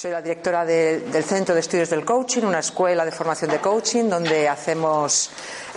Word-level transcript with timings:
Soy 0.00 0.12
la 0.12 0.22
directora 0.22 0.64
de- 0.64 1.00
del 1.00 1.24
Centro 1.24 1.56
de 1.56 1.60
Estudios 1.60 1.90
del 1.90 2.04
Coaching, 2.04 2.42
una 2.44 2.60
escuela 2.60 3.04
de 3.04 3.10
formación 3.10 3.50
de 3.50 3.58
coaching 3.58 4.04
donde 4.08 4.48
hacemos, 4.48 5.28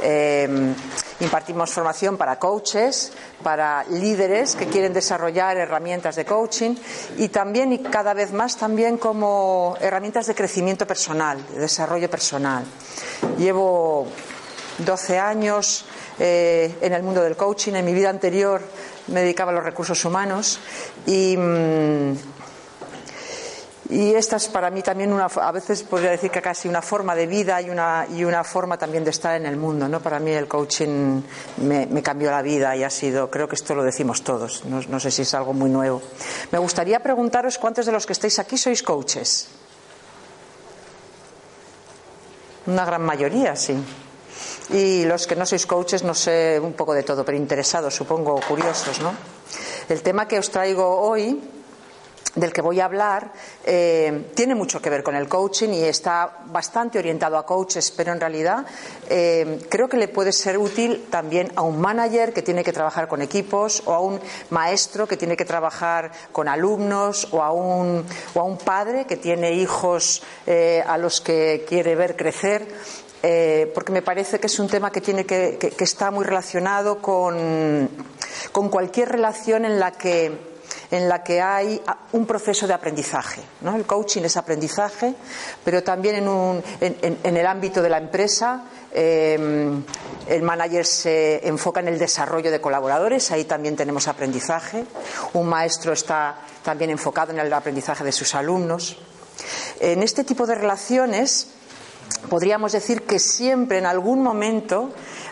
eh, 0.03 0.47
impartimos 1.21 1.71
formación 1.71 2.17
para 2.17 2.37
coaches, 2.37 3.13
para 3.41 3.83
líderes 3.85 4.55
que 4.55 4.67
quieren 4.67 4.93
desarrollar 4.93 5.57
herramientas 5.57 6.15
de 6.17 6.25
coaching 6.25 6.75
y 7.17 7.29
también 7.29 7.73
y 7.73 7.79
cada 7.79 8.13
vez 8.13 8.31
más 8.31 8.57
también 8.57 8.99
como 8.99 9.75
herramientas 9.81 10.27
de 10.27 10.35
crecimiento 10.35 10.85
personal, 10.85 11.43
de 11.47 11.57
desarrollo 11.57 12.07
personal. 12.07 12.63
Llevo 13.39 14.05
12 14.77 15.17
años 15.17 15.83
eh, 16.19 16.75
en 16.79 16.93
el 16.93 17.01
mundo 17.01 17.23
del 17.23 17.35
coaching. 17.35 17.73
En 17.73 17.85
mi 17.85 17.93
vida 17.95 18.11
anterior 18.11 18.61
me 19.07 19.21
dedicaba 19.21 19.51
a 19.51 19.55
los 19.55 19.63
recursos 19.63 20.05
humanos 20.05 20.59
y. 21.07 21.35
mm, 21.35 22.13
y 23.91 24.13
esta 24.13 24.37
es 24.37 24.47
para 24.47 24.71
mí 24.71 24.81
también 24.81 25.11
una, 25.11 25.25
a 25.25 25.51
veces 25.51 25.83
podría 25.83 26.11
decir 26.11 26.31
que 26.31 26.41
casi 26.41 26.69
una 26.69 26.81
forma 26.81 27.13
de 27.13 27.27
vida 27.27 27.61
y 27.61 27.69
una, 27.69 28.07
y 28.09 28.23
una 28.23 28.41
forma 28.41 28.77
también 28.77 29.03
de 29.03 29.09
estar 29.09 29.35
en 29.35 29.45
el 29.45 29.57
mundo, 29.57 29.89
¿no? 29.89 29.99
Para 29.99 30.17
mí 30.17 30.31
el 30.31 30.47
coaching 30.47 31.21
me, 31.57 32.01
cambió 32.01 32.31
la 32.31 32.41
vida 32.41 32.73
y 32.73 32.85
ha 32.85 32.89
sido, 32.89 33.29
creo 33.29 33.49
que 33.49 33.55
esto 33.55 33.75
lo 33.75 33.83
decimos 33.83 34.23
todos, 34.23 34.63
no, 34.63 34.81
no 34.87 34.97
sé 34.97 35.11
si 35.11 35.23
es 35.23 35.33
algo 35.33 35.51
muy 35.51 35.69
nuevo. 35.69 36.01
Me 36.53 36.59
gustaría 36.59 37.01
preguntaros 37.01 37.57
cuántos 37.57 37.85
de 37.85 37.91
los 37.91 38.05
que 38.05 38.13
estáis 38.13 38.39
aquí 38.39 38.57
sois 38.57 38.81
coaches. 38.81 39.49
Una 42.67 42.85
gran 42.85 43.01
mayoría, 43.01 43.57
sí. 43.57 43.75
Y 44.69 45.03
los 45.03 45.27
que 45.27 45.35
no 45.35 45.45
sois 45.45 45.65
coaches, 45.65 46.03
no 46.03 46.13
sé, 46.13 46.61
un 46.63 46.73
poco 46.73 46.93
de 46.93 47.03
todo, 47.03 47.25
pero 47.25 47.37
interesados, 47.37 47.93
supongo, 47.93 48.39
curiosos, 48.47 49.01
¿no? 49.01 49.11
El 49.89 50.01
tema 50.01 50.29
que 50.29 50.39
os 50.39 50.49
traigo 50.49 51.01
hoy 51.01 51.60
del 52.35 52.53
que 52.53 52.61
voy 52.61 52.79
a 52.79 52.85
hablar 52.85 53.31
eh, 53.65 54.31
tiene 54.35 54.55
mucho 54.55 54.81
que 54.81 54.89
ver 54.89 55.03
con 55.03 55.15
el 55.15 55.27
coaching 55.27 55.69
y 55.69 55.83
está 55.83 56.37
bastante 56.45 56.97
orientado 56.97 57.37
a 57.37 57.45
coaches, 57.45 57.91
pero 57.91 58.13
en 58.13 58.21
realidad 58.21 58.65
eh, 59.09 59.59
creo 59.69 59.89
que 59.89 59.97
le 59.97 60.07
puede 60.07 60.31
ser 60.31 60.57
útil 60.57 61.07
también 61.09 61.51
a 61.55 61.61
un 61.61 61.81
manager 61.81 62.31
que 62.31 62.41
tiene 62.41 62.63
que 62.63 62.71
trabajar 62.71 63.09
con 63.09 63.21
equipos 63.21 63.83
o 63.85 63.93
a 63.93 63.99
un 63.99 64.19
maestro 64.49 65.07
que 65.07 65.17
tiene 65.17 65.35
que 65.35 65.43
trabajar 65.43 66.11
con 66.31 66.47
alumnos 66.47 67.27
o 67.31 67.43
a 67.43 67.51
un, 67.51 68.05
o 68.33 68.39
a 68.39 68.43
un 68.43 68.57
padre 68.57 69.05
que 69.05 69.17
tiene 69.17 69.51
hijos 69.51 70.23
eh, 70.47 70.81
a 70.87 70.97
los 70.97 71.19
que 71.19 71.65
quiere 71.67 71.95
ver 71.95 72.15
crecer. 72.15 72.65
porque 73.75 73.91
me 73.91 74.01
parece 74.01 74.39
que 74.39 74.47
es 74.47 74.57
un 74.57 74.67
tema 74.69 74.89
que, 74.89 75.01
tiene 75.01 75.25
que, 75.25 75.57
que- 75.59 75.71
que 75.71 75.83
está 75.83 76.09
muy 76.11 76.25
relacionado 76.25 76.99
con, 77.01 77.87
con 78.51 78.69
cualquier 78.69 79.09
relación 79.09 79.65
en 79.65 79.79
la 79.79 79.91
que 79.91 80.50
en 80.89 81.07
la 81.07 81.23
que 81.23 81.41
hay 81.41 81.81
un 82.13 82.25
proceso 82.25 82.67
de 82.67 82.73
aprendizaje. 82.73 83.41
¿no? 83.61 83.75
El 83.75 83.85
coaching 83.85 84.23
es 84.23 84.37
aprendizaje, 84.37 85.13
pero 85.63 85.83
también 85.83 86.27
en, 86.81 87.37
el 87.37 87.45
ámbito 87.45 87.81
de 87.81 87.89
la 87.89 87.97
empresa 87.97 88.63
eh, 88.93 89.81
el 90.27 90.41
manager 90.43 90.85
se 90.85 91.47
enfoca 91.47 91.79
en 91.79 91.87
el 91.87 91.97
desarrollo 91.97 92.51
de 92.51 92.61
colaboradores, 92.61 93.31
ahí 93.31 93.45
también 93.45 93.75
tenemos 93.75 94.07
aprendizaje. 94.07 94.85
Un 95.33 95.47
maestro 95.47 95.93
está 95.93 96.37
también 96.63 96.89
enfocado 96.89 97.31
en 97.31 97.39
el 97.39 97.51
aprendizaje 97.51 98.03
de 98.03 98.11
sus 98.11 98.35
alumnos. 98.35 98.97
En 99.79 100.03
este 100.03 100.23
tipo 100.23 100.45
de 100.45 100.55
relaciones 100.55 101.47
podríamos 102.17 102.71
decir 102.71 103.03
que 103.03 103.19
siempre 103.19 103.77
en 103.77 103.85
algún 103.85 104.21
momento 104.21 104.91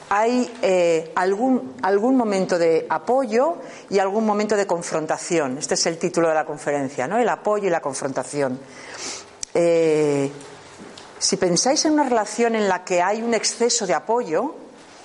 hay 0.09 0.51
eh, 0.62 1.12
algún, 1.16 1.75
algún 1.81 2.17
momento 2.17 2.57
de 2.57 2.85
apoyo 2.90 3.57
y 3.90 4.00
algún 4.00 4.25
momento 4.25 4.56
de 4.56 4.66
confrontación. 4.66 5.57
Este 5.57 5.75
es 5.75 5.85
el 5.85 5.97
título 5.97 6.29
de 6.29 6.35
la 6.35 6.45
conferencia, 6.45 7.07
¿no? 7.07 7.17
El 7.17 7.29
apoyo 7.29 7.67
y 7.67 7.69
la 7.69 7.81
confrontación. 7.81 8.59
Eh, 9.53 10.31
si 11.17 11.38
pensáis 11.38 11.85
en 11.85 11.94
una 11.94 12.03
relación 12.03 12.56
en 12.56 12.67
la 12.67 12.84
que 12.84 13.01
hay 13.01 13.22
un 13.22 13.34
exceso 13.34 13.85
de 13.85 13.94
apoyo, 13.94 14.56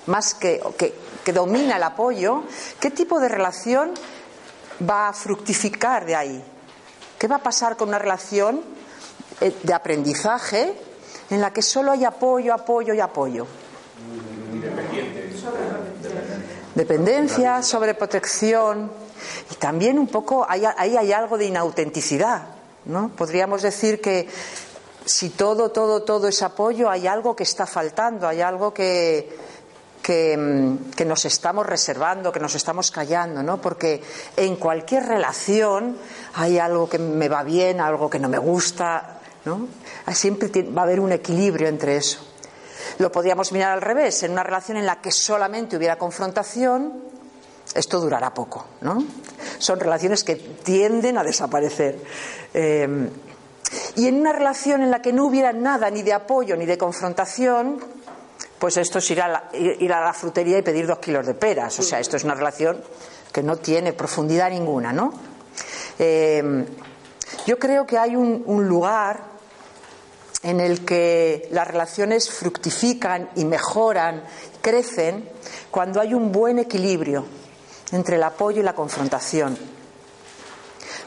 más 0.07 0.33
que, 0.33 0.61
que, 0.77 0.93
que 1.23 1.33
domina 1.33 1.77
el 1.77 1.83
apoyo, 1.83 2.43
¿qué 2.79 2.91
tipo 2.91 3.19
de 3.19 3.29
relación 3.29 3.91
va 4.87 5.09
a 5.09 5.13
fructificar 5.13 6.05
de 6.05 6.15
ahí? 6.15 6.43
¿Qué 7.19 7.27
va 7.27 7.37
a 7.37 7.43
pasar 7.43 7.77
con 7.77 7.89
una 7.89 7.99
relación 7.99 8.61
eh, 9.41 9.53
de 9.63 9.73
aprendizaje 9.73 10.73
en 11.29 11.41
la 11.41 11.51
que 11.51 11.61
solo 11.61 11.91
hay 11.91 12.05
apoyo, 12.05 12.53
apoyo 12.53 12.93
y 12.93 12.99
apoyo? 12.99 13.47
Dependencia, 16.75 17.61
sobreprotección 17.61 18.91
y 19.51 19.55
también 19.55 19.97
un 19.97 20.07
poco 20.07 20.45
ahí 20.47 20.63
hay, 20.65 21.11
algo 21.13 21.37
de 21.37 21.45
inautenticidad, 21.45 22.43
¿no? 22.85 23.09
Podríamos 23.15 23.61
decir 23.61 24.01
que 24.01 24.27
si 25.05 25.29
todo, 25.29 25.71
todo, 25.71 26.03
todo 26.03 26.27
es 26.27 26.41
apoyo, 26.41 26.89
hay 26.89 27.07
algo 27.07 27.35
que 27.35 27.43
está 27.43 27.65
faltando, 27.65 28.27
hay 28.27 28.41
algo 28.41 28.73
que, 28.73 29.37
que, 30.01 30.35
mm, 30.35 30.91
que 30.91 31.05
nos 31.05 31.25
estamos 31.25 31.65
reservando, 31.65 32.31
que 32.31 32.39
nos 32.39 32.55
estamos 32.55 32.91
callando, 32.91 33.41
¿no? 33.41 33.61
Porque 33.61 34.01
en 34.35 34.55
cualquier 34.55 35.05
relación 35.05 35.97
hay 36.33 36.59
algo 36.59 36.89
que 36.89 36.99
me 36.99 37.29
va 37.29 37.43
bien, 37.43 37.79
algo 37.79 38.09
que 38.09 38.19
no 38.19 38.27
me 38.27 38.39
gusta, 38.39 39.19
¿no? 39.45 39.67
Siempre 40.13 40.49
ti- 40.49 40.61
va 40.63 40.81
a 40.81 40.85
haber 40.85 40.99
un 40.99 41.11
equilibrio 41.11 41.67
entre 41.67 41.97
eso. 41.97 42.19
Lo 42.99 43.11
podríamos 43.11 43.51
mirar 43.51 43.71
al 43.71 43.81
revés, 43.81 44.23
en 44.23 44.31
una 44.31 44.43
relación 44.43 44.77
en 44.77 44.85
la 44.85 45.01
que 45.01 45.11
solamente 45.11 45.75
hubiera 45.75 45.97
confrontación, 45.97 46.93
esto 47.73 47.99
durará 47.99 48.33
poco, 48.33 48.65
¿no? 48.81 49.03
Son 49.57 49.79
relaciones 49.79 50.23
que 50.23 50.35
tienden 50.35 51.17
a 51.17 51.23
desaparecer. 51.23 51.97
Eh, 52.53 53.09
y 53.95 54.07
en 54.07 54.19
una 54.21 54.31
relación 54.31 54.81
en 54.83 54.91
la 54.91 55.01
que 55.01 55.11
no 55.11 55.25
hubiera 55.25 55.51
nada 55.51 55.89
ni 55.89 56.03
de 56.03 56.13
apoyo 56.13 56.55
ni 56.55 56.65
de 56.65 56.77
confrontación, 56.77 57.79
pues 58.59 58.77
esto 58.77 58.99
es 58.99 59.11
ir 59.11 59.21
a, 59.21 59.27
la, 59.27 59.43
ir 59.53 59.91
a 59.91 60.01
la 60.05 60.13
frutería 60.13 60.57
y 60.59 60.61
pedir 60.61 60.87
dos 60.87 60.99
kilos 60.99 61.25
de 61.25 61.33
peras. 61.33 61.77
O 61.79 61.83
sea, 61.83 61.99
esto 61.99 62.15
es 62.15 62.23
una 62.23 62.35
relación 62.35 62.81
que 63.33 63.43
no 63.43 63.57
tiene 63.57 63.91
profundidad 63.91 64.49
ninguna, 64.51 64.93
¿no? 64.93 65.11
Eh, 65.99 66.65
yo 67.47 67.59
creo 67.59 67.85
que 67.85 67.97
hay 67.97 68.15
un 68.15 68.67
lugar 68.67 69.19
en 70.45 70.59
el 70.59 70.85
que 70.85 71.47
las 71.49 71.67
relaciones 71.67 72.29
fructifican 72.29 73.31
y 73.35 73.45
mejoran, 73.45 74.23
crecen, 74.61 75.27
cuando 75.71 75.99
hay 75.99 76.13
un 76.13 76.31
buen 76.31 76.59
equilibrio 76.59 77.25
entre 77.91 78.17
el 78.17 78.23
apoyo 78.23 78.61
y 78.61 78.63
la 78.63 78.75
confrontación. 78.75 79.57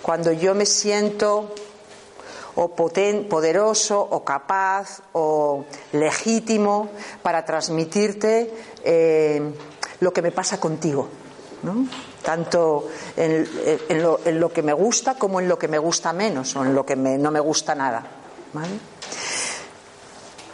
Cuando 0.02 0.32
yo 0.32 0.56
me 0.56 0.66
siento 0.66 1.54
o 2.56 2.74
poderoso 2.74 4.00
o 4.00 4.24
capaz 4.24 5.02
o 5.12 5.64
legítimo 5.92 6.88
para 7.22 7.44
transmitirte 7.44 8.52
eh, 8.82 9.40
lo 10.00 10.12
que 10.12 10.22
me 10.22 10.32
pasa 10.32 10.58
contigo, 10.58 11.08
tanto 12.24 12.88
en, 13.16 13.48
en 13.88 14.40
lo, 14.40 14.52
que 14.52 14.62
me 14.64 14.72
gusta 14.72 15.14
como 15.14 15.38
en 15.38 15.46
lo 15.46 15.56
que 15.56 15.68
me 15.68 15.78
gusta 15.78 16.12
menos 16.12 16.56
o 16.56 16.64
en 16.64 16.74
lo 16.74 16.84
que 16.84 16.96
no 16.96 17.30
me 17.30 17.40
gusta 17.40 17.76
nada. 17.76 18.18
¿vale? 18.52 18.78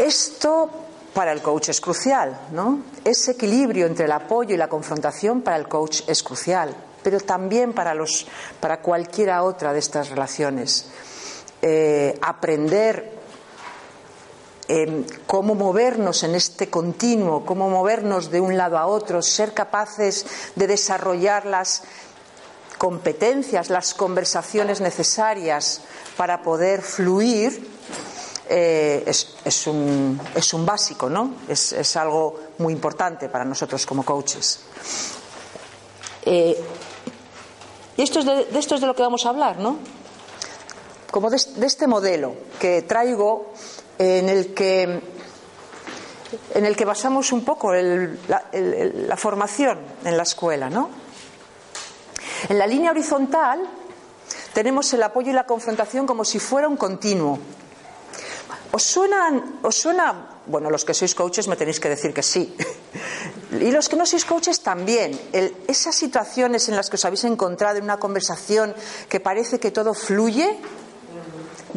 Esto 0.05 0.69
para 1.15 1.33
el 1.33 1.41
coach 1.41 1.71
es 1.71 1.81
crucial, 1.81 2.39
¿no? 2.53 2.81
Ese 3.05 3.31
equilibrio 3.31 3.87
entre 3.87 4.05
el 4.05 4.13
apoyo 4.13 4.55
y 4.55 4.59
la 4.59 4.69
confrontación 4.69 5.41
para 5.41 5.57
el 5.57 5.67
coach 5.67 6.03
es 6.07 6.23
crucial, 6.23 6.77
pero 7.03 7.19
también 7.21 7.73
para, 7.73 7.95
los, 7.95 8.27
para 8.61 8.83
cualquiera 8.83 9.43
otra 9.43 9.73
de 9.73 9.79
estas 9.79 10.11
relaciones. 10.11 10.89
Eh, 11.63 12.19
aprender 12.21 13.19
eh, 14.69 15.07
cómo 15.27 15.55
movernos 15.55 16.23
en 16.23 16.35
este 16.35 16.69
continuo, 16.69 17.47
cómo 17.47 17.71
movernos 17.71 18.31
de 18.31 18.43
un 18.43 18.59
lado 18.59 18.77
a 18.77 18.85
otro, 18.85 19.23
ser 19.23 19.55
capaces 19.55 20.27
de 20.55 20.67
desarrollar 20.67 21.47
las 21.47 21.83
competencias, 22.77 23.71
las 23.71 23.95
conversaciones 23.95 24.83
necesarias 24.83 25.81
para 26.19 26.43
poder 26.43 26.83
fluir, 26.83 27.74
eh, 28.49 29.05
es, 29.07 29.67
un, 29.67 30.21
es 30.35 30.55
un 30.55 30.67
básico, 30.67 31.09
¿no? 31.09 31.35
Es, 31.49 31.73
es 31.73 31.97
algo 31.97 32.41
muy 32.59 32.73
importante 32.73 33.29
para 33.29 33.45
nosotros 33.45 33.85
como 33.87 34.05
coaches. 34.05 34.61
Eh, 36.25 36.63
y 37.97 38.03
esto 38.03 38.21
es 38.21 38.27
de, 38.27 38.59
esto 38.59 38.75
es 38.75 38.81
de 38.81 38.87
lo 38.87 38.95
que 38.95 39.03
vamos 39.03 39.25
a 39.27 39.31
hablar, 39.31 39.59
¿no? 39.59 39.79
Como 41.11 41.31
de, 41.31 41.41
de 41.57 41.67
este 41.67 41.87
modelo 41.87 42.35
que 42.59 42.83
traigo 42.83 43.53
en 43.99 44.29
el 44.29 44.53
que 44.55 45.01
en 46.55 46.65
el 46.65 46.77
que 46.77 46.85
basamos 46.85 47.33
un 47.33 47.45
poco 47.45 47.73
la, 47.73 48.45
la, 48.53 49.17
formación 49.17 49.79
en 50.05 50.17
la 50.17 50.23
escuela. 50.25 50.71
¿no? 50.71 50.91
En 52.49 52.59
la 52.59 52.67
línea 52.67 52.91
horizontal 52.91 53.61
tenemos 54.53 54.93
el 54.95 55.03
apoyo 55.03 55.31
y 55.31 55.35
la 55.35 55.47
confrontación 55.47 56.07
como 56.07 56.25
si 56.25 56.39
fuera 56.39 56.69
un 56.69 56.77
continuo. 56.77 57.39
¿Os 58.75 58.83
suena, 58.83 59.31
os 59.63 59.77
suena, 59.79 60.43
bueno, 60.51 60.67
los 60.67 60.83
que 60.83 60.99
sois 60.99 61.15
coaches 61.15 61.47
me 61.47 61.55
tenéis 61.55 61.79
que 61.79 61.87
decir 61.87 62.11
que 62.11 62.27
sí, 62.27 62.51
y 63.55 63.71
los 63.71 63.87
que 63.87 63.95
no 63.95 64.03
sois 64.03 64.27
coaches 64.27 64.67
también, 64.67 65.15
esas 65.71 65.95
situaciones 65.95 66.67
en 66.67 66.75
las 66.75 66.91
que 66.91 66.99
os 66.99 67.05
habéis 67.07 67.23
encontrado 67.23 67.79
en 67.79 67.87
una 67.87 68.03
conversación 68.03 68.75
que 69.07 69.23
parece 69.23 69.63
que 69.63 69.71
todo 69.71 69.95
fluye, 69.95 70.59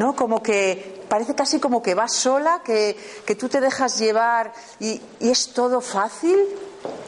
¿no? 0.01 0.15
Como 0.17 0.41
que 0.41 1.05
parece 1.07 1.35
casi 1.35 1.59
como 1.59 1.85
que 1.85 1.93
vas 1.93 2.17
sola, 2.17 2.65
que, 2.65 2.97
tú 3.37 3.47
te 3.47 3.61
dejas 3.61 3.99
llevar 3.99 4.51
y 4.79 4.99
es 5.19 5.53
todo 5.53 5.81
fácil. 5.81 6.49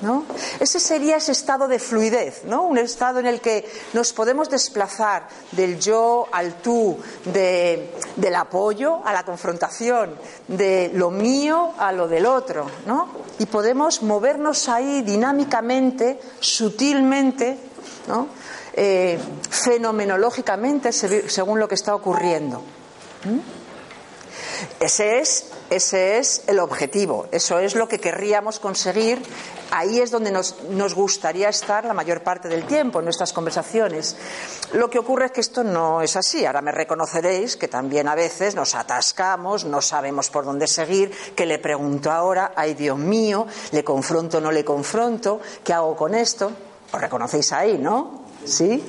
¿No? 0.01 0.25
Ese 0.61 0.79
sería 0.79 1.17
ese 1.17 1.33
estado 1.33 1.67
de 1.67 1.77
fluidez, 1.77 2.45
¿no? 2.45 2.63
Un 2.63 2.77
estado 2.77 3.19
en 3.19 3.25
el 3.27 3.41
que 3.41 3.69
nos 3.91 4.13
podemos 4.13 4.49
desplazar 4.49 5.27
del 5.51 5.77
yo 5.77 6.27
al 6.31 6.61
tú, 6.61 6.97
del 7.25 8.35
apoyo 8.35 9.01
a 9.05 9.11
la 9.11 9.23
confrontación, 9.25 10.15
de 10.47 10.89
lo 10.93 11.11
mío 11.11 11.73
a 11.77 11.91
lo 11.91 12.07
del 12.07 12.25
otro, 12.25 12.65
¿no? 12.85 13.09
Y 13.39 13.45
podemos 13.45 14.01
movernos 14.01 14.69
ahí 14.69 15.01
dinámicamente, 15.01 16.19
sutilmente, 16.39 17.57
¿no? 18.07 18.27
Eh, 18.73 19.19
fenomenológicamente, 19.49 20.93
según 20.93 21.59
lo 21.59 21.67
que 21.67 21.75
está 21.75 21.93
ocurriendo. 21.93 22.63
Ese 24.79 25.19
es, 25.19 25.45
ese 25.69 26.17
es 26.17 26.43
el 26.47 26.59
objetivo, 26.59 27.27
eso 27.31 27.59
es 27.59 27.75
lo 27.75 27.87
que 27.87 27.99
querríamos 27.99 28.59
conseguir. 28.59 29.21
Ahí 29.71 29.99
es 29.99 30.09
donde 30.09 30.31
nos, 30.31 30.55
gustaría 30.95 31.49
estar 31.49 31.85
la 31.85 31.93
mayor 31.93 32.23
parte 32.23 32.47
del 32.47 32.65
tiempo 32.65 32.99
en 32.99 33.05
nuestras 33.05 33.33
conversaciones. 33.33 34.15
Lo 34.73 34.89
que 34.89 34.97
ocurre 34.97 35.27
es 35.27 35.31
que 35.31 35.41
esto 35.41 35.63
no 35.63 36.01
es 36.01 36.15
así. 36.15 36.43
Ahora 36.43 36.61
me 36.61 36.71
reconoceréis 36.71 37.55
que 37.55 37.67
también 37.67 38.07
a 38.07 38.15
veces 38.15 38.55
nos 38.55 38.73
atascamos, 38.73 39.65
no 39.65 39.79
sabemos 39.81 40.31
por 40.31 40.43
dónde 40.43 40.65
seguir, 40.65 41.11
que 41.35 41.45
le 41.45 41.59
pregunto 41.59 42.11
ahora, 42.11 42.51
ay 42.55 42.73
Dios 42.73 42.97
mío, 42.97 43.45
le 43.71 43.83
confronto, 43.83 44.41
no 44.41 44.51
le 44.51 44.65
confronto, 44.65 45.39
¿qué 45.63 45.73
hago 45.73 45.95
con 45.95 46.15
esto? 46.15 46.51
Os 46.91 46.99
reconocéis 46.99 47.51
ahí, 47.53 47.77
¿no? 47.77 48.23
¿Sí? 48.43 48.83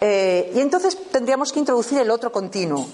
Eh, 0.00 0.52
y 0.54 0.60
entonces 0.60 0.96
tendríamos 1.10 1.52
que 1.52 1.58
introducir 1.58 1.98
el 1.98 2.10
otro 2.12 2.30
continuo, 2.30 2.86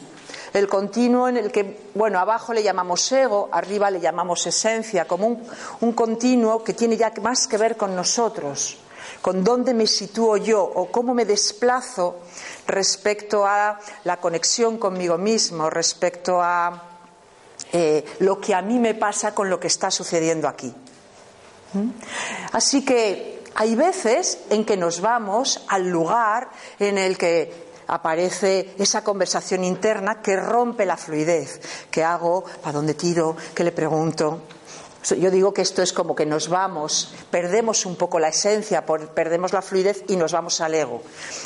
el 0.54 0.68
continuo 0.68 1.28
en 1.28 1.36
el 1.36 1.50
que, 1.50 1.80
bueno, 1.94 2.20
abajo 2.20 2.54
le 2.54 2.62
llamamos 2.62 3.10
ego, 3.10 3.48
arriba 3.50 3.90
le 3.90 4.00
llamamos 4.00 4.46
esencia, 4.46 5.04
como 5.04 5.42
un, 5.80 5.92
continuo 5.92 6.62
que 6.62 6.74
tiene 6.74 6.96
ya 6.96 7.12
más 7.20 7.48
que 7.48 7.58
ver 7.58 7.76
con 7.76 7.96
nosotros, 7.96 8.78
con 9.20 9.42
dónde 9.42 9.74
me 9.74 9.88
sitúo 9.88 10.36
yo 10.36 10.62
o 10.62 10.86
cómo 10.92 11.12
me 11.12 11.24
desplazo 11.24 12.20
respecto 12.68 13.44
a 13.44 13.80
la 14.04 14.20
conexión 14.20 14.78
conmigo 14.78 15.18
mismo, 15.18 15.68
respecto 15.68 16.40
a 16.40 17.00
eh, 17.72 18.04
lo 18.20 18.40
que 18.40 18.54
a 18.54 18.62
mí 18.62 18.78
me 18.78 18.94
pasa 18.94 19.34
con 19.34 19.50
lo 19.50 19.58
que 19.58 19.66
está 19.66 19.90
sucediendo 19.90 20.46
aquí. 20.46 20.72
¿Mm? 21.72 21.90
Así 22.52 22.84
que 22.84 23.42
hay 23.56 23.74
veces 23.74 24.38
en 24.50 24.64
que 24.64 24.76
nos 24.76 25.00
vamos 25.00 25.64
al 25.66 25.88
lugar 25.88 26.48
en 26.78 26.96
el 26.96 27.18
que 27.18 27.73
aparece 27.86 28.74
esa 28.78 29.02
conversación 29.04 29.64
interna 29.64 30.22
que 30.22 30.36
rompe 30.36 30.86
la 30.86 30.96
fluidez. 30.96 31.60
¿Qué 31.90 32.02
hago? 32.02 32.44
¿Para 32.62 32.72
dónde 32.72 32.94
tiro? 32.94 33.36
¿Qué 33.54 33.64
le 33.64 33.72
pregunto? 33.72 34.42
Yo 35.18 35.30
digo 35.30 35.52
que 35.52 35.60
esto 35.60 35.82
es 35.82 35.92
como 35.92 36.14
que 36.14 36.24
nos 36.24 36.48
vamos, 36.48 37.14
perdemos 37.30 37.84
un 37.84 37.96
poco 37.96 38.18
la 38.18 38.28
esencia, 38.28 38.86
perdemos 38.86 39.52
la 39.52 39.60
fluidez 39.60 40.02
y 40.08 40.16
nos 40.16 40.32
vamos 40.32 40.62
al 40.62 40.74
ego. 40.74 41.02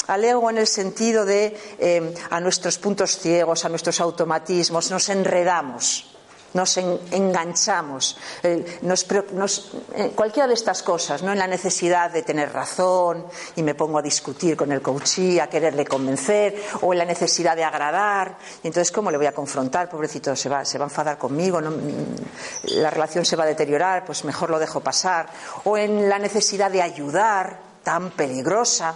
Al 0.06 0.25
ego 0.25 0.49
en 0.49 0.58
el 0.58 0.69
sentido 0.69 1.25
de 1.25 1.56
eh, 1.81 2.14
a 2.31 2.40
nuestros 2.40 2.79
puntos 2.79 3.19
ciegos, 3.19 3.64
a 3.64 3.69
nuestros 3.69 4.00
automatismos, 4.00 4.93
nos 4.93 5.08
enredamos 5.08 6.18
nos 6.55 6.77
enganchamos, 6.77 8.17
eh, 8.43 8.81
eh, 8.83 10.12
cualquiera 10.15 10.47
de 10.49 10.55
estas 10.55 10.83
cosas, 10.83 11.23
¿no? 11.23 11.33
en 11.33 11.39
la 11.39 11.47
necesidad 11.47 12.11
de 12.11 12.23
tener 12.23 12.53
razón 12.53 13.27
y 13.56 13.62
me 13.62 13.75
pongo 13.75 13.99
a 13.99 14.03
discutir 14.03 14.56
con 14.56 14.73
el 14.73 14.81
coachí, 14.81 15.39
a 15.39 15.49
quererle 15.49 15.85
convencer, 15.85 16.56
o 16.81 16.93
en 16.93 16.99
la 16.99 17.05
necesidad 17.05 17.56
de 17.56 17.65
agradar, 17.65 18.39
y 18.62 18.69
entonces 18.69 18.93
¿cómo 18.93 19.11
le 19.11 19.19
voy 19.19 19.27
a 19.27 19.33
confrontar? 19.33 19.89
Pobrecito, 19.89 20.35
se 20.35 20.49
va, 20.49 20.65
se 20.65 20.79
va 20.79 20.85
a 20.85 20.89
enfadar 20.89 21.19
conmigo, 21.19 21.61
la 21.61 22.91
relación 22.91 23.25
se 23.25 23.37
va 23.37 23.45
a 23.45 23.47
deteriorar, 23.47 24.05
pues 24.05 24.25
mejor 24.25 24.50
lo 24.50 24.59
dejo 24.59 24.81
pasar, 24.81 25.29
o 25.65 25.77
en 25.77 26.09
la 26.09 26.19
necesidad 26.19 26.71
de 26.71 26.83
ayudar, 26.83 27.59
tan 27.83 28.11
peligrosa, 28.11 28.95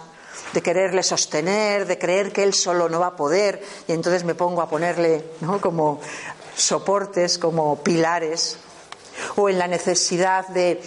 de 0.53 0.61
quererle 0.61 1.03
sostener, 1.03 1.85
de 1.85 1.97
creer 1.97 2.31
que 2.31 2.43
él 2.43 2.53
solo 2.53 2.89
no 2.89 2.99
va 2.99 3.07
a 3.07 3.15
poder, 3.15 3.61
y 3.87 3.91
entonces 3.91 4.23
me 4.23 4.35
pongo 4.35 4.61
a 4.61 4.69
ponerle 4.69 5.23
¿no? 5.41 5.59
como 5.61 5.99
soportes, 6.55 7.37
como 7.37 7.83
pilares, 7.83 8.57
o 9.35 9.49
en 9.49 9.59
la 9.59 9.67
necesidad 9.67 10.47
de, 10.47 10.81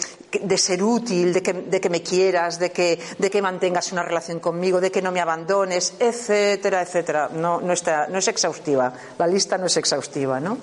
ser 0.56 0.82
útil, 0.82 1.32
de 1.32 1.42
que, 1.80 1.90
me 1.90 2.02
quieras, 2.02 2.58
de 2.58 2.70
que, 2.70 2.98
de 3.18 3.30
que, 3.30 3.42
mantengas 3.42 3.92
una 3.92 4.02
relación 4.02 4.40
conmigo, 4.40 4.80
de 4.80 4.90
que 4.90 5.02
no 5.02 5.12
me 5.12 5.20
abandones, 5.20 5.94
etcétera, 5.98 6.82
etcétera. 6.82 7.30
No, 7.32 7.60
no, 7.60 7.72
está, 7.72 8.08
no 8.08 8.18
es 8.18 8.28
exhaustiva, 8.28 8.92
la 9.18 9.26
lista 9.26 9.58
no 9.58 9.66
es 9.66 9.76
exhaustiva, 9.76 10.40
¿no? 10.40 10.58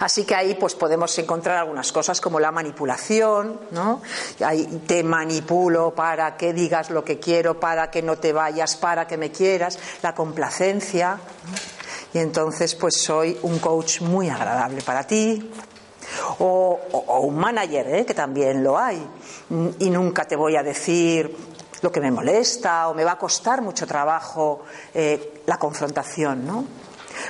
Así 0.00 0.24
que 0.24 0.34
ahí 0.34 0.54
pues 0.54 0.74
podemos 0.74 1.16
encontrar 1.18 1.58
algunas 1.58 1.92
cosas 1.92 2.20
como 2.20 2.40
la 2.40 2.50
manipulación, 2.50 3.60
¿no? 3.72 4.00
Ahí 4.44 4.82
te 4.86 5.02
manipulo 5.02 5.94
para 5.94 6.36
que 6.36 6.52
digas 6.52 6.90
lo 6.90 7.04
que 7.04 7.18
quiero, 7.18 7.60
para 7.60 7.90
que 7.90 8.02
no 8.02 8.16
te 8.16 8.32
vayas, 8.32 8.76
para 8.76 9.06
que 9.06 9.16
me 9.16 9.30
quieras, 9.30 9.78
la 10.02 10.14
complacencia 10.14 11.18
y 12.16 12.18
entonces 12.18 12.74
pues 12.74 12.96
soy 12.96 13.38
un 13.42 13.58
coach 13.58 14.00
muy 14.00 14.30
agradable 14.30 14.80
para 14.80 15.06
ti. 15.06 15.50
O, 16.38 16.80
un 17.20 17.36
manager, 17.36 17.94
¿eh? 17.94 18.06
que 18.06 18.14
también 18.14 18.64
lo 18.64 18.78
hay. 18.78 19.06
Y 19.80 19.90
nunca 19.90 20.24
te 20.24 20.34
voy 20.34 20.56
a 20.56 20.62
decir 20.62 21.36
lo 21.82 21.92
que 21.92 22.00
me 22.00 22.10
molesta 22.10 22.88
o 22.88 22.94
me 22.94 23.04
va 23.04 23.12
a 23.12 23.18
costar 23.18 23.60
mucho 23.60 23.86
trabajo 23.86 24.62
eh, 24.94 25.42
la 25.44 25.58
confrontación, 25.58 26.46
¿no? 26.46 26.64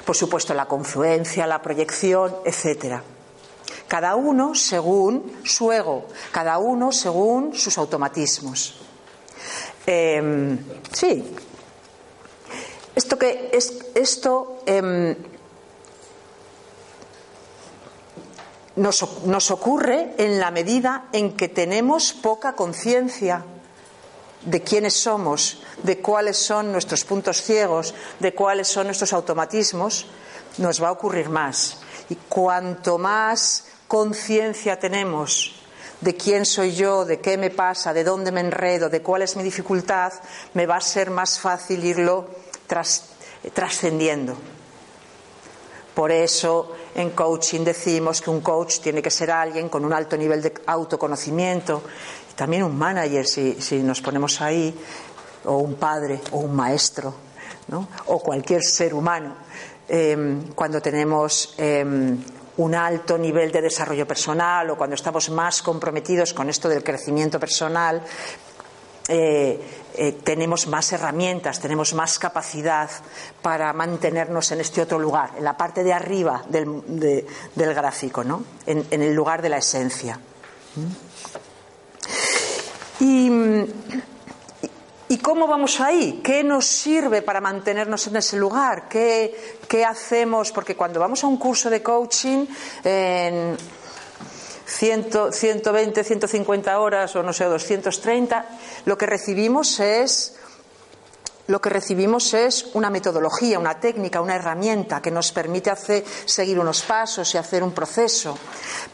Por 0.05 0.15
supuesto, 0.15 0.55
la 0.55 0.67
confluencia, 0.67 1.49
la 1.49 1.61
proyección, 1.61 2.37
etcétera. 2.45 3.03
Cada 3.89 4.15
uno 4.15 4.55
según 4.55 5.41
su 5.43 5.73
ego, 5.73 6.07
cada 6.31 6.59
uno 6.59 6.93
según 6.93 7.57
sus 7.57 7.77
automatismos. 7.77 8.87
Em, 9.85 10.59
sí, 10.93 11.35
esto 12.97 13.19
que 13.19 13.51
es 13.53 13.75
esto 13.95 14.63
em, 14.65 15.15
nos, 18.77 19.23
nos 19.25 19.51
ocurre 19.51 20.15
en 20.17 20.41
la 20.41 20.51
medida 20.51 21.09
en 21.13 21.37
que 21.37 21.49
tenemos 21.49 22.15
poca 22.15 22.55
conciencia 22.55 23.45
de 24.45 24.63
quiénes 24.63 24.95
somos, 24.95 25.63
de 25.83 25.99
cuáles 25.99 26.39
son 26.39 26.73
nuestros 26.73 27.05
puntos 27.05 27.43
ciegos, 27.43 27.95
de 28.19 28.35
cuáles 28.35 28.69
son 28.69 28.87
nuestros 28.87 29.13
automatismos, 29.13 30.07
nos 30.57 30.83
va 30.83 30.89
a 30.89 30.93
ocurrir 30.93 31.29
más. 31.29 31.79
Y 32.09 32.15
cuanto 32.15 32.97
más 32.97 33.67
conciencia 33.89 34.79
tenemos 34.79 35.57
de 36.01 36.15
quién 36.15 36.45
soy 36.45 36.75
yo, 36.75 37.05
de 37.05 37.21
qué 37.21 37.37
me 37.37 37.51
pasa, 37.51 37.93
de 37.93 38.05
dónde 38.05 38.33
me 38.33 38.41
enredo, 38.41 38.89
de 38.89 39.03
cuál 39.03 39.23
es 39.23 39.37
mi 39.37 39.43
dificultad, 39.43 40.13
me 40.55 40.67
va 40.67 40.77
a 40.77 40.81
ser 40.81 41.11
más 41.11 41.39
fácil 41.39 41.85
irlo 41.85 42.29
trascendiendo. 42.67 44.37
Por 45.95 46.13
eso 46.13 46.73
en 46.95 47.11
coaching 47.11 47.65
decimos 47.65 48.21
que 48.21 48.31
un 48.31 48.41
coach 48.41 48.81
tiene 48.81 49.01
que 49.01 49.11
ser 49.11 49.31
alguien 49.31 49.69
con 49.69 49.85
un 49.85 49.93
alto 49.93 50.17
nivel 50.17 50.43
de 50.43 50.53
autoconocimiento, 50.67 51.83
y 52.31 52.35
también 52.35 52.65
un 52.65 52.77
manager 52.77 53.27
si, 53.27 53.83
nos 53.83 54.01
ponemos 54.03 54.41
ahí, 54.41 54.75
o 55.45 55.57
un 55.57 55.77
padre, 55.77 56.21
o 56.33 56.39
un 56.39 56.55
maestro, 56.55 57.15
o 58.07 58.19
cualquier 58.19 58.63
ser 58.63 58.93
humano. 58.93 59.37
Em, 59.89 60.53
cuando 60.55 60.83
tenemos 60.83 61.55
em, 61.57 62.19
un 62.57 62.75
alto 62.75 63.17
nivel 63.17 63.53
de 63.53 63.63
desarrollo 63.63 64.07
personal 64.07 64.71
o 64.71 64.77
cuando 64.77 64.95
estamos 64.95 65.31
más 65.31 65.63
comprometidos 65.63 66.33
con 66.33 66.49
esto 66.49 66.69
del 66.69 66.83
crecimiento 66.83 67.39
personal, 67.39 68.03
eh, 69.09 69.61
eh, 69.95 70.13
tenemos 70.25 70.67
más 70.67 70.93
herramientas, 70.93 71.61
tenemos 71.61 71.95
más 71.95 72.19
capacidad 72.19 72.91
para 73.41 73.73
mantenernos 73.73 74.51
en 74.51 74.61
este 74.61 74.83
otro 74.83 74.99
lugar, 74.99 75.31
en 75.39 75.45
la 75.45 75.57
parte 75.57 75.85
de 75.85 75.93
arriba 75.93 76.43
del, 76.49 77.25
gráfico, 77.55 78.25
¿no? 78.25 78.45
en, 78.67 78.85
el 78.91 79.15
lugar 79.15 79.43
de 79.43 79.49
la 79.49 79.59
esencia. 79.59 80.19
Y, 82.99 83.31
¿Y, 85.09 85.19
cómo 85.19 85.47
vamos 85.47 85.81
ahí? 85.81 86.21
¿Qué 86.25 86.43
nos 86.43 86.67
sirve 86.67 87.23
para 87.23 87.41
mantenernos 87.41 88.09
en 88.09 88.17
ese 88.17 88.37
lugar? 88.37 88.89
¿Qué, 88.89 89.85
hacemos? 89.89 90.51
Porque 90.51 90.75
cuando 90.75 90.99
vamos 90.99 91.23
a 91.23 91.29
un 91.29 91.37
curso 91.37 91.71
de 91.71 91.83
coaching, 91.83 92.47
en 92.83 93.57
100, 94.67 95.33
120, 95.33 96.05
150 96.05 96.81
horas 96.81 97.15
o 97.17 97.23
no 97.23 97.33
sé, 97.33 97.45
230, 97.45 98.47
lo 98.85 98.99
que 98.99 99.07
recibimos 99.07 99.81
es 99.81 100.35
lo 101.47 101.61
que 101.61 101.71
recibimos 101.71 102.35
es 102.35 102.71
una 102.75 102.91
metodología, 102.91 103.61
una 103.61 103.79
técnica, 103.79 104.21
una 104.21 104.35
herramienta 104.35 105.01
que 105.01 105.13
nos 105.13 105.31
permite 105.31 105.71
hacer, 105.71 106.05
seguir 106.25 106.59
unos 106.59 106.83
pasos 106.83 107.33
y 107.35 107.39
hacer 107.39 107.63
un 107.63 107.71
proceso. 107.71 108.37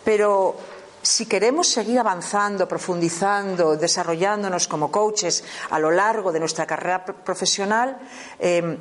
Pero 0.04 0.56
si 1.00 1.24
queremos 1.24 1.68
seguir 1.68 1.98
avanzando, 1.98 2.68
profundizando, 2.68 3.76
desarrollándonos 3.76 4.68
como 4.68 4.92
coaches 4.92 5.42
a 5.70 5.78
lo 5.78 5.90
largo 5.90 6.30
de 6.30 6.40
nuestra 6.40 6.66
carrera 6.66 7.02
profesional, 7.04 7.98
eh, 8.38 8.76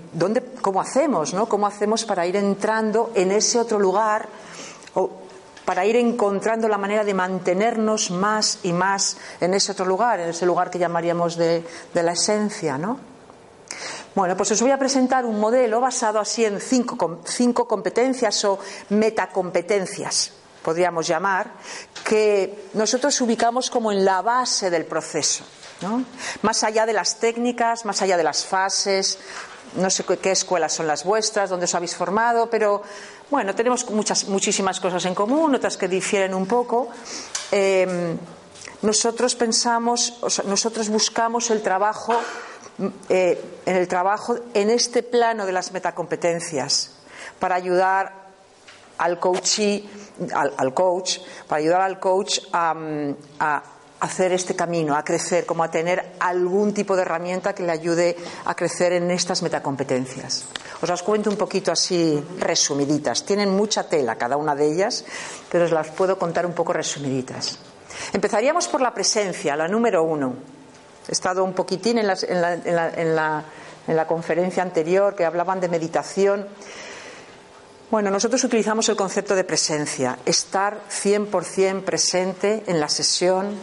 ¿cómo 0.61 0.81
hacemos? 0.81 1.33
¿Cómo 1.47 1.65
hacemos 1.65 2.03
para 2.03 2.27
ir 2.27 2.35
entrando 2.35 3.11
en 3.15 3.31
ese 3.31 3.57
otro 3.57 3.79
lugar? 3.79 4.27
Para 5.71 5.85
ir 5.85 5.95
encontrando 5.95 6.67
la 6.67 6.77
manera 6.77 7.05
de 7.05 7.13
mantenernos 7.13 8.11
más 8.11 8.59
y 8.63 8.73
más 8.73 9.15
en 9.39 9.53
ese 9.53 9.71
otro 9.71 9.85
lugar, 9.85 10.19
en 10.19 10.31
ese 10.31 10.45
lugar 10.45 10.69
que 10.69 10.77
llamaríamos 10.77 11.37
de, 11.37 11.63
la 11.93 12.11
esencia, 12.11 12.77
¿no? 12.77 12.99
Bueno, 14.13 14.35
pues 14.35 14.51
os 14.51 14.61
voy 14.61 14.71
a 14.71 14.77
presentar 14.77 15.25
un 15.25 15.39
modelo 15.39 15.79
basado 15.79 16.19
así 16.19 16.43
en 16.43 16.59
cinco, 16.59 17.21
cinco 17.23 17.69
competencias 17.69 18.43
o 18.43 18.59
metacompetencias 18.89 20.33
podríamos 20.61 21.07
llamar, 21.07 21.53
que 22.03 22.67
nosotros 22.73 23.19
ubicamos 23.21 23.69
como 23.69 23.93
en 23.93 24.03
la 24.03 24.21
base 24.21 24.69
del 24.69 24.83
proceso. 24.85 25.45
¿no? 25.81 26.03
Más 26.41 26.63
allá 26.65 26.85
de 26.85 26.93
las 26.93 27.17
técnicas, 27.17 27.85
más 27.85 28.01
allá 28.01 28.17
de 28.17 28.23
las 28.23 28.45
fases, 28.45 29.17
no 29.75 29.89
sé 29.89 30.03
qué 30.03 30.31
escuelas 30.31 30.73
son 30.73 30.87
las 30.87 31.03
vuestras, 31.03 31.49
dónde 31.49 31.63
os 31.63 31.75
habéis 31.75 31.95
formado, 31.95 32.49
pero 32.49 32.83
bueno, 33.31 33.55
tenemos 33.55 33.89
muchas, 33.89 34.27
muchísimas 34.27 34.79
cosas 34.81 35.05
en 35.05 35.15
común, 35.15 35.55
otras 35.55 35.77
que 35.77 35.87
difieren 35.87 36.33
un 36.33 36.45
poco. 36.45 36.89
Em, 37.49 38.17
nosotros 38.81 39.35
pensamos, 39.35 40.19
nosotros 40.45 40.89
buscamos 40.89 41.49
el 41.49 41.61
trabajo, 41.61 42.13
eh, 43.07 43.41
en 43.65 43.75
el 43.77 43.87
trabajo 43.87 44.35
en 44.53 44.69
este 44.69 45.01
plano 45.01 45.45
de 45.45 45.53
las 45.53 45.71
metacompetencias 45.71 46.91
para 47.39 47.55
ayudar 47.55 48.11
al 48.97 49.17
coachee, 49.17 49.87
al, 50.33 50.73
coach, 50.73 51.19
para 51.47 51.59
ayudar 51.61 51.81
al 51.81 51.99
coach 51.99 52.39
a, 52.51 53.63
hacer 54.01 54.33
este 54.33 54.55
camino, 54.55 54.95
a 54.95 55.03
crecer, 55.03 55.45
como 55.45 55.63
a 55.63 55.69
tener 55.69 56.13
algún 56.19 56.73
tipo 56.73 56.95
de 56.95 57.03
herramienta 57.03 57.53
que 57.53 57.63
le 57.63 57.71
ayude 57.71 58.17
a 58.45 58.55
crecer 58.55 58.93
en 58.93 59.11
estas 59.11 59.43
metacompetencias. 59.43 60.45
Os 60.81 60.89
las 60.89 61.03
cuento 61.03 61.29
un 61.29 61.37
poquito 61.37 61.71
así 61.71 62.21
resumiditas. 62.39 63.23
Tienen 63.23 63.51
mucha 63.51 63.87
tela 63.87 64.15
cada 64.15 64.37
una 64.37 64.55
de 64.55 64.65
ellas, 64.65 65.05
pero 65.51 65.65
os 65.65 65.71
las 65.71 65.89
puedo 65.89 66.17
contar 66.17 66.47
un 66.47 66.53
poco 66.53 66.73
resumiditas. 66.73 67.59
Empezaríamos 68.11 68.67
por 68.67 68.81
la 68.81 68.91
presencia, 68.91 69.55
la 69.55 69.67
número 69.67 70.03
uno. 70.03 70.33
He 71.07 71.11
estado 71.11 71.43
un 71.43 71.53
poquitín 71.53 71.99
en 71.99 72.07
la 72.07 74.07
conferencia 74.07 74.63
anterior 74.63 75.15
que 75.15 75.25
hablaban 75.25 75.59
de 75.59 75.69
meditación. 75.69 76.47
Bueno, 77.91 78.09
nosotros 78.09 78.43
utilizamos 78.43 78.89
el 78.89 78.95
concepto 78.95 79.35
de 79.35 79.43
presencia, 79.43 80.17
estar 80.25 80.81
100% 80.89 81.83
presente 81.83 82.63
en 82.65 82.79
la 82.79 82.89
sesión 82.89 83.53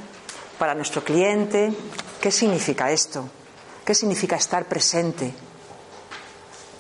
para 0.59 0.75
nuestro 0.75 1.03
cliente. 1.03 1.73
¿Qué 2.21 2.31
significa 2.31 2.91
esto? 2.91 3.29
¿Qué 3.85 3.95
significa 3.95 4.37
estar 4.37 4.67
presente? 4.67 5.33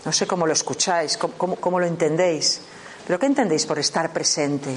No 0.05 0.13
sé 0.13 0.27
cómo 0.27 0.47
lo 0.47 0.53
escucháis, 0.53 1.17
cómo, 1.17 1.81
lo 1.81 1.87
entendéis, 1.87 2.61
pero 3.07 3.19
¿qué 3.19 3.27
entendéis 3.27 3.67
por 3.67 3.79
estar 3.79 4.13
presente? 4.13 4.71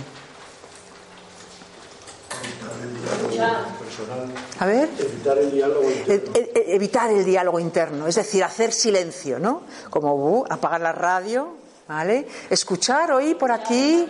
A 4.59 4.65
ver. 4.65 4.89
Evitar 4.99 5.37
el 5.37 5.51
diálogo 5.51 5.89
interno. 5.89 6.33
E, 6.35 6.51
e, 6.55 6.75
evitar 6.75 7.11
el 7.11 7.25
diálogo 7.25 7.59
interno, 7.59 8.07
es 8.07 8.15
decir, 8.15 8.43
hacer 8.43 8.71
silencio, 8.71 9.39
¿no? 9.39 9.63
Como 9.89 10.15
uh, 10.15 10.45
apagar 10.49 10.81
la 10.81 10.91
radio, 10.91 11.57
¿Vale? 11.87 12.25
Escuchar, 12.49 13.11
oír 13.11 13.37
por 13.37 13.51
aquí, 13.51 14.07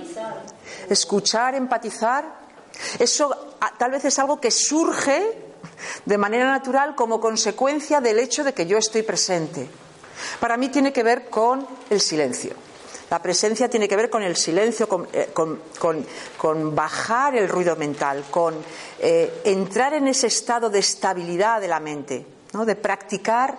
escuchar, 0.88 1.56
empatizar. 1.56 2.41
Eso 3.00 3.56
ah, 3.60 3.74
tal 3.78 3.92
vez 3.92 4.06
es 4.06 4.18
algo 4.20 4.40
que 4.40 4.52
surge 4.52 5.52
de 6.06 6.18
manera 6.18 6.46
natural 6.46 6.96
como 6.96 7.20
consecuencia 7.20 8.02
del 8.02 8.20
hecho 8.20 8.44
de 8.44 8.54
que 8.54 8.66
yo 8.66 8.78
estoy 8.78 9.04
presente. 9.04 9.68
Para 10.40 10.58
mí 10.58 10.70
tiene 10.70 10.94
que 10.94 11.04
ver 11.04 11.30
con 11.30 11.66
el 11.90 12.02
silencio. 12.02 12.54
La 13.10 13.22
presencia 13.22 13.70
tiene 13.70 13.90
que 13.90 13.98
ver 13.98 14.10
con 14.10 14.24
el 14.24 14.38
silencio, 14.38 14.88
con, 14.88 15.06
eh, 15.12 15.28
bajar 16.72 17.36
el 17.36 17.50
ruido 17.50 17.76
mental, 17.76 18.24
con 18.32 18.56
eh, 19.00 19.42
entrar 19.44 19.94
en 19.94 20.08
ese 20.08 20.28
estado 20.28 20.70
de 20.70 20.80
estabilidad 20.80 21.60
de 21.60 21.68
la 21.68 21.82
mente, 21.82 22.26
¿no? 22.54 22.64
de 22.64 22.78
practicar 22.78 23.58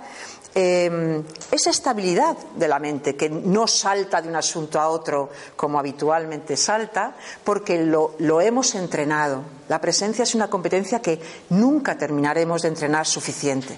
Em, 0.54 1.24
esa 1.50 1.70
estabilidad 1.70 2.36
de 2.56 2.68
la 2.68 2.78
mente 2.78 3.16
que 3.16 3.30
no 3.30 3.66
salta 3.66 4.20
de 4.20 4.28
un 4.28 4.36
asunto 4.36 4.78
a 4.78 4.88
otro 4.88 5.30
como 5.56 5.78
habitualmente 5.78 6.58
salta, 6.58 7.16
porque 7.42 7.82
lo, 7.82 8.40
hemos 8.42 8.74
entrenado. 8.74 9.44
La 9.70 9.80
presencia 9.80 10.24
es 10.24 10.34
una 10.34 10.50
competencia 10.50 11.00
que 11.00 11.18
nunca 11.48 11.96
terminaremos 11.96 12.60
de 12.60 12.68
entrenar 12.68 13.06
suficiente 13.06 13.74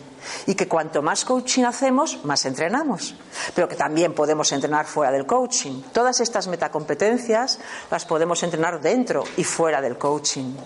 y 0.47 0.57
que 0.57 0.66
cuanto 0.66 1.00
más 1.00 1.25
coaching 1.25 1.62
hacemos, 1.62 2.25
más 2.25 2.45
entrenamos, 2.45 3.14
pero 3.54 3.69
que 3.69 3.76
también 3.76 4.12
podemos 4.12 4.50
entrenar 4.50 4.87
fuera 4.87 5.12
del 5.12 5.26
coaching. 5.26 5.81
Todas 5.93 6.21
estas 6.21 6.49
metacompetencias 6.49 7.61
las 7.88 8.04
podemos 8.04 8.43
entrenar 8.43 8.81
dentro 8.81 9.23
y 9.37 9.45
fuera 9.45 9.81
del 9.81 9.97
coaching. 9.97 10.57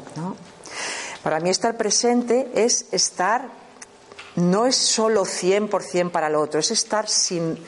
Para 1.22 1.38
mí 1.40 1.50
estar 1.50 1.76
presente 1.76 2.50
es 2.54 2.86
estar 2.92 3.57
no 4.38 4.66
es 4.66 4.76
solo 4.76 5.24
100% 5.24 6.10
para 6.10 6.28
el 6.28 6.34
otro, 6.34 6.60
es 6.60 6.70
estar 6.70 7.08
sin. 7.08 7.58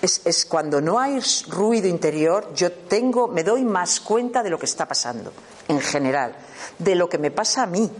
Es, 0.00 0.46
cuando 0.48 0.80
no 0.80 1.00
hay 1.00 1.20
ruido 1.48 1.88
interior, 1.88 2.54
yo 2.54 2.70
tengo, 2.70 3.26
me 3.26 3.42
doy 3.42 3.64
más 3.64 3.98
cuenta 3.98 4.44
de 4.44 4.50
lo 4.50 4.58
que 4.58 4.66
está 4.66 4.86
pasando, 4.86 5.32
en 5.66 5.80
general, 5.80 6.36
de 6.78 6.94
lo 6.94 7.08
que 7.08 7.18
me 7.18 7.32
pasa 7.32 7.64
a 7.64 7.66
mí. 7.66 7.90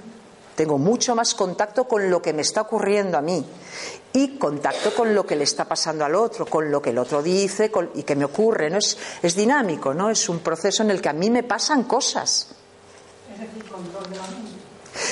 Tengo 0.54 0.78
mucho 0.78 1.14
más 1.14 1.34
contacto 1.34 1.86
con 1.86 2.08
lo 2.10 2.22
que 2.22 2.32
me 2.32 2.42
está 2.42 2.62
ocurriendo 2.62 3.16
a 3.16 3.20
mí 3.20 3.44
y 4.12 4.38
contacto 4.38 4.92
con 4.94 5.14
lo 5.14 5.24
que 5.24 5.36
le 5.36 5.44
está 5.44 5.64
pasando 5.64 6.04
al 6.04 6.14
otro, 6.14 6.46
con 6.46 6.70
lo 6.70 6.82
que 6.82 6.90
el 6.90 6.98
otro 6.98 7.22
dice 7.22 7.70
y 7.94 8.02
que 8.02 8.16
me 8.16 8.24
ocurre. 8.24 8.68
¿no? 8.68 8.78
Es, 8.78 8.98
es 9.22 9.36
dinámico, 9.36 9.94
¿no? 9.94 10.10
Es 10.10 10.28
un 10.28 10.40
proceso 10.40 10.82
en 10.82 10.90
el 10.90 11.00
que 11.00 11.08
a 11.10 11.12
mí 11.12 11.30
me 11.30 11.44
pasan 11.44 11.84
cosas. 11.84 12.48
Es 13.32 13.40
decir, 13.40 13.70
control 13.70 14.10
de 14.10 14.16
la 14.16 14.24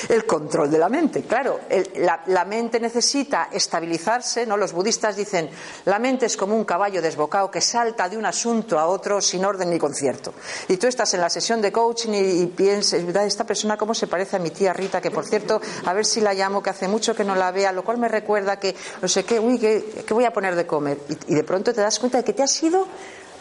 el 0.09 0.25
control 0.25 0.69
de 0.69 0.77
la 0.77 0.89
mente, 0.89 1.23
claro. 1.23 1.59
la, 1.95 2.45
mente 2.45 2.79
necesita 2.79 3.49
estabilizarse, 3.51 4.45
¿no? 4.45 4.57
Los 4.57 4.73
budistas 4.73 5.15
dicen, 5.15 5.49
la 5.85 5.99
mente 5.99 6.25
es 6.25 6.37
como 6.37 6.55
un 6.55 6.65
caballo 6.65 7.01
desbocado 7.01 7.51
que 7.51 7.61
salta 7.61 8.07
de 8.07 8.17
un 8.17 8.25
asunto 8.25 8.79
a 8.79 8.87
otro 8.87 9.21
sin 9.21 9.45
orden 9.45 9.69
ni 9.69 9.79
concierto. 9.79 10.33
Y 10.67 10.77
tú 10.77 10.87
estás 10.87 11.13
en 11.13 11.21
la 11.21 11.29
sesión 11.29 11.61
de 11.61 11.71
coaching 11.71 12.11
y, 12.13 12.45
piensas, 12.47 13.01
esta 13.03 13.45
persona 13.45 13.77
cómo 13.77 13.93
se 13.93 14.07
parece 14.07 14.37
a 14.37 14.39
mi 14.39 14.51
tía 14.51 14.73
Rita, 14.73 15.01
que 15.01 15.11
por 15.11 15.25
cierto, 15.25 15.59
a 15.85 15.93
ver 15.93 16.05
si 16.05 16.21
la 16.21 16.33
llamo, 16.33 16.61
que 16.61 16.69
hace 16.69 16.87
mucho 16.87 17.15
que 17.15 17.23
no 17.23 17.35
la 17.35 17.51
vea, 17.51 17.71
lo 17.71 17.83
cual 17.83 17.97
me 17.97 18.07
recuerda 18.07 18.59
que, 18.59 18.75
no 19.01 19.07
sé 19.07 19.23
qué, 19.25 19.39
uy, 19.39 19.59
¿qué, 19.59 20.13
voy 20.13 20.25
a 20.25 20.31
poner 20.31 20.55
de 20.55 20.65
comer? 20.65 20.99
Y, 21.09 21.33
y 21.33 21.35
de 21.35 21.43
pronto 21.43 21.73
te 21.73 21.81
das 21.81 21.99
cuenta 21.99 22.19
de 22.19 22.23
que 22.23 22.33
te 22.33 22.43
has 22.43 22.63
ido 22.63 22.87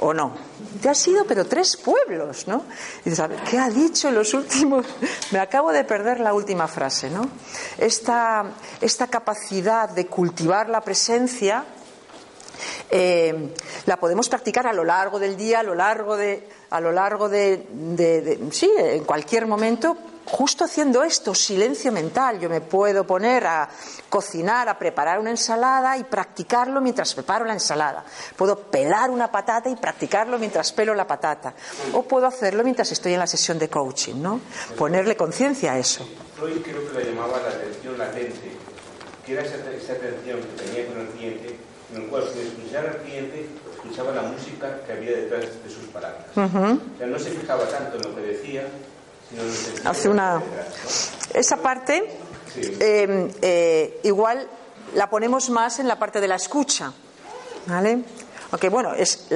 o 0.00 0.12
no. 0.12 0.34
Te 0.80 0.88
has 0.88 1.06
ido, 1.08 1.24
pero 1.24 1.46
tres 1.46 1.76
pueblos, 1.76 2.46
¿no? 2.46 2.64
¿qué 3.50 3.58
ha 3.58 3.70
dicho 3.70 4.08
en 4.08 4.14
los 4.14 4.34
últimos? 4.34 4.86
Me 5.30 5.38
acabo 5.38 5.72
de 5.72 5.84
perder 5.84 6.20
la 6.20 6.34
última 6.34 6.68
frase, 6.68 7.10
¿no? 7.10 7.28
Esta, 7.78 8.44
esta 8.80 9.06
capacidad 9.06 9.88
de 9.88 10.06
cultivar 10.06 10.68
la 10.68 10.80
presencia 10.80 11.64
eh, 12.90 13.52
la 13.86 13.96
podemos 13.98 14.28
practicar 14.28 14.66
a 14.66 14.72
lo 14.72 14.84
largo 14.84 15.18
del 15.18 15.36
día, 15.36 15.60
a 15.60 15.62
lo 15.62 15.74
largo 15.74 16.16
de, 16.16 16.48
a 16.70 16.80
lo 16.80 16.92
largo 16.92 17.28
de 17.28 18.48
sí, 18.50 18.70
en 18.78 19.04
cualquier 19.04 19.46
momento, 19.46 19.96
justo 20.26 20.64
haciendo 20.64 21.02
esto, 21.02 21.34
silencio 21.34 21.92
mental. 21.92 22.38
Yo 22.40 22.48
me 22.48 22.60
puedo 22.60 23.06
poner 23.06 23.46
a 23.46 23.68
cocinar, 24.08 24.68
a 24.68 24.78
preparar 24.78 25.18
una 25.18 25.30
ensalada 25.30 25.96
y 25.96 26.04
practicarlo 26.04 26.80
mientras 26.80 27.14
preparo 27.14 27.44
la 27.44 27.52
ensalada. 27.52 28.04
Puedo 28.36 28.58
pelar 28.58 29.10
una 29.10 29.30
patata 29.30 29.70
y 29.70 29.76
practicarlo 29.76 30.38
mientras 30.38 30.72
pelo 30.72 30.94
la 30.94 31.06
patata. 31.06 31.54
O 31.92 32.02
puedo 32.02 32.26
hacerlo 32.26 32.62
mientras 32.64 32.90
estoy 32.92 33.14
en 33.14 33.20
la 33.20 33.26
sesión 33.26 33.58
de 33.58 33.68
coaching, 33.68 34.16
¿no? 34.16 34.40
Ponerle 34.76 35.16
conciencia 35.16 35.72
a 35.72 35.78
eso. 35.78 36.06
Freud 36.36 36.60
creo 36.62 36.86
que 36.90 36.98
le 36.98 37.10
llamaba 37.10 37.40
la 37.40 37.48
atención 37.48 37.96
latente, 37.96 38.52
que 39.24 39.32
era 39.32 39.42
esa, 39.42 39.54
atención 39.54 40.40
que 40.40 40.64
tenía 40.64 40.86
con 40.86 41.00
el 41.00 41.08
cliente, 41.08 41.58
en 41.94 42.02
el 42.02 42.08
cual 42.08 42.24
sin 42.32 42.46
escuchar 42.46 42.86
al 42.86 42.96
cliente 42.98 43.48
escuchaba 43.74 44.12
la 44.12 44.22
música 44.22 44.80
que 44.84 44.92
había 44.92 45.16
detrás 45.16 45.44
de 45.62 45.70
sus 45.70 45.84
palabras. 45.88 46.26
O 46.34 46.98
sea, 46.98 47.06
no 47.06 47.18
se 47.18 47.30
fijaba 47.30 47.64
tanto 47.68 47.96
en 47.96 48.02
lo 48.02 48.14
que 48.16 48.22
decía, 48.22 48.66
hace 49.84 50.08
una. 50.08 50.42
Esa 51.34 51.56
parte, 51.58 52.18
eh, 52.56 53.30
eh, 53.42 54.00
igual 54.04 54.48
la 54.94 55.10
ponemos 55.10 55.50
más 55.50 55.78
en 55.78 55.88
la 55.88 55.98
parte 55.98 56.20
de 56.20 56.28
la 56.28 56.36
escucha. 56.36 56.92
¿Vale? 57.66 57.98
Aunque 58.52 58.68
bueno, 58.68 58.94
es, 58.94 59.26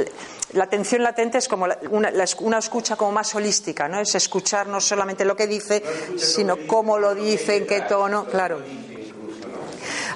la 0.53 0.65
atención 0.65 1.03
latente 1.03 1.39
es 1.39 1.49
como 1.49 1.67
una, 1.91 2.13
una, 2.41 2.59
escucha 2.59 2.97
como 2.97 3.13
más 3.13 3.35
holística, 3.35 3.89
¿no? 3.89 4.01
Es 4.01 4.15
escuchar 4.15 4.69
no 4.69 4.81
solamente 4.81 5.25
lo 5.25 5.35
que 5.37 5.47
dice, 5.47 5.83
sino 6.17 6.57
cómo 6.67 6.99
lo 6.99 7.15
dice, 7.15 7.57
en 7.57 7.67
qué 7.67 7.81
tono, 7.83 8.27
claro. 8.27 8.63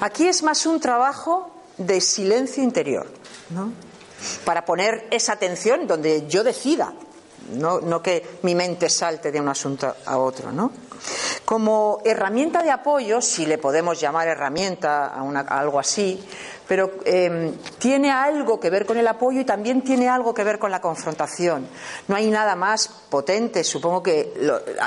Aquí 0.00 0.28
es 0.28 0.42
más 0.42 0.66
un 0.66 0.80
trabajo 0.80 1.50
de 1.76 2.00
silencio 2.00 2.62
interior, 2.62 3.06
¿no? 3.50 3.72
Para 4.44 4.64
poner 4.64 5.06
esa 5.10 5.32
atención 5.32 5.86
donde 5.86 6.26
yo 6.28 6.44
decida, 6.44 6.94
no, 7.52 8.02
que 8.02 8.38
mi 8.42 8.54
mente 8.54 8.88
salte 8.88 9.30
de 9.30 9.40
un 9.40 9.48
asunto 9.48 9.94
a 10.04 10.18
otro, 10.18 10.52
¿no? 10.52 10.72
Como 11.44 12.00
herramienta 12.04 12.62
de 12.62 12.70
apoyo, 12.70 13.20
si 13.20 13.44
le 13.44 13.58
podemos 13.58 14.00
llamar 14.00 14.28
herramienta 14.28 15.08
a, 15.08 15.58
algo 15.58 15.78
así, 15.78 16.22
pero 16.66 16.92
em, 17.04 17.52
tiene 17.78 18.10
algo 18.10 18.58
que 18.58 18.70
ver 18.70 18.86
con 18.86 18.96
el 18.96 19.06
apoyo 19.06 19.40
y 19.40 19.44
también 19.44 19.82
tiene 19.82 20.08
algo 20.08 20.32
que 20.32 20.44
ver 20.44 20.58
con 20.58 20.70
la 20.70 20.80
confrontación. 20.80 21.68
No 22.08 22.16
hay 22.16 22.30
nada 22.30 22.56
más 22.56 22.88
potente. 22.88 23.62
Supongo 23.62 24.02
que 24.02 24.32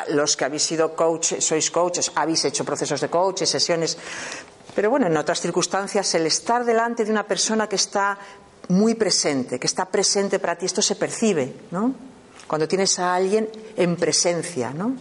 los 0.10 0.36
que 0.36 0.46
habéis 0.46 0.64
sido 0.64 0.96
coaches, 0.96 1.46
sois 1.46 1.70
coaches, 1.70 2.12
habéis 2.16 2.46
hecho 2.46 2.66
procesos 2.66 3.00
de 3.00 3.10
coaches, 3.10 3.50
sesiones. 3.50 3.98
Pero 4.74 4.90
bueno, 4.90 5.06
en 5.06 5.18
otras 5.18 5.40
circunstancias, 5.40 6.16
el 6.16 6.26
estar 6.26 6.66
delante 6.66 7.06
de 7.06 7.12
una 7.12 7.28
persona 7.28 7.70
que 7.70 7.76
está 7.76 8.18
muy 8.70 8.96
presente, 8.96 9.60
que 9.60 9.68
está 9.68 9.86
presente 9.86 10.40
para 10.40 10.58
ti, 10.58 10.66
esto 10.66 10.82
se 10.82 10.96
percibe, 10.96 11.54
¿no? 11.72 12.17
Cuando 12.48 12.68
tienes 12.68 12.98
a 13.00 13.16
alguien 13.16 13.50
en 13.76 13.96
presencia, 13.96 14.72
¿no? 14.72 14.96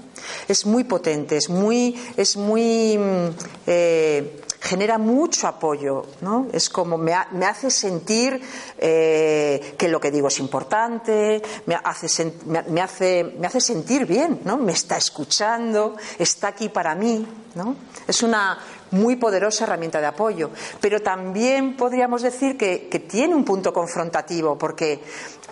Es 0.48 0.66
muy 0.66 0.84
potente, 0.84 1.36
es 1.36 1.48
muy, 1.48 1.94
es 2.16 2.36
muy 2.36 2.98
mm, 2.98 3.28
eh, 3.66 4.42
genera 4.66 4.98
mucho 4.98 5.46
apoyo, 5.46 6.06
¿no? 6.20 6.48
Es 6.52 6.68
como 6.68 6.98
me, 6.98 7.14
hace 7.14 7.70
sentir 7.70 8.40
eh, 8.78 9.74
que 9.78 9.88
lo 9.88 10.00
que 10.00 10.10
digo 10.10 10.28
es 10.28 10.38
importante, 10.40 11.40
me 11.66 11.76
hace, 11.76 12.32
me, 12.46 12.80
hace, 12.80 13.24
me 13.38 13.46
hace 13.46 13.60
sentir 13.60 14.06
bien, 14.06 14.40
¿no? 14.44 14.56
Me 14.56 14.72
está 14.72 14.96
escuchando, 14.96 15.96
está 16.18 16.48
aquí 16.48 16.68
para 16.68 16.94
mí, 16.94 17.26
¿no? 17.54 17.76
Es 18.06 18.22
una 18.22 18.58
muy 18.92 19.16
poderosa 19.16 19.64
herramienta 19.64 20.00
de 20.00 20.06
apoyo, 20.06 20.50
pero 20.80 21.00
también 21.00 21.76
podríamos 21.76 22.22
decir 22.22 22.56
que, 22.56 23.06
tiene 23.08 23.34
un 23.34 23.44
punto 23.44 23.72
confrontativo, 23.72 24.56
porque 24.58 25.00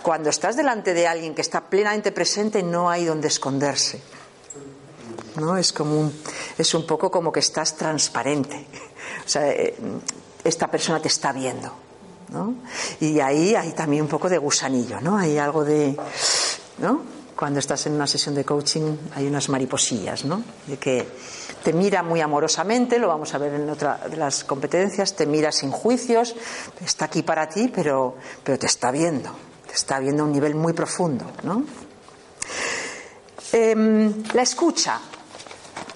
cuando 0.01 0.29
estás 0.29 0.55
delante 0.55 0.93
de 0.93 1.07
alguien 1.07 1.33
que 1.35 1.41
está 1.41 1.61
plenamente 1.61 2.11
presente 2.11 2.63
no 2.63 2.89
hay 2.89 3.05
donde 3.05 3.27
esconderse. 3.27 4.01
¿no? 5.37 5.57
Es 5.57 5.73
como 5.73 5.99
un, 5.99 6.21
es 6.57 6.73
un 6.73 6.85
poco 6.85 7.11
como 7.11 7.31
que 7.31 7.39
estás 7.39 7.75
transparente. 7.75 8.67
O 9.25 9.29
sea, 9.29 9.49
eh, 9.49 9.75
esta 10.43 10.69
persona 10.69 11.01
te 11.01 11.07
está 11.07 11.31
viendo. 11.31 11.71
¿no? 12.29 12.55
Y 12.99 13.19
ahí 13.19 13.55
hay 13.55 13.71
también 13.71 14.03
un 14.03 14.09
poco 14.09 14.29
de 14.29 14.37
gusanillo, 14.37 14.99
¿no? 15.01 15.17
Hay 15.17 15.37
algo 15.37 15.63
de. 15.63 15.95
¿no? 16.79 17.14
Cuando 17.35 17.59
estás 17.59 17.85
en 17.87 17.93
una 17.93 18.07
sesión 18.07 18.33
de 18.33 18.45
coaching 18.45 18.95
hay 19.15 19.27
unas 19.27 19.49
mariposillas, 19.49 20.23
¿no? 20.23 20.41
De 20.67 20.77
que 20.77 21.05
te 21.63 21.73
mira 21.73 22.01
muy 22.01 22.21
amorosamente, 22.21 22.97
lo 22.97 23.09
vamos 23.09 23.33
a 23.33 23.37
ver 23.37 23.53
en 23.55 23.69
otra 23.69 23.99
de 24.09 24.15
las 24.15 24.43
competencias, 24.43 25.15
te 25.15 25.25
mira 25.25 25.51
sin 25.51 25.71
juicios, 25.71 26.35
está 26.83 27.05
aquí 27.05 27.23
para 27.23 27.49
ti, 27.49 27.71
pero, 27.73 28.15
pero 28.43 28.57
te 28.57 28.67
está 28.67 28.89
viendo, 28.91 29.31
te 29.67 29.73
está 29.73 29.99
viendo 29.99 30.23
a 30.23 30.25
un 30.27 30.31
nivel 30.31 30.55
muy 30.55 30.73
profundo, 30.73 31.25
¿no? 31.43 31.65
Em, 33.51 34.23
la 34.33 34.41
escucha. 34.41 34.99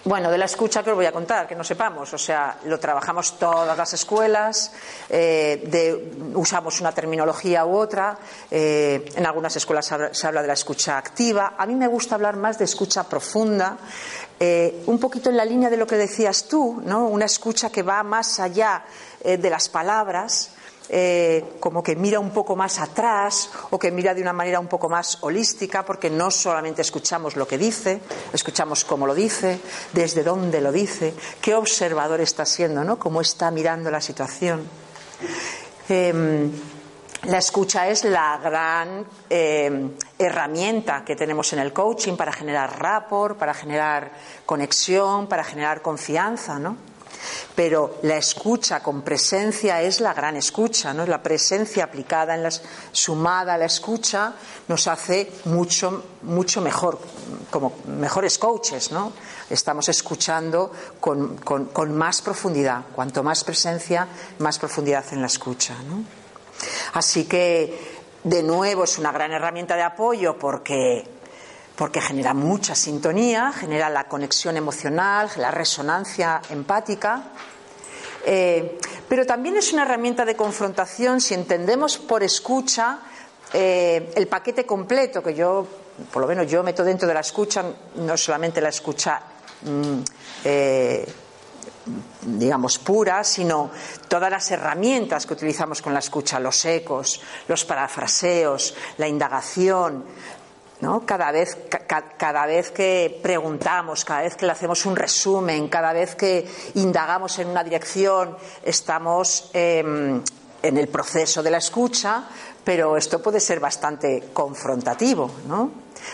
Bueno, 0.10 0.32
de 0.32 0.40
la 0.40 0.46
escucha 0.46 0.82
que 0.82 0.90
os 0.90 0.96
voy 0.96 1.06
a 1.06 1.12
contar, 1.12 1.48
que 1.48 1.54
no 1.54 1.64
sepamos. 1.64 2.12
O 2.12 2.18
sea, 2.18 2.58
lo 2.66 2.80
trabajamos 2.80 3.38
todas 3.38 3.78
las 3.78 3.94
escuelas, 3.94 4.72
eh, 5.08 6.12
usamos 6.34 6.82
una 6.82 6.92
terminología 6.92 7.64
u 7.64 7.78
otra. 7.78 8.18
Eh, 8.50 9.06
en 9.16 9.24
algunas 9.28 9.56
escuelas 9.56 9.94
se 10.12 10.28
habla 10.28 10.42
de 10.42 10.48
la 10.48 10.56
escucha 10.56 10.98
activa. 10.98 11.54
A 11.56 11.68
mí 11.68 11.76
me 11.76 11.86
gusta 11.86 12.16
hablar 12.16 12.38
más 12.38 12.58
de 12.58 12.66
escucha 12.66 13.04
profunda, 13.04 13.78
eh, 14.40 14.82
un 14.88 15.00
poquito 15.00 15.30
en 15.30 15.38
la 15.38 15.46
línea 15.46 15.70
de 15.70 15.78
lo 15.78 15.86
que 15.86 15.96
decías 15.96 16.46
tú, 16.46 16.82
¿no? 16.84 17.06
Una 17.06 17.26
escucha 17.26 17.70
que 17.70 17.84
va 17.84 18.02
más 18.02 18.40
allá 18.40 18.86
de 19.24 19.50
las 19.52 19.70
palabras. 19.70 20.54
Eh, 20.92 21.58
como 21.60 21.84
que 21.84 21.96
mira 21.96 22.20
un 22.20 22.32
poco 22.32 22.56
más 22.56 22.80
atrás 22.80 23.52
o 23.70 23.78
que 23.78 23.92
mira 23.92 24.16
de 24.16 24.24
una 24.24 24.34
manera 24.34 24.60
un 24.60 24.68
poco 24.68 24.90
más 24.90 25.20
holística, 25.22 25.86
porque 25.86 26.10
no 26.10 26.32
solamente 26.32 26.82
escuchamos 26.82 27.36
lo 27.36 27.48
que 27.48 27.60
dice, 27.60 28.02
escuchamos 28.34 28.86
cómo 28.86 29.06
lo 29.06 29.14
dice, 29.14 29.60
desde 29.94 30.24
dónde 30.24 30.62
lo 30.62 30.72
dice, 30.72 31.14
qué 31.42 31.54
observador 31.54 32.22
está 32.22 32.44
siendo, 32.44 32.84
¿no? 32.84 32.98
Cómo 32.98 33.22
está 33.22 33.52
mirando 33.52 33.92
la 33.92 34.02
situación. 34.02 34.68
Em, 35.88 36.52
la 37.24 37.38
escucha 37.38 37.88
es 37.88 38.04
la 38.06 38.40
gran 38.42 39.06
em, 39.30 39.92
herramienta 40.18 41.04
que 41.06 41.16
tenemos 41.16 41.54
en 41.54 41.60
el 41.60 41.72
coaching 41.72 42.16
para 42.16 42.32
generar 42.32 42.80
rapport, 42.80 43.38
para 43.38 43.54
generar 43.54 44.12
conexión, 44.44 45.28
para 45.28 45.44
generar 45.44 45.84
confianza, 45.84 46.58
¿no? 46.58 46.89
Pero 47.60 47.98
la 48.04 48.16
escucha 48.16 48.82
con 48.82 49.02
presencia 49.02 49.82
es 49.82 50.00
la 50.00 50.14
gran 50.14 50.38
escucha, 50.38 50.94
¿no? 50.94 51.06
La 51.06 51.22
presencia 51.22 51.84
aplicada 51.84 52.34
en 52.34 52.44
las, 52.44 52.62
sumada 52.94 53.56
a 53.56 53.58
la 53.58 53.66
escucha 53.66 54.32
nos 54.70 54.88
hace 54.88 55.30
mucho, 55.44 56.06
mucho 56.22 56.62
mejor, 56.62 56.98
como 57.52 57.74
mejores 57.88 58.38
coaches, 58.38 58.94
¿no? 58.94 59.12
Estamos 59.50 59.90
escuchando 59.90 60.72
con, 61.02 61.38
más 61.98 62.22
profundidad. 62.22 62.84
Cuanto 62.96 63.24
más 63.24 63.44
presencia, 63.44 64.08
más 64.38 64.58
profundidad 64.58 65.04
en 65.12 65.20
la 65.20 65.28
escucha. 65.28 65.76
Así 66.94 67.26
que, 67.26 68.00
de 68.24 68.42
nuevo, 68.42 68.86
es 68.86 68.98
una 68.98 69.12
gran 69.12 69.34
herramienta 69.34 69.76
de 69.76 69.84
apoyo 69.84 70.40
porque 70.40 71.19
porque 71.80 72.02
genera 72.02 72.34
mucha 72.34 72.76
sintonía, 72.76 73.54
genera 73.54 73.90
la 73.90 74.04
conexión 74.04 74.58
emocional, 74.58 75.30
la 75.38 75.50
resonancia 75.50 76.42
empática. 76.50 77.32
Eh, 78.26 78.78
pero 79.08 79.26
también 79.26 79.56
es 79.56 79.72
una 79.72 79.84
herramienta 79.84 80.26
de 80.26 80.36
confrontación 80.36 81.22
si 81.22 81.36
entendemos 81.36 81.98
por 81.98 82.22
escucha 82.22 83.00
eh, 83.54 84.12
el 84.14 84.28
paquete 84.28 84.66
completo 84.66 85.24
que 85.24 85.34
yo, 85.34 85.66
por 86.12 86.22
lo 86.22 86.28
menos 86.28 86.52
yo 86.52 86.64
meto 86.64 86.84
dentro 86.84 87.08
de 87.08 87.14
la 87.14 87.22
escucha, 87.22 87.64
no 87.96 88.18
solamente 88.18 88.60
la 88.60 88.70
escucha, 88.70 89.22
mm, 89.62 90.00
eh, 90.44 91.08
digamos, 92.24 92.78
pura, 92.78 93.24
sino 93.24 93.72
todas 94.10 94.30
las 94.30 94.52
herramientas 94.52 95.26
que 95.26 95.34
utilizamos 95.34 95.82
con 95.82 95.94
la 95.94 96.00
escucha, 96.00 96.42
los 96.42 96.66
ecos, 96.66 97.22
los 97.48 97.64
parafraseos, 97.64 98.76
la 98.98 99.08
indagación, 99.08 100.04
cada, 101.06 101.32
vez, 101.32 101.58
cada 102.18 102.46
vez 102.46 102.72
que 102.72 103.20
preguntamos, 103.22 104.06
cada 104.06 104.22
vez 104.22 104.36
que 104.36 104.46
le 104.46 104.54
hacemos 104.54 104.86
un 104.86 104.96
resumen, 104.96 105.68
cada 105.68 105.92
vez 105.92 106.16
que 106.16 106.48
indagamos 106.76 107.38
en 107.40 107.50
una 107.50 107.64
dirección, 107.64 108.38
estamos 108.64 109.50
em, 109.54 110.22
en 110.64 110.78
el 110.78 110.88
proceso 110.88 111.44
de 111.44 111.52
la 111.52 111.58
escucha, 111.58 112.24
pero 112.64 112.96
esto 112.96 113.22
puede 113.22 113.42
ser 113.42 113.60
bastante 113.60 114.30
confrontativo. 114.32 115.30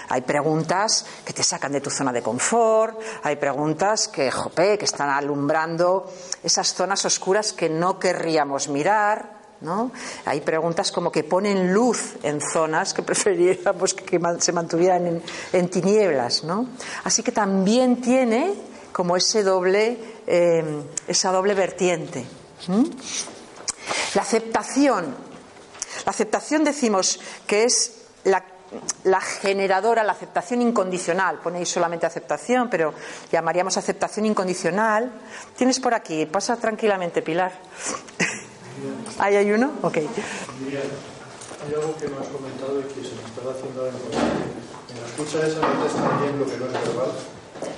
Hay 0.09 0.21
preguntas 0.21 1.05
que 1.23 1.33
te 1.33 1.43
sacan 1.43 1.71
de 1.71 1.81
tu 1.81 1.91
zona 1.91 2.11
de 2.11 2.23
confort, 2.23 2.99
hay 3.21 3.35
preguntas 3.35 4.07
que, 4.07 4.31
que 4.55 4.85
están 4.85 5.09
alumbrando 5.09 6.11
esas 6.41 6.73
zonas 6.73 7.05
oscuras 7.05 7.53
que 7.53 7.69
no 7.69 7.99
querríamos 7.99 8.67
mirar, 8.67 9.34
hay 10.25 10.41
preguntas 10.41 10.91
como 10.91 11.11
que 11.11 11.23
ponen 11.23 11.73
luz 11.73 12.15
en 12.23 12.39
zonas 12.41 12.93
que 12.93 13.03
preferiríamos 13.03 13.93
que 13.93 14.19
se 14.39 14.51
mantuvieran 14.51 15.21
en, 15.53 15.69
tinieblas, 15.69 16.43
Así 17.03 17.23
que 17.23 17.31
también 17.31 18.01
tiene 18.01 18.53
como 18.91 19.17
ese 19.17 19.43
doble, 19.43 19.97
em, 20.25 20.83
esa 21.07 21.31
doble 21.31 21.53
vertiente. 21.53 22.25
La 24.15 24.21
aceptación. 24.21 25.15
La 26.05 26.11
aceptación 26.11 26.63
decimos 26.63 27.19
que 27.45 27.63
es 27.63 28.05
la, 28.23 28.43
la, 29.03 29.19
generadora, 29.19 30.03
la 30.03 30.13
aceptación 30.13 30.61
incondicional. 30.61 31.39
Ponéis 31.39 31.69
solamente 31.69 32.05
aceptación, 32.05 32.69
pero 32.69 32.93
llamaríamos 33.31 33.77
aceptación 33.77 34.25
incondicional. 34.27 35.11
Tienes 35.57 35.79
por 35.79 35.93
aquí, 35.93 36.25
pasa 36.25 36.55
tranquilamente, 36.55 37.21
Pilar. 37.21 37.51
¿Ahí 39.19 39.35
hay 39.35 39.51
uno? 39.51 39.71
Ok. 39.81 39.97
hay 39.97 40.07
algo 41.73 41.95
que 41.97 42.07
no 42.07 42.19
has 42.19 42.27
comentado 42.27 42.79
y 42.79 42.83
que 42.83 43.07
se 43.07 43.15
me 43.15 43.23
está 43.23 43.41
haciendo 43.51 43.87
en 43.87 43.93
la 43.93 45.07
escucha 45.07 45.45
esa 45.45 45.59
no 45.59 45.85
está 45.85 46.17
bien 46.21 46.39
lo 46.39 46.45
que 46.45 46.57
no 46.57 46.65
es 46.65 46.73
verbal, 46.73 47.11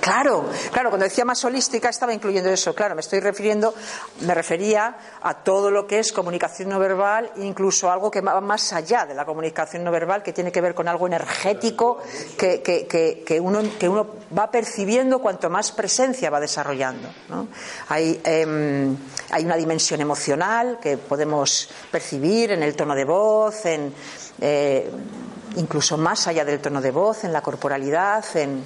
Claro, 0.00 0.46
claro, 0.72 0.90
cuando 0.90 1.04
decía 1.04 1.24
más 1.24 1.44
holística 1.44 1.88
estaba 1.88 2.12
incluyendo 2.12 2.50
eso, 2.50 2.74
claro, 2.74 2.94
me 2.94 3.00
estoy 3.00 3.20
refiriendo, 3.20 3.74
me 4.22 4.34
refería 4.34 4.96
a 5.20 5.34
todo 5.34 5.70
lo 5.70 5.86
que 5.86 5.98
es 5.98 6.12
comunicación 6.12 6.70
no 6.70 6.78
verbal, 6.78 7.30
incluso 7.36 7.90
algo 7.90 8.10
que 8.10 8.20
va 8.20 8.40
más 8.40 8.72
allá 8.72 9.06
de 9.06 9.14
la 9.14 9.24
comunicación 9.24 9.84
no 9.84 9.90
verbal, 9.90 10.22
que 10.22 10.32
tiene 10.32 10.50
que 10.50 10.60
ver 10.60 10.74
con 10.74 10.88
algo 10.88 11.06
energético 11.06 11.98
que, 12.36 12.62
que, 12.62 13.40
uno, 13.40 13.60
que 13.78 13.88
uno 13.88 14.06
va 14.36 14.50
percibiendo 14.50 15.20
cuanto 15.20 15.50
más 15.50 15.70
presencia 15.72 16.30
va 16.30 16.40
desarrollando. 16.40 17.08
Hay, 17.88 18.20
em, 18.24 18.96
hay 19.30 19.44
una 19.44 19.56
dimensión 19.56 20.00
emocional 20.00 20.78
que 20.80 20.96
podemos 20.96 21.68
percibir 21.90 22.52
en 22.52 22.62
el 22.62 22.74
tono 22.74 22.94
de 22.94 23.04
voz, 23.04 23.66
en, 23.66 23.92
eh, 24.40 24.90
incluso 25.56 25.96
más 25.96 26.26
allá 26.26 26.44
del 26.44 26.60
tono 26.60 26.80
de 26.80 26.90
voz, 26.90 27.24
en 27.24 27.32
la 27.32 27.42
corporalidad, 27.42 28.24
en 28.36 28.64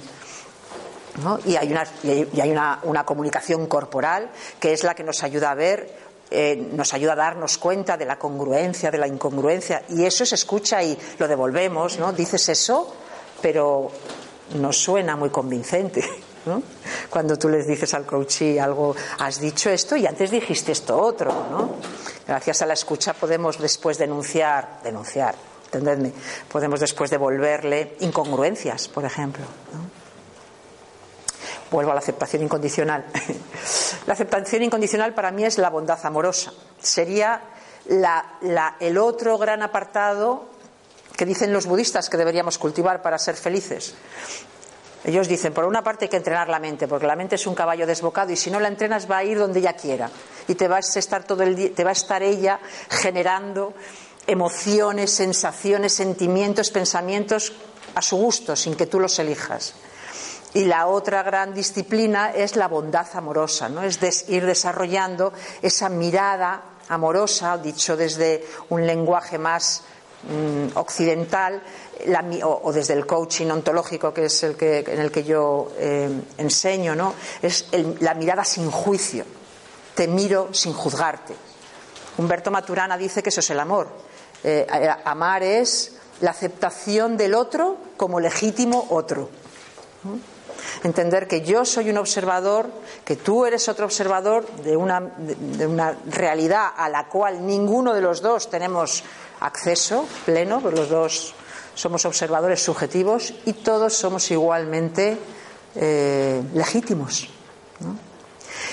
y 1.45 1.55
hay, 1.55 1.71
una, 1.71 1.85
y 2.01 2.41
hay 2.41 2.51
una, 2.51 3.05
comunicación 3.05 3.67
corporal 3.67 4.29
que 4.59 4.73
es 4.73 4.83
la 4.83 4.95
que 4.95 5.03
nos 5.03 5.23
ayuda 5.23 5.51
a 5.51 5.55
ver, 5.55 5.95
eh, 6.31 6.55
nos 6.71 6.93
ayuda 6.93 7.13
a 7.13 7.15
darnos 7.15 7.59
cuenta 7.59 7.97
de 7.97 8.05
la 8.05 8.17
congruencia, 8.17 8.89
de 8.89 8.97
la 8.97 9.07
incongruencia. 9.07 9.83
Y 9.89 10.05
eso 10.05 10.25
se 10.25 10.35
escucha 10.35 10.81
y 10.81 10.97
lo 11.19 11.27
devolvemos, 11.27 11.99
¿no? 11.99 12.13
Dices 12.13 12.49
eso, 12.49 12.95
pero 13.41 13.91
no 14.55 14.73
suena 14.73 15.15
muy 15.15 15.29
convincente. 15.29 16.03
Cuando 17.09 17.37
tú 17.37 17.49
les 17.49 17.67
dices 17.67 17.93
al 17.93 18.05
coachí 18.05 18.59
algo, 18.59 18.95
has 19.19 19.39
dicho 19.39 19.69
esto 19.69 19.95
y 19.95 20.05
antes 20.05 20.31
dijiste 20.31 20.71
esto 20.71 20.97
otro, 20.99 21.31
¿no? 21.49 21.75
Gracias 22.27 22.61
a 22.61 22.65
la 22.65 22.73
escucha 22.73 23.13
podemos 23.13 23.59
después 23.59 23.97
denunciar, 23.97 24.79
denunciar, 24.83 25.35
entendedme, 25.65 26.11
podemos 26.51 26.79
después 26.79 27.09
devolverle 27.09 27.95
incongruencias, 27.99 28.87
por 28.87 29.05
ejemplo. 29.05 29.45
Vuelvo 31.71 31.91
a 31.91 31.95
la 31.95 32.01
aceptación 32.01 32.43
incondicional. 32.43 33.05
la 34.05 34.13
aceptación 34.13 34.63
incondicional 34.63 35.13
para 35.13 35.31
mí 35.31 35.43
es 35.43 35.57
la 35.57 35.69
bondad 35.69 35.99
amorosa. 36.05 36.53
Sería 36.79 37.41
el 38.79 38.97
otro 38.97 39.37
gran 39.37 39.63
apartado 39.63 40.45
que 41.15 41.25
dicen 41.25 41.53
los 41.53 41.65
budistas 41.65 42.09
que 42.09 42.17
deberíamos 42.17 42.57
cultivar 42.57 43.01
para 43.01 43.17
ser 43.17 43.35
felices. 43.35 43.95
Ellos 45.03 45.27
dicen, 45.27 45.53
por 45.53 45.65
una 45.65 45.83
parte 45.83 46.05
hay 46.05 46.09
que 46.09 46.17
entrenar 46.17 46.47
la 46.47 46.59
mente, 46.59 46.87
porque 46.87 47.07
la 47.07 47.15
mente 47.15 47.35
es 47.35 47.45
un 47.45 47.55
caballo 47.55 47.85
desbocado 47.85 48.31
y 48.31 48.37
si 48.37 48.49
no 48.49 48.59
la 48.59 48.69
entrenas 48.69 49.09
va 49.09 49.17
a 49.17 49.23
ir 49.23 49.37
donde 49.37 49.59
ella 49.59 49.73
quiera 49.73 50.09
y 50.47 50.55
te 50.55 50.67
va 50.67 50.77
a 50.77 50.79
estar 50.79 51.25
todo 51.25 51.43
el 51.43 51.55
día, 51.55 51.71
te 51.75 51.83
va 51.83 51.89
a 51.89 51.93
estar 51.93 52.23
ella 52.23 52.59
generando 52.89 53.73
emociones, 54.25 55.11
sensaciones, 55.11 55.93
sentimientos, 55.93 56.71
pensamientos 56.71 57.51
a 57.95 58.01
su 58.01 58.15
gusto, 58.15 58.55
sin 58.55 58.75
que 58.75 58.85
tú 58.87 58.99
los 58.99 59.19
elijas. 59.19 59.73
Y 60.53 60.65
la 60.65 60.87
otra 60.87 61.23
gran 61.23 61.53
disciplina 61.53 62.31
es 62.31 62.55
la 62.55 62.67
bondad 62.67 63.07
amorosa, 63.15 63.67
¿no? 63.69 63.83
es 63.83 64.29
ir 64.29 64.45
desarrollando 64.45 65.33
esa 65.61 65.89
mirada 65.89 66.63
amorosa, 66.89 67.57
dicho 67.57 67.97
desde 67.97 68.45
un 68.69 68.85
lenguaje 68.85 69.37
más 69.37 69.83
mm, 70.29 70.77
occidental 70.77 71.61
o, 72.43 72.73
desde 72.73 72.93
el 72.93 73.05
coaching 73.05 73.47
ontológico, 73.47 74.13
que 74.13 74.25
es 74.25 74.43
el 74.43 74.55
que, 74.55 74.79
en 74.79 74.99
el 74.99 75.11
que 75.11 75.23
yo 75.23 75.71
eh, 75.77 76.09
enseño, 76.37 76.95
¿no? 76.95 77.13
es 77.41 77.67
la 77.99 78.13
mirada 78.13 78.43
sin 78.43 78.69
juicio. 78.69 79.25
Te 79.95 80.07
miro 80.07 80.49
sin 80.53 80.73
juzgarte. 80.73 81.35
Humberto 82.17 82.51
Maturana 82.51 82.97
dice 82.97 83.21
que 83.21 83.29
eso 83.29 83.39
es 83.41 83.49
el 83.49 83.59
amor. 83.59 83.87
Eh, 84.43 84.67
amar 85.05 85.43
es 85.43 85.93
la 86.21 86.31
aceptación 86.31 87.15
del 87.15 87.33
otro 87.33 87.77
como 87.95 88.19
legítimo 88.19 88.87
otro 88.89 89.29
entender 90.83 91.27
que 91.27 91.41
yo 91.41 91.65
soy 91.65 91.89
un 91.89 91.97
observador, 91.97 92.69
que 93.05 93.15
tú 93.15 93.45
eres 93.45 93.67
otro 93.69 93.85
observador 93.85 94.45
de 94.63 94.75
una, 94.75 94.99
de, 94.99 95.67
una 95.67 95.97
realidad 96.05 96.69
a 96.75 96.89
la 96.89 97.07
cual 97.07 97.45
ninguno 97.45 97.93
de 97.93 98.01
los 98.01 98.21
dos 98.21 98.49
tenemos 98.49 99.03
acceso 99.43 100.07
pleno, 100.25 100.59
porque 100.61 100.79
los 100.79 100.89
dos 100.89 101.35
somos 101.75 102.05
observadores 102.05 102.61
subjetivos 102.63 103.33
y 103.45 103.53
todos 103.53 103.93
somos 103.93 104.29
igualmente 104.31 105.17
eh, 105.75 106.41
legítimos. 106.53 107.29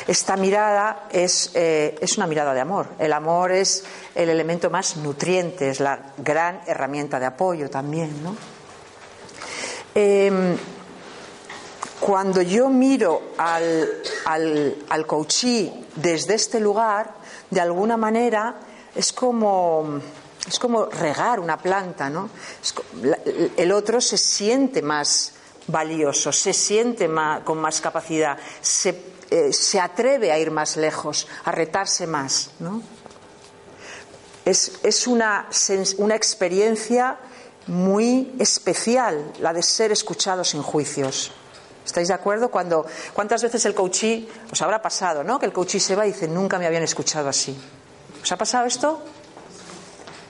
Esta 0.06 0.36
mirada 0.36 1.08
es, 1.10 1.50
eh, 1.54 1.96
es, 2.00 2.16
una 2.16 2.26
mirada 2.26 2.54
de 2.54 2.60
amor. 2.60 2.88
El 2.98 3.12
amor 3.12 3.52
es 3.52 3.84
el 4.14 4.28
elemento 4.28 4.70
más 4.70 4.96
nutriente, 4.96 5.70
es 5.70 5.80
la 5.80 6.12
gran 6.18 6.60
herramienta 6.66 7.18
de 7.18 7.26
apoyo 7.26 7.68
también. 7.68 8.10
Em, 9.94 10.56
cuando 11.98 12.42
yo 12.42 12.68
miro 12.68 13.32
al, 13.38 13.88
al, 14.24 15.06
coachí 15.06 15.86
desde 15.96 16.34
este 16.34 16.60
lugar, 16.60 17.14
de 17.50 17.60
alguna 17.60 17.96
manera 17.96 18.56
es 18.94 19.12
como, 19.12 20.00
es 20.48 20.58
como 20.58 20.86
regar 20.86 21.40
una 21.40 21.58
planta, 21.58 22.08
¿no? 22.08 22.30
el 23.56 23.72
otro 23.72 24.00
se 24.00 24.16
siente 24.16 24.82
más 24.82 25.34
valioso, 25.66 26.32
se 26.32 26.52
siente 26.52 27.08
con 27.44 27.58
más 27.58 27.80
capacidad, 27.80 28.38
eh, 29.30 29.52
se, 29.52 29.80
atreve 29.80 30.32
a 30.32 30.38
ir 30.38 30.50
más 30.50 30.76
lejos, 30.76 31.28
a 31.44 31.52
retarse 31.52 32.06
más, 32.06 32.50
¿no? 32.58 32.82
Es, 34.44 35.06
una, 35.06 35.46
experiencia 36.14 37.18
muy 37.66 38.34
especial 38.40 39.32
la 39.38 39.52
de 39.52 39.62
ser 39.62 39.92
escuchado 39.92 40.42
sin 40.42 40.62
juicios. 40.62 41.30
¿Estáis 41.84 42.08
de 42.08 42.14
acuerdo? 42.14 42.50
¿Cuántas 42.50 43.42
veces 43.42 43.64
el 43.64 43.74
coachí, 43.74 44.28
os 44.50 44.60
habrá 44.62 44.82
pasado, 44.82 45.22
¿no? 45.22 45.38
Que 45.38 45.46
el 45.46 45.52
coachí 45.52 45.78
se 45.78 45.94
va 45.94 46.06
y 46.06 46.12
dice, 46.12 46.26
nunca 46.26 46.58
me 46.58 46.66
habían 46.66 46.82
escuchado 46.82 47.28
así. 47.28 47.56
¿Os 48.22 48.32
ha 48.32 48.36
pasado 48.36 48.66
esto? 48.66 49.02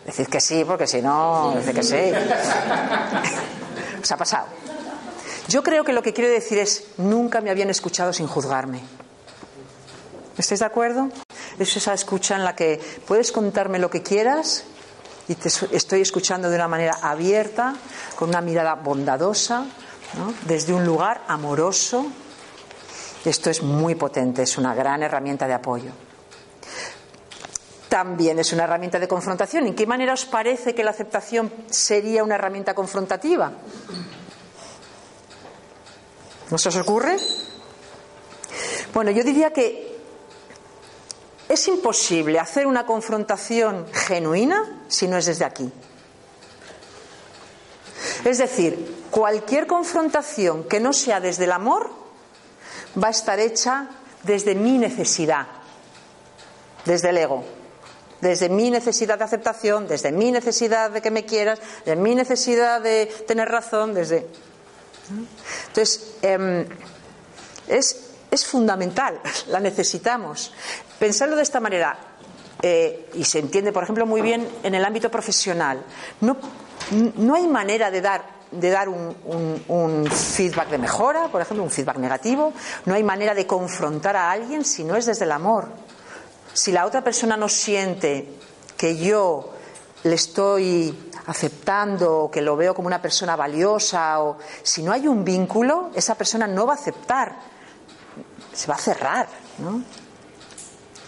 Decid 0.04 0.26
que 0.28 0.40
sí, 0.40 0.64
porque 0.64 0.86
si 0.86 1.02
no, 1.02 1.52
decid 1.54 1.74
que 1.74 1.82
sí. 1.82 2.12
¿Os 4.02 4.10
ha 4.10 4.16
pasado? 4.16 4.46
Yo 5.48 5.62
creo 5.62 5.84
que 5.84 5.92
lo 5.92 6.02
que 6.02 6.12
quiero 6.12 6.30
decir 6.30 6.58
es, 6.58 6.84
nunca 6.96 7.40
me 7.40 7.50
habían 7.50 7.70
escuchado 7.70 8.12
sin 8.12 8.26
juzgarme. 8.26 8.80
¿Estáis 10.38 10.60
de 10.60 10.66
acuerdo? 10.66 11.08
Es 11.58 11.76
esa 11.76 11.92
escucha 11.92 12.36
en 12.36 12.44
la 12.44 12.56
que 12.56 12.80
puedes 13.06 13.32
contarme 13.32 13.78
lo 13.78 13.90
que 13.90 14.02
quieras 14.02 14.64
y 15.28 15.34
te 15.34 15.48
estoy 15.48 16.00
escuchando 16.00 16.48
de 16.48 16.56
una 16.56 16.68
manera 16.68 16.98
abierta, 17.02 17.74
con 18.16 18.30
una 18.30 18.40
mirada 18.40 18.74
bondadosa, 18.74 19.66
desde 20.46 20.72
un 20.72 20.84
lugar 20.84 21.22
amoroso. 21.28 22.06
Esto 23.24 23.50
es 23.50 23.62
muy 23.62 23.96
potente, 23.96 24.42
es 24.42 24.56
una 24.56 24.74
gran 24.74 25.02
herramienta 25.02 25.46
de 25.46 25.54
apoyo. 25.54 25.90
También 27.90 28.38
es 28.38 28.52
una 28.52 28.64
herramienta 28.64 29.00
de 29.00 29.08
confrontación. 29.08 29.66
¿En 29.66 29.74
qué 29.74 29.84
manera 29.84 30.14
os 30.14 30.24
parece 30.24 30.76
que 30.76 30.84
la 30.84 30.92
aceptación 30.92 31.52
sería 31.68 32.22
una 32.22 32.36
herramienta 32.36 32.72
confrontativa? 32.72 33.50
¿No 36.48 36.56
se 36.56 36.68
os 36.68 36.76
ocurre? 36.76 37.16
Bueno, 38.94 39.10
yo 39.10 39.24
diría 39.24 39.52
que 39.52 39.98
es 41.48 41.66
imposible 41.66 42.38
hacer 42.38 42.68
una 42.68 42.86
confrontación 42.86 43.84
genuina 43.92 44.84
si 44.86 45.08
no 45.08 45.16
es 45.18 45.26
desde 45.26 45.44
aquí. 45.44 45.72
Es 48.24 48.38
decir, 48.38 49.06
cualquier 49.10 49.66
confrontación 49.66 50.62
que 50.62 50.78
no 50.78 50.92
sea 50.92 51.18
desde 51.18 51.42
el 51.42 51.52
amor 51.52 51.90
va 53.02 53.08
a 53.08 53.10
estar 53.10 53.40
hecha 53.40 53.88
desde 54.22 54.54
mi 54.54 54.78
necesidad, 54.78 55.48
desde 56.84 57.08
el 57.08 57.18
ego, 57.18 57.44
desde 58.20 58.48
mi 58.48 58.70
necesidad 58.70 59.18
de 59.18 59.24
aceptación, 59.24 59.86
desde 59.88 60.12
mi 60.12 60.32
necesidad 60.32 60.90
de 60.90 61.02
que 61.02 61.10
me 61.10 61.24
quieras, 61.24 61.60
desde 61.84 62.00
mi 62.00 62.14
necesidad 62.14 62.80
de 62.80 63.06
tener 63.26 63.48
razón, 63.48 63.94
desde. 63.94 64.26
Entonces, 65.68 66.14
em, 66.22 66.66
es, 67.68 68.46
fundamental, 68.46 69.20
la 69.48 69.60
necesitamos. 69.60 70.52
Pensarlo 70.98 71.36
de 71.36 71.42
esta 71.42 71.60
manera, 71.60 71.98
eh, 72.62 73.10
y 73.14 73.24
se 73.24 73.38
entiende, 73.38 73.72
por 73.72 73.82
ejemplo, 73.82 74.06
muy 74.06 74.20
bien 74.20 74.48
en 74.62 74.74
el 74.74 74.84
ámbito 74.84 75.10
profesional. 75.10 75.82
No 76.20 76.36
no 76.90 77.34
hay 77.34 77.46
manera 77.46 77.90
de 77.90 78.00
dar, 78.00 78.22
de 78.50 78.70
dar 78.70 78.88
un, 78.88 80.08
feedback 80.10 80.70
de 80.70 80.78
mejora, 80.78 81.28
por 81.28 81.40
ejemplo, 81.40 81.62
un 81.62 81.70
feedback 81.70 81.98
negativo. 81.98 82.52
No 82.86 82.94
hay 82.94 83.02
manera 83.02 83.34
de 83.34 83.46
confrontar 83.46 84.16
a 84.16 84.30
alguien 84.30 84.64
si 84.64 84.84
no 84.84 84.96
es 84.96 85.06
desde 85.06 85.24
el 85.24 85.32
amor. 85.32 85.68
Si 86.52 86.72
la 86.72 86.86
otra 86.86 87.02
persona 87.02 87.36
no 87.36 87.48
siente 87.48 88.28
que 88.76 88.96
yo 88.96 89.52
le 90.04 90.14
estoy 90.14 91.10
aceptando 91.26 92.24
o 92.24 92.30
que 92.30 92.40
lo 92.40 92.56
veo 92.56 92.74
como 92.74 92.86
una 92.86 93.02
persona 93.02 93.36
valiosa 93.36 94.20
o 94.22 94.38
si 94.62 94.82
no 94.82 94.92
hay 94.92 95.06
un 95.06 95.24
vínculo, 95.24 95.90
esa 95.94 96.14
persona 96.14 96.46
no 96.46 96.66
va 96.66 96.72
a 96.72 96.76
aceptar, 96.76 97.36
se 98.52 98.66
va 98.66 98.74
a 98.74 98.78
cerrar, 98.78 99.28
¿no? 99.58 99.82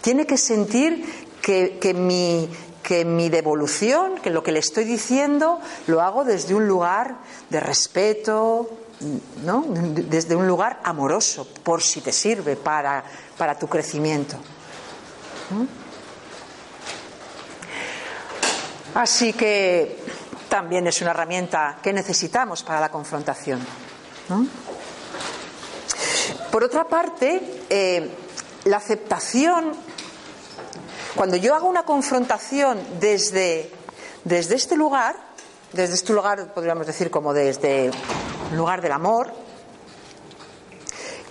Tiene 0.01 0.25
que 0.25 0.37
sentir 0.37 1.27
que, 1.41 1.77
que 1.79 1.93
mi, 1.93 2.49
que 2.83 3.05
mi 3.05 3.29
devolución, 3.29 4.15
que 4.15 4.29
lo 4.29 4.43
que 4.43 4.51
le 4.51 4.59
estoy 4.59 4.83
diciendo, 4.83 5.59
lo 5.87 6.01
hago 6.01 6.25
desde 6.25 6.53
un 6.53 6.67
lugar 6.67 7.17
de 7.49 7.59
respeto, 7.59 8.69
¿no? 9.43 9.65
desde 9.67 10.35
un 10.35 10.47
lugar 10.47 10.79
amoroso, 10.83 11.47
por 11.63 11.81
si 11.81 12.01
te 12.01 12.11
sirve 12.11 12.55
para, 12.55 13.03
para 13.37 13.57
tu 13.57 13.67
crecimiento. 13.67 14.37
Así 18.95 19.33
que 19.33 19.97
también 20.49 20.85
es 20.87 21.01
una 21.01 21.11
herramienta 21.11 21.79
que 21.81 21.91
necesitamos 21.91 22.63
para 22.63 22.79
la 22.79 22.89
confrontación. 22.89 23.59
Por 26.51 26.63
otra 26.63 26.87
parte, 26.87 27.63
eh, 27.69 28.15
la 28.65 28.77
aceptación, 28.77 29.73
cuando 31.15 31.35
yo 31.37 31.55
hago 31.55 31.67
una 31.67 31.83
confrontación 31.83 32.79
desde, 32.99 33.71
desde 34.23 34.55
este 34.55 34.75
lugar, 34.75 35.15
desde 35.71 35.95
este 35.95 36.13
lugar 36.13 36.53
podríamos 36.53 36.85
decir 36.85 37.09
como 37.09 37.33
desde 37.33 37.87
el 37.87 37.93
lugar 38.55 38.81
del 38.81 38.91
amor, 38.91 39.33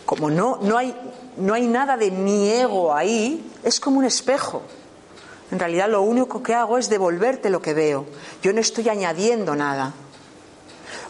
como 0.05 0.29
no, 0.29 0.59
no, 0.61 0.77
hay, 0.77 0.95
no 1.37 1.55
hay 1.55 1.67
nada 1.67 1.97
de 1.97 2.11
mi 2.11 2.49
ego 2.49 2.95
ahí, 2.95 3.51
es 3.63 3.81
como 3.81 3.99
un 3.99 4.05
espejo. 4.05 4.63
En 5.51 5.59
realidad 5.59 5.89
lo 5.89 6.03
único 6.03 6.43
que 6.43 6.55
hago 6.55 6.79
es 6.79 6.89
devolverte 6.89 7.51
lo 7.51 7.61
que 7.61 7.75
veo. 7.75 8.07
Yo 8.43 8.53
no 8.53 8.61
estoy 8.61 8.89
añadiendo 8.89 9.55
nada. 9.55 9.93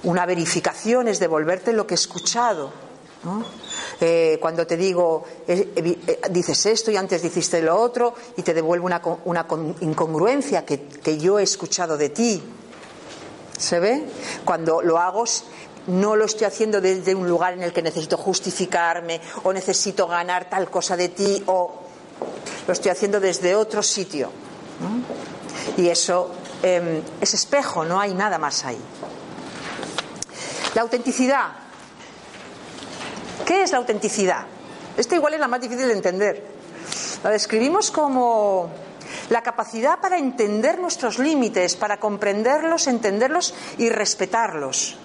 Una 0.03 0.27
verificación 0.27 1.07
es 1.07 1.21
devolverte 1.21 1.73
lo 1.73 1.87
que 1.87 1.95
he 1.95 1.97
escuchado. 1.97 2.73
Eh, 4.01 4.39
cuando 4.41 4.67
te 4.67 4.77
digo, 4.77 5.25
eh, 5.47 5.73
eh, 5.77 6.21
dices 6.31 6.67
esto 6.67 6.91
y 6.91 6.97
antes 6.97 7.23
dijiste 7.23 7.63
lo 7.63 7.79
otro 7.79 8.15
y 8.37 8.43
te 8.43 8.53
devuelvo 8.53 8.89
una, 9.25 9.47
incongruencia 9.81 10.65
que, 10.65 10.83
que 10.89 11.19
yo 11.19 11.39
he 11.39 11.45
escuchado 11.45 11.97
de 11.97 12.09
ti. 12.09 12.43
¿Se 13.57 13.79
ve? 13.79 14.05
Cuando 14.45 14.83
lo 14.83 14.99
hago, 14.99 15.25
no 15.89 16.17
lo 16.17 16.25
estoy 16.25 16.47
haciendo 16.47 16.81
desde 16.81 17.15
un 17.15 17.29
lugar 17.29 17.55
en 17.55 17.63
el 17.63 17.73
que 17.73 17.83
necesito 17.83 18.17
justificarme 18.17 19.21
o 19.43 19.53
necesito 19.53 20.07
ganar 20.07 20.49
tal 20.49 20.71
cosa 20.71 20.97
de 20.97 21.09
ti 21.09 21.43
o 21.47 21.83
lo 22.67 22.73
estoy 22.73 22.91
haciendo 22.91 23.21
desde 23.21 23.55
otro 23.55 23.83
sitio. 23.83 24.31
Y 25.77 25.89
eso 25.89 26.31
em, 26.63 27.03
es 27.21 27.35
espejo, 27.35 27.85
no 27.85 28.01
hay 28.01 28.15
nada 28.15 28.39
más 28.39 28.65
ahí. 28.65 28.81
La 30.75 30.83
autenticidad. 30.83 31.53
¿Qué 33.45 33.63
es 33.63 33.73
la 33.73 33.79
autenticidad? 33.79 34.47
Esta 34.97 35.15
igual 35.15 35.35
es 35.35 35.41
la 35.41 35.49
más 35.49 35.61
difícil 35.61 35.87
de 35.87 35.93
entender. 35.93 36.47
La 37.25 37.31
describimos 37.31 37.91
como 37.91 38.71
la 39.31 39.43
capacidad 39.43 40.01
para 40.01 40.19
entender 40.19 40.79
nuestros 40.79 41.19
límites, 41.19 41.77
para 41.77 41.99
comprenderlos, 41.99 42.87
entenderlos 42.87 43.55
y 43.79 43.89
respetarlos. 43.89 44.97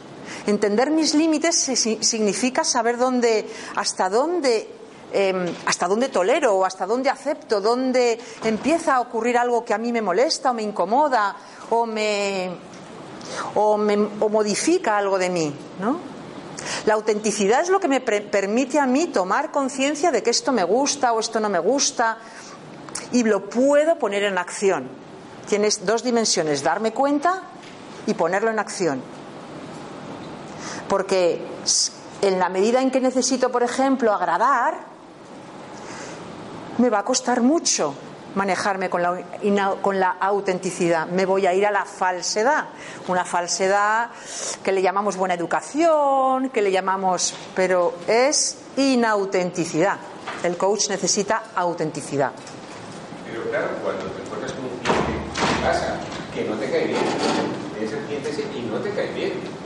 Entender 0.48 0.90
mis 0.90 1.14
límites 1.14 1.56
significa 1.56 2.64
saber 2.64 2.98
dónde, 2.98 3.48
hasta 3.76 4.10
dónde 4.10 4.68
Em, 5.14 5.56
hasta 5.66 5.88
dónde 5.88 6.10
tolero 6.10 6.56
o 6.56 6.66
hasta 6.66 6.86
dónde 6.86 7.10
acepto, 7.10 7.62
dónde 7.62 8.20
empieza 8.44 8.96
a 8.96 9.00
ocurrir 9.00 9.38
algo 9.38 9.64
que 9.64 9.74
a 9.74 9.78
mí 9.78 9.94
me 9.94 10.02
molesta 10.02 10.52
o 10.52 10.54
me 10.54 10.64
incomoda 10.64 11.34
o 11.70 11.86
me, 11.86 12.52
o, 13.56 13.78
me, 13.78 13.96
o 13.96 14.28
modifica 14.28 14.98
algo 14.98 15.18
de 15.18 15.30
mí. 15.30 15.56
¿no? 15.80 15.98
La 16.86 16.96
autenticidad 16.96 17.62
es 17.62 17.70
lo 17.70 17.80
que 17.80 17.88
me 17.88 18.02
permite 18.02 18.80
a 18.80 18.86
mí 18.86 19.08
tomar 19.08 19.52
conciencia 19.52 20.12
de 20.12 20.22
que 20.22 20.30
esto 20.30 20.52
me 20.52 20.66
gusta 20.66 21.14
o 21.14 21.22
esto 21.22 21.40
no 21.40 21.48
me 21.48 21.60
gusta 21.60 22.18
y 23.14 23.24
lo 23.24 23.50
puedo 23.50 23.98
poner 23.98 24.24
en 24.24 24.38
acción. 24.38 24.90
Tienes 25.48 25.86
dos 25.86 26.04
dimensiones, 26.04 26.64
darme 26.64 26.92
cuenta 26.92 27.44
y 28.08 28.14
ponerlo 28.14 28.52
en 28.52 28.60
acción. 28.60 29.17
Porque 30.88 31.46
en 32.22 32.40
la 32.40 32.50
medida 32.50 32.82
en 32.82 32.92
que 32.92 33.00
necesito, 33.00 33.52
por 33.52 33.64
ejemplo, 33.64 34.14
agradar, 34.14 34.80
me 36.78 36.90
va 36.90 37.00
a 37.00 37.06
costar 37.06 37.42
mucho 37.42 37.94
manejarme 38.36 38.90
con 38.90 39.02
la, 39.02 39.20
con 39.82 40.00
la 40.00 40.12
autenticidad. 40.12 41.08
Me 41.08 41.26
voy 41.26 41.48
a 41.48 41.54
ir 41.54 41.66
a 41.66 41.72
la 41.72 41.86
falsedad. 41.86 42.66
Una 43.08 43.26
falsedad 43.26 44.12
que 44.64 44.72
le 44.72 44.82
llamamos 44.82 45.18
buena 45.18 45.34
educación, 45.34 46.50
que 46.50 46.62
le 46.62 46.72
llamamos. 46.72 47.34
pero 47.56 47.96
es 48.08 48.58
inautenticidad. 48.78 49.98
El 50.44 50.56
coach 50.56 50.90
necesita 50.90 51.44
autenticidad. 51.56 52.32
Pero 53.26 53.50
claro, 53.50 53.70
cuando 53.84 54.06
te 54.06 54.22
encuentras 54.22 54.52
con 54.54 54.66
un 54.66 54.78
cliente 54.80 55.64
pasa 55.64 55.96
que 56.34 56.46
no 56.46 56.56
te 56.56 56.70
cae 56.70 56.88
bien, 56.88 57.02
es 57.82 57.92
el 57.92 58.06
cliente 58.06 58.32
y 58.56 58.62
no 58.62 58.78
te 58.78 58.92
cae 58.92 59.12
bien. 59.14 59.57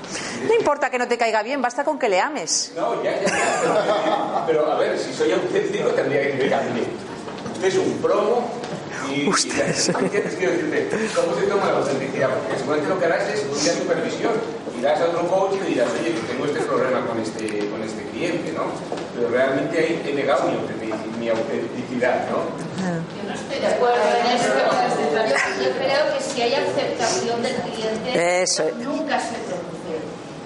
No 0.48 0.54
importa 0.56 0.90
que 0.90 0.98
no 0.98 1.08
te 1.08 1.18
caiga 1.18 1.44
bien, 1.44 1.62
basta 1.62 1.84
con 1.84 2.00
que 2.00 2.10
le 2.10 2.20
ames. 2.20 2.72
No, 2.76 3.04
ya, 3.04 3.22
ya. 3.22 4.44
Pero, 4.48 4.72
a 4.72 4.78
ver, 4.78 4.98
si 4.98 5.14
soy 5.14 5.32
auténtico 5.32 5.90
tendría 5.90 6.22
que 6.24 6.50
caer 6.50 6.74
bien. 6.74 6.88
Usted 7.54 7.68
es 7.68 7.76
un 7.76 7.98
promo 8.02 8.50
y, 9.10 9.28
Usted 9.28 9.76
y 9.76 10.10
quiero 10.38 10.54
decirte, 10.54 10.90
¿cómo 11.16 11.36
se 11.36 11.48
toma 11.48 11.66
la 11.66 11.78
autenticidad? 11.80 12.30
Porque 12.30 12.58
seguramente 12.58 12.90
lo 12.90 13.00
que 13.00 13.06
harás 13.06 13.30
es 13.30 13.44
un 13.44 13.62
día 13.62 13.74
de 13.74 13.80
supervisión. 13.80 14.34
Irás 14.80 15.02
a 15.02 15.06
otro 15.06 15.28
coach 15.28 15.56
y 15.68 15.74
dirás, 15.74 15.90
oye, 16.00 16.14
que 16.14 16.22
tengo 16.22 16.46
este 16.46 16.62
problema 16.62 17.06
con 17.06 17.20
este, 17.20 17.70
con 17.70 17.84
este 17.84 18.04
cliente, 18.10 18.52
¿no? 18.54 18.66
Pero 19.14 19.30
realmente 19.30 19.78
ahí 19.78 20.02
he 20.08 20.14
negado 20.14 20.50
mi, 20.50 20.92
mi 21.20 21.30
autenticidad, 21.30 22.26
¿no? 22.30 22.50
Yo 22.82 23.24
no 23.28 23.34
estoy 23.34 23.60
de 23.60 23.68
acuerdo 23.68 24.02
en 24.20 24.36
eso. 24.36 24.48
Yo, 25.62 25.72
creo 25.78 26.18
que 26.18 26.24
si 26.24 26.42
hay 26.42 26.56
aceptación 26.56 27.44
del 27.44 27.56
cliente, 27.58 28.42
Eso. 28.42 28.64
nunca 28.80 29.20
se 29.20 29.36
produce. 29.46 29.81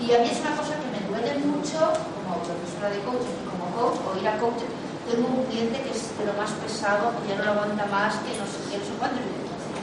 Y 0.05 0.13
a 0.13 0.19
mí 0.19 0.29
es 0.29 0.39
una 0.39 0.53
cosa 0.53 0.77
que 0.77 0.85
me 0.93 1.01
duele 1.09 1.33
mucho 1.45 1.81
como 1.81 2.37
profesora 2.45 2.93
de 2.93 3.01
coaching 3.01 3.41
y 3.41 3.45
como 3.49 3.65
coach, 3.73 3.97
o 4.05 4.21
ir 4.21 4.27
a 4.27 4.37
coach 4.37 4.61
tengo 5.09 5.25
un 5.25 5.45
cliente 5.49 5.81
que 5.81 5.89
es 5.89 6.13
de 6.17 6.25
lo 6.25 6.33
más 6.33 6.51
pesado, 6.61 7.09
ya 7.27 7.35
no 7.37 7.45
lo 7.45 7.51
aguanta 7.57 7.85
más, 7.89 8.13
que 8.21 8.37
no 8.37 8.45
sé 8.45 8.57
qué, 8.69 8.77
no 8.77 8.85
sé 8.85 8.93
cuándo. 9.01 9.17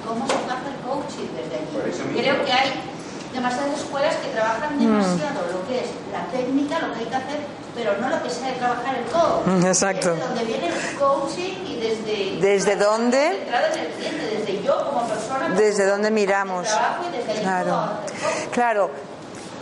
¿Cómo 0.06 0.26
se 0.26 0.34
hace 0.34 0.70
el 0.70 0.78
coaching 0.86 1.26
desde 1.34 1.58
allí? 1.58 2.22
Creo 2.22 2.44
que 2.44 2.52
hay 2.52 2.70
demasiadas 3.32 3.80
escuelas 3.80 4.14
que 4.16 4.28
trabajan 4.30 4.76
mm. 4.76 4.80
demasiado 4.80 5.40
lo 5.50 5.66
que 5.66 5.80
es 5.82 5.90
la 6.12 6.26
técnica, 6.30 6.78
lo 6.78 6.94
que 6.94 7.00
hay 7.00 7.06
que 7.06 7.16
hacer, 7.16 7.40
pero 7.74 7.98
no 7.98 8.08
lo 8.08 8.22
que 8.22 8.30
sea 8.30 8.46
de 8.46 8.58
trabajar 8.58 8.94
el 8.98 9.04
coach. 9.06 9.46
Mm, 9.46 9.66
exacto. 9.66 10.10
Desde 10.14 10.26
donde 10.26 10.44
viene 10.44 10.66
el 10.68 10.98
coaching 10.98 11.54
y 11.66 11.76
desde... 11.80 12.40
¿Desde 12.40 12.76
dónde? 12.76 13.26
En 13.26 13.78
el 13.78 13.92
cliente, 13.94 14.36
desde 14.38 14.62
yo 14.62 14.86
como 14.86 15.02
persona. 15.06 15.48
desde 15.56 15.86
dónde 15.86 16.10
miramos. 16.10 16.68
claro. 17.42 17.90
Claro. 18.52 18.90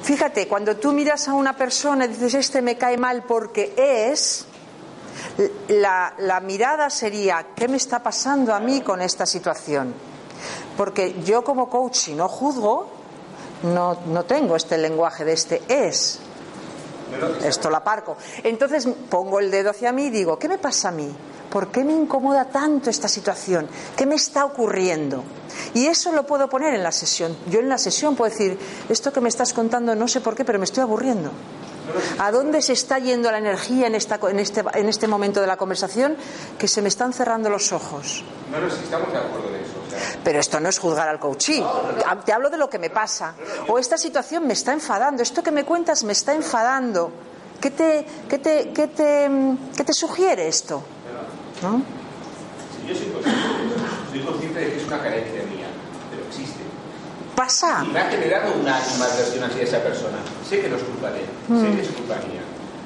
Fíjate, 0.02 0.48
cuando 0.48 0.76
tú 0.76 0.92
miras 0.92 1.28
a 1.28 1.34
una 1.34 1.56
persona 1.56 2.06
y 2.06 2.08
dices, 2.08 2.34
este 2.34 2.62
me 2.62 2.76
cae 2.78 2.96
mal 2.96 3.24
porque 3.24 3.74
es, 3.76 4.46
la, 5.68 6.40
mirada 6.42 6.90
sería, 6.90 7.48
¿qué 7.54 7.68
me 7.68 7.76
está 7.76 8.02
pasando 8.02 8.54
a 8.54 8.60
mí 8.60 8.80
con 8.80 9.00
esta 9.02 9.26
situación? 9.26 9.94
Porque 10.76 11.20
yo 11.22 11.44
como 11.44 11.68
coach, 11.68 11.96
si 11.96 12.14
no 12.14 12.28
juzgo, 12.28 12.88
no, 13.62 13.98
no 14.06 14.24
tengo 14.24 14.56
este 14.56 14.78
lenguaje 14.78 15.24
de 15.24 15.32
este 15.32 15.62
es. 15.68 16.18
Esto 17.44 17.70
la 17.70 17.82
parco. 17.82 18.16
Entonces 18.42 18.88
pongo 19.08 19.40
el 19.40 19.50
dedo 19.50 19.70
hacia 19.70 19.92
mí 19.92 20.04
y 20.04 20.10
digo, 20.10 20.38
¿qué 20.38 20.48
me 20.48 20.58
pasa 20.58 20.88
a 20.88 20.92
mí? 20.92 21.14
¿Por 21.50 21.68
qué 21.68 21.84
me 21.84 21.92
incomoda 21.92 22.46
tanto 22.46 22.88
esta 22.88 23.08
situación? 23.08 23.68
¿Qué 23.96 24.06
me 24.06 24.14
está 24.14 24.44
ocurriendo? 24.44 25.24
Y 25.74 25.86
eso 25.86 26.12
lo 26.12 26.26
puedo 26.26 26.48
poner 26.48 26.74
en 26.74 26.82
la 26.82 26.92
sesión. 26.92 27.36
Yo 27.48 27.60
en 27.60 27.68
la 27.68 27.78
sesión 27.78 28.16
puedo 28.16 28.30
decir, 28.30 28.58
esto 28.88 29.12
que 29.12 29.20
me 29.20 29.28
estás 29.28 29.52
contando 29.52 29.94
no 29.94 30.08
sé 30.08 30.20
por 30.20 30.34
qué, 30.34 30.44
pero 30.44 30.58
me 30.58 30.64
estoy 30.64 30.82
aburriendo. 30.82 31.30
¿A 32.18 32.30
dónde 32.30 32.62
se 32.62 32.72
está 32.72 32.98
yendo 32.98 33.30
la 33.30 33.38
energía 33.38 33.86
en, 33.86 33.94
esta, 33.94 34.18
en, 34.28 34.38
este, 34.38 34.62
en 34.74 34.88
este 34.88 35.08
momento 35.08 35.40
de 35.40 35.46
la 35.46 35.56
conversación 35.56 36.16
que 36.58 36.68
se 36.68 36.82
me 36.82 36.88
están 36.88 37.12
cerrando 37.12 37.50
los 37.50 37.72
ojos? 37.72 38.22
No, 38.50 38.60
no, 38.60 38.70
si 38.70 38.84
estamos 38.84 39.12
de 39.12 39.18
acuerdo 39.18 39.48
en 39.48 39.56
eso. 39.56 39.72
Pero 40.22 40.38
esto 40.38 40.60
no 40.60 40.68
es 40.68 40.78
juzgar 40.78 41.08
al 41.08 41.18
coachí. 41.18 41.62
Te 42.24 42.32
hablo 42.32 42.50
de 42.50 42.58
lo 42.58 42.70
que 42.70 42.78
me 42.78 42.90
pasa. 42.90 43.34
O 43.68 43.78
esta 43.78 43.98
situación 43.98 44.46
me 44.46 44.52
está 44.52 44.72
enfadando. 44.72 45.22
Esto 45.22 45.42
que 45.42 45.50
me 45.50 45.64
cuentas 45.64 46.04
me 46.04 46.12
está 46.12 46.32
enfadando. 46.32 47.10
¿Qué 47.60 47.70
te, 47.70 48.06
qué 48.28 48.38
te, 48.38 48.70
qué 48.72 48.86
te, 48.86 49.30
qué 49.76 49.84
te 49.84 49.92
sugiere 49.92 50.48
esto? 50.48 50.82
¿No? 51.62 51.82
Yo 52.88 52.94
soy 52.94 53.08
consciente, 53.08 53.74
soy 54.10 54.20
consciente 54.20 54.60
de 54.60 54.70
que 54.72 54.76
es 54.78 54.86
una 54.86 55.02
carencia 55.02 55.39
pasa. 57.40 57.82
Y 57.86 57.92
me 57.92 58.00
ha 58.00 58.10
generado 58.10 58.52
una 58.60 58.76
animadversión 58.76 59.44
hacia 59.44 59.62
esa 59.62 59.78
persona. 59.78 60.18
Sé 60.46 60.60
que 60.60 60.68
no 60.68 60.76
es 60.76 60.82
culpa 60.82 61.10
de 61.10 61.20
él, 61.20 61.26
sé 61.48 61.52
mm. 61.52 61.76
que 61.76 61.82
es 61.82 61.88
culpa 61.88 62.14
mía. 62.16 62.42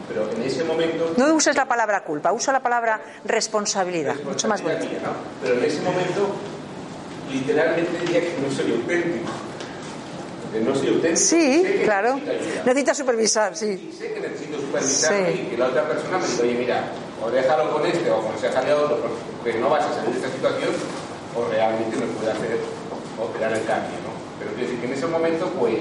Pero 0.07 0.31
en 0.31 0.43
ese 0.43 0.63
momento. 0.63 1.13
No 1.17 1.35
uses 1.35 1.57
la 1.57 1.67
palabra 1.67 2.05
culpa, 2.05 2.33
usa 2.33 2.53
la 2.53 2.61
palabra 2.61 3.01
responsabilidad, 3.25 4.15
mucho 4.25 4.47
más 4.47 4.63
bonito. 4.63 4.85
¿no? 5.03 5.11
Pero 5.43 5.59
en 5.59 5.65
ese 5.65 5.81
momento, 5.83 6.37
literalmente 7.33 7.99
diría 7.99 8.21
que 8.21 8.37
no 8.41 8.55
soy 8.55 8.71
auténtico. 8.73 9.33
no 10.65 10.75
soy 10.77 10.89
auténtico. 10.89 11.17
Sí, 11.17 11.81
claro. 11.83 12.21
Necesitas 12.65 12.97
supervisar, 12.97 13.57
sí. 13.57 13.77
sí. 13.77 13.99
Sé 13.99 14.15
que 14.15 14.21
necesito 14.21 14.61
supervisar 14.61 15.31
y 15.31 15.49
que 15.51 15.57
la 15.57 15.67
otra 15.67 15.89
persona 15.89 16.19
me 16.19 16.27
diga, 16.29 16.43
oye, 16.45 16.55
mira, 16.55 16.85
o 17.25 17.31
déjalo 17.31 17.73
con 17.73 17.85
este 17.87 18.09
o 18.09 18.21
aconsejale 18.21 18.71
a 18.71 18.77
otro, 18.77 19.11
porque 19.43 19.59
no 19.59 19.69
vas 19.69 19.85
a 19.85 19.95
salir 19.95 20.11
de 20.11 20.19
esta 20.19 20.31
situación, 20.31 20.71
o 21.35 21.49
realmente 21.51 21.97
me 21.97 22.07
puede 22.07 22.31
hacer 22.31 22.61
operar 23.19 23.53
el 23.53 23.65
cambio, 23.65 24.04
Pero 24.55 24.67
decir 24.67 24.81
que 24.81 24.87
en 24.87 24.93
ese 24.93 25.07
momento, 25.07 25.49
pues, 25.59 25.75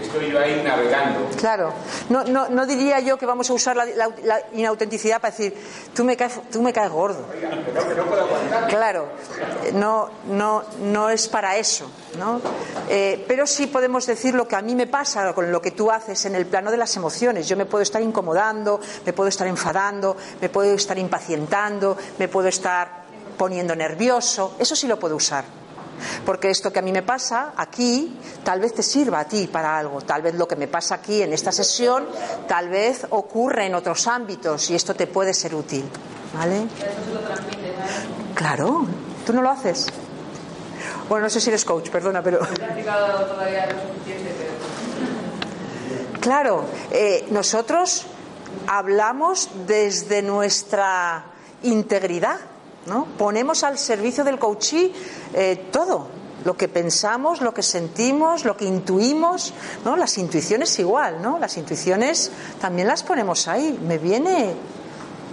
estoy 0.00 0.30
yo 0.30 0.38
ahí 0.38 0.62
navegando. 0.62 1.26
Claro, 1.38 1.72
no, 2.10 2.22
no, 2.24 2.48
no 2.50 2.66
diría 2.66 3.00
yo 3.00 3.16
que 3.18 3.24
vamos 3.26 3.48
a 3.48 3.54
usar 3.54 3.76
la, 3.76 3.84
la- 3.86 4.10
la 4.24 4.40
inautenticidad 4.52 5.20
para 5.20 5.30
decir, 5.30 5.54
tú 5.94 6.04
me 6.04 6.16
caes, 6.16 6.38
tú 6.52 6.60
me 6.62 6.72
caes 6.72 6.90
gordo. 6.90 7.24
Oiga, 7.34 7.48
que 7.50 7.72
no, 7.72 7.88
que 7.88 7.94
no 7.94 8.04
puedo 8.04 8.22
aguantar. 8.22 8.68
Claro, 8.68 9.08
no, 9.72 10.10
no, 10.28 10.62
no 10.82 11.08
es 11.10 11.26
para 11.28 11.56
eso, 11.56 11.90
¿no? 12.18 12.40
Eh, 12.90 13.24
pero 13.26 13.46
sí 13.46 13.66
podemos 13.68 14.06
decir 14.06 14.34
lo 14.34 14.46
que 14.46 14.54
a 14.56 14.62
mí 14.62 14.74
me 14.74 14.86
pasa 14.86 15.32
con 15.32 15.50
lo 15.50 15.60
que 15.62 15.70
tú 15.70 15.90
haces 15.90 16.24
en 16.26 16.34
el 16.34 16.44
plano 16.46 16.70
de 16.70 16.76
las 16.76 16.94
emociones. 16.96 17.48
Yo 17.48 17.56
me 17.56 17.64
puedo 17.66 17.82
estar 17.82 18.02
incomodando, 18.02 18.78
me 19.06 19.12
puedo 19.14 19.28
estar 19.28 19.46
enfadando, 19.46 20.14
me 20.42 20.50
puedo 20.50 20.74
estar 20.74 20.98
impacientando, 20.98 21.96
me 22.18 22.28
puedo 22.28 22.48
estar 22.48 23.06
poniendo 23.38 23.74
nervioso. 23.74 24.54
Eso 24.58 24.76
sí 24.76 24.86
lo 24.86 24.98
puedo 24.98 25.16
usar. 25.16 25.44
Porque 26.24 26.50
esto 26.50 26.72
que 26.72 26.78
a 26.78 26.82
mí 26.82 26.92
me 26.92 27.02
pasa 27.02 27.52
aquí, 27.56 28.18
tal 28.44 28.60
vez 28.60 28.74
te 28.74 28.82
sirva 28.82 29.20
a 29.20 29.24
ti 29.24 29.46
para 29.46 29.78
algo. 29.78 30.00
Tal 30.02 30.22
vez 30.22 30.34
lo 30.34 30.46
que 30.46 30.56
me 30.56 30.68
pasa 30.68 30.96
aquí 30.96 31.22
en 31.22 31.32
esta 31.32 31.52
sesión, 31.52 32.06
tal 32.48 32.68
vez 32.68 33.06
ocurre 33.10 33.66
en 33.66 33.74
otros 33.74 34.06
ámbitos 34.06 34.70
y 34.70 34.74
esto 34.74 34.94
te 34.94 35.06
puede 35.06 35.34
ser 35.34 35.54
útil. 35.54 35.84
¿Vale? 36.34 36.66
Claro, 38.34 38.86
tú 39.24 39.32
no 39.32 39.42
lo 39.42 39.50
haces. 39.50 39.86
Bueno, 41.08 41.24
no 41.24 41.30
sé 41.30 41.40
si 41.40 41.50
eres 41.50 41.64
coach, 41.64 41.88
perdona, 41.88 42.22
pero. 42.22 42.40
Claro, 46.20 46.64
eh, 46.90 47.26
nosotros 47.30 48.06
hablamos 48.66 49.48
desde 49.66 50.22
nuestra 50.22 51.24
integridad, 51.62 52.38
¿no? 52.86 53.06
Ponemos 53.18 53.64
al 53.64 53.78
servicio 53.78 54.24
del 54.24 54.38
coachí 54.38 54.92
eh, 55.34 55.68
todo, 55.70 56.08
lo 56.44 56.56
que 56.56 56.68
pensamos, 56.68 57.40
lo 57.40 57.52
que 57.52 57.62
sentimos, 57.62 58.44
lo 58.44 58.56
que 58.56 58.64
intuimos, 58.64 59.52
¿no? 59.84 59.96
Las 59.96 60.16
intuiciones 60.16 60.78
igual, 60.78 61.20
¿no? 61.20 61.38
Las 61.38 61.56
intuiciones 61.56 62.30
también 62.60 62.86
las 62.86 63.02
ponemos 63.02 63.48
ahí. 63.48 63.78
Me 63.82 63.98
viene, 63.98 64.54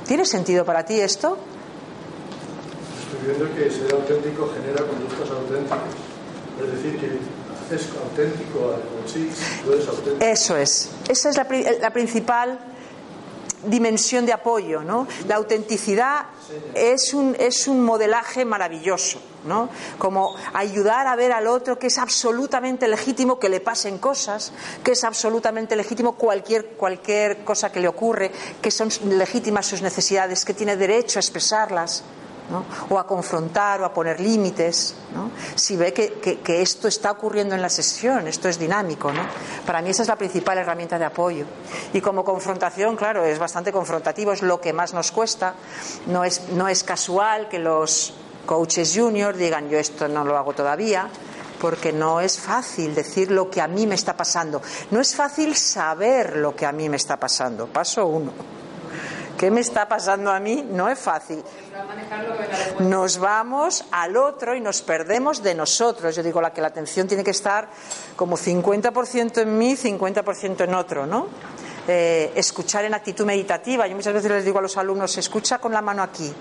¿tiene 0.07 0.25
sentido 0.25 0.65
para 0.65 0.83
ti 0.83 0.99
esto? 0.99 1.37
Estoy 3.05 3.27
viendo 3.27 3.55
que 3.55 3.69
ser 3.69 3.93
auténtico 3.93 4.51
genera 4.55 4.83
conductas 4.87 5.29
auténticas. 5.29 5.79
Es 6.59 6.71
decir, 6.71 6.99
que 6.99 7.19
haces 7.75 7.89
auténtico 8.01 8.73
al 8.73 8.81
coachí, 8.81 9.29
tú 9.63 9.73
eres 9.73 9.87
auténtico. 9.87 10.25
Eso 10.25 10.57
es. 10.57 10.89
Esa 11.07 11.29
es 11.29 11.79
la 11.79 11.93
principal 11.93 12.72
dimensión 13.65 14.26
de 14.26 14.34
apoyo, 14.34 14.82
¿no? 14.84 15.08
La 15.28 15.36
autenticidad 15.36 16.26
es 16.73 17.13
un, 17.13 17.36
es 17.39 17.67
un 17.67 17.84
modelaje 17.84 18.45
maravilloso, 18.45 19.19
¿no? 19.45 19.69
Como 19.97 20.36
ayudar 20.54 21.08
a 21.08 21.15
ver 21.15 21.32
al 21.32 21.47
otro 21.47 21.78
que 21.78 21.88
es 21.88 21.97
absolutamente 21.97 22.88
legítimo 22.88 23.39
que 23.39 23.49
le 23.49 23.60
pasen 23.60 23.97
cosas, 23.97 24.54
que 24.84 24.91
es 24.91 25.04
absolutamente 25.04 25.76
legítimo 25.76 26.13
cualquier, 26.13 26.69
cualquier 26.69 27.43
cosa 27.43 27.71
que 27.71 27.80
le 27.80 27.88
ocurre, 27.88 28.32
que 28.62 28.71
son 28.71 28.89
legítimas 29.06 29.65
sus 29.65 29.82
necesidades, 29.82 30.45
que 30.45 30.54
tiene 30.54 30.78
derecho 30.78 31.19
a 31.19 31.21
expresarlas. 31.21 32.04
¿No? 32.49 32.65
o 32.89 32.99
a 32.99 33.06
confrontar 33.06 33.82
o 33.82 33.86
a 33.86 33.93
poner 33.93 34.19
límites, 34.19 34.95
¿no? 35.13 35.32
si 35.56 35.75
ve 35.75 35.93
que, 35.93 36.62
esto 36.62 36.88
está 36.88 37.12
ocurriendo 37.12 37.56
en 37.56 37.62
la 37.62 37.69
sesión, 37.69 38.27
esto 38.27 38.49
es 38.49 38.60
dinámico. 38.60 39.12
¿no? 39.12 39.21
Para 39.65 39.82
mí 39.82 39.89
esa 39.89 40.03
es 40.03 40.08
la 40.08 40.15
principal 40.15 40.58
herramienta 40.58 40.99
de 40.99 41.06
apoyo. 41.06 41.45
Y 41.93 42.01
como 42.01 42.23
confrontación, 42.23 42.95
claro, 42.95 43.23
es 43.23 43.39
bastante 43.39 43.71
confrontativo, 43.71 44.32
es 44.32 44.41
lo 44.41 44.60
que 44.60 44.73
más 44.73 44.93
nos 44.93 45.12
cuesta. 45.12 45.56
No 46.08 46.23
es, 46.23 46.49
no 46.49 46.67
es 46.67 46.84
casual 46.84 47.49
que 47.49 47.60
los 47.60 48.13
coaches 48.45 48.93
junior 48.95 49.36
digan 49.36 49.69
yo 49.69 49.79
esto 49.79 50.08
no 50.08 50.25
lo 50.25 50.38
hago 50.38 50.53
todavía, 50.53 51.08
porque 51.60 51.93
no 51.93 52.19
es 52.19 52.39
fácil 52.39 52.93
decir 52.93 53.32
lo 53.32 53.49
que 53.49 53.62
a 53.62 53.67
mí 53.67 53.88
me 53.88 53.95
está 53.95 54.17
pasando. 54.17 54.62
No 54.91 54.99
es 54.99 55.15
fácil 55.15 55.56
saber 55.56 56.36
lo 56.36 56.56
que 56.56 56.65
a 56.65 56.71
mí 56.71 56.89
me 56.89 56.97
está 56.97 57.17
pasando. 57.17 57.67
Paso 57.67 58.06
uno. 58.06 58.62
¿Qué 59.37 59.51
me 59.51 59.61
está 59.61 59.87
pasando 59.87 60.31
a 60.31 60.39
mí? 60.39 60.65
No 60.69 60.89
es 60.89 60.99
fácil. 60.99 61.43
Nos 62.79 63.17
vamos 63.17 63.85
al 63.91 64.15
otro 64.15 64.55
y 64.55 64.61
nos 64.61 64.81
perdemos 64.81 65.41
de 65.41 65.55
nosotros. 65.55 66.15
Yo 66.15 66.23
digo 66.23 66.41
la 66.41 66.53
que 66.53 66.61
la 66.61 66.67
atención 66.67 67.07
tiene 67.07 67.23
que 67.23 67.31
estar 67.31 67.67
como 68.15 68.37
50% 68.37 69.41
en 69.41 69.57
mí, 69.57 69.75
50% 69.75 70.63
en 70.63 70.73
otro, 70.73 71.05
¿no? 71.05 71.27
Eh, 71.87 72.31
escuchar 72.35 72.85
en 72.85 72.93
actitud 72.93 73.25
meditativa. 73.25 73.87
Yo 73.87 73.95
muchas 73.95 74.13
veces 74.13 74.31
les 74.31 74.45
digo 74.45 74.59
a 74.59 74.61
los 74.61 74.77
alumnos, 74.77 75.17
escucha 75.17 75.57
con 75.57 75.73
la 75.73 75.81
mano 75.81 76.03
aquí, 76.03 76.31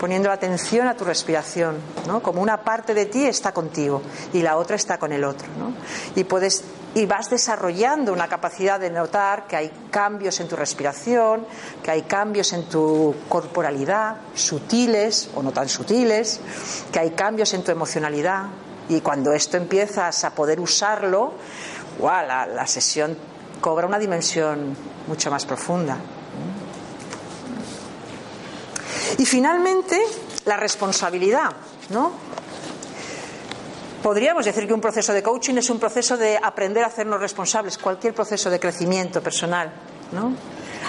poniendo 0.00 0.28
la 0.28 0.34
atención 0.34 0.88
a 0.88 0.96
tu 0.96 1.04
respiración, 1.04 1.76
¿no? 2.06 2.20
Como 2.22 2.42
una 2.42 2.64
parte 2.64 2.92
de 2.92 3.06
ti 3.06 3.26
está 3.26 3.52
contigo 3.52 4.02
y 4.32 4.42
la 4.42 4.56
otra 4.56 4.74
está 4.74 4.98
con 4.98 5.12
el 5.12 5.22
otro, 5.22 5.46
¿no? 5.58 5.72
Y 6.18 6.24
puedes 6.24 6.64
y 6.96 7.04
vas 7.04 7.28
desarrollando 7.28 8.10
una 8.10 8.26
capacidad 8.26 8.80
de 8.80 8.88
notar 8.88 9.46
que 9.46 9.54
hay 9.54 9.70
cambios 9.90 10.40
en 10.40 10.48
tu 10.48 10.56
respiración, 10.56 11.46
que 11.82 11.90
hay 11.90 12.02
cambios 12.02 12.54
en 12.54 12.70
tu 12.70 13.14
corporalidad, 13.28 14.16
sutiles 14.34 15.28
o 15.34 15.42
no 15.42 15.52
tan 15.52 15.68
sutiles, 15.68 16.40
que 16.90 16.98
hay 16.98 17.10
cambios 17.10 17.52
en 17.52 17.62
tu 17.62 17.70
emocionalidad 17.70 18.44
y 18.88 19.02
cuando 19.02 19.34
esto 19.34 19.58
empiezas 19.58 20.24
a 20.24 20.30
poder 20.30 20.58
usarlo, 20.58 21.34
la, 22.00 22.46
la 22.46 22.66
sesión 22.66 23.14
cobra 23.60 23.86
una 23.86 23.98
dimensión 23.98 24.74
mucho 25.06 25.30
más 25.30 25.44
profunda. 25.44 25.98
Y 29.18 29.26
finalmente, 29.26 30.00
la 30.46 30.56
responsabilidad, 30.56 31.50
¿no? 31.90 32.12
Podríamos 34.06 34.44
decir 34.44 34.68
que 34.68 34.72
un 34.72 34.80
proceso 34.80 35.12
de 35.12 35.20
coaching 35.20 35.56
es 35.56 35.68
un 35.68 35.80
proceso 35.80 36.16
de 36.16 36.38
aprender 36.40 36.84
a 36.84 36.86
hacernos 36.86 37.18
responsables, 37.18 37.76
cualquier 37.76 38.14
proceso 38.14 38.48
de 38.48 38.60
crecimiento 38.60 39.20
personal, 39.20 39.72
¿no? 40.12 40.32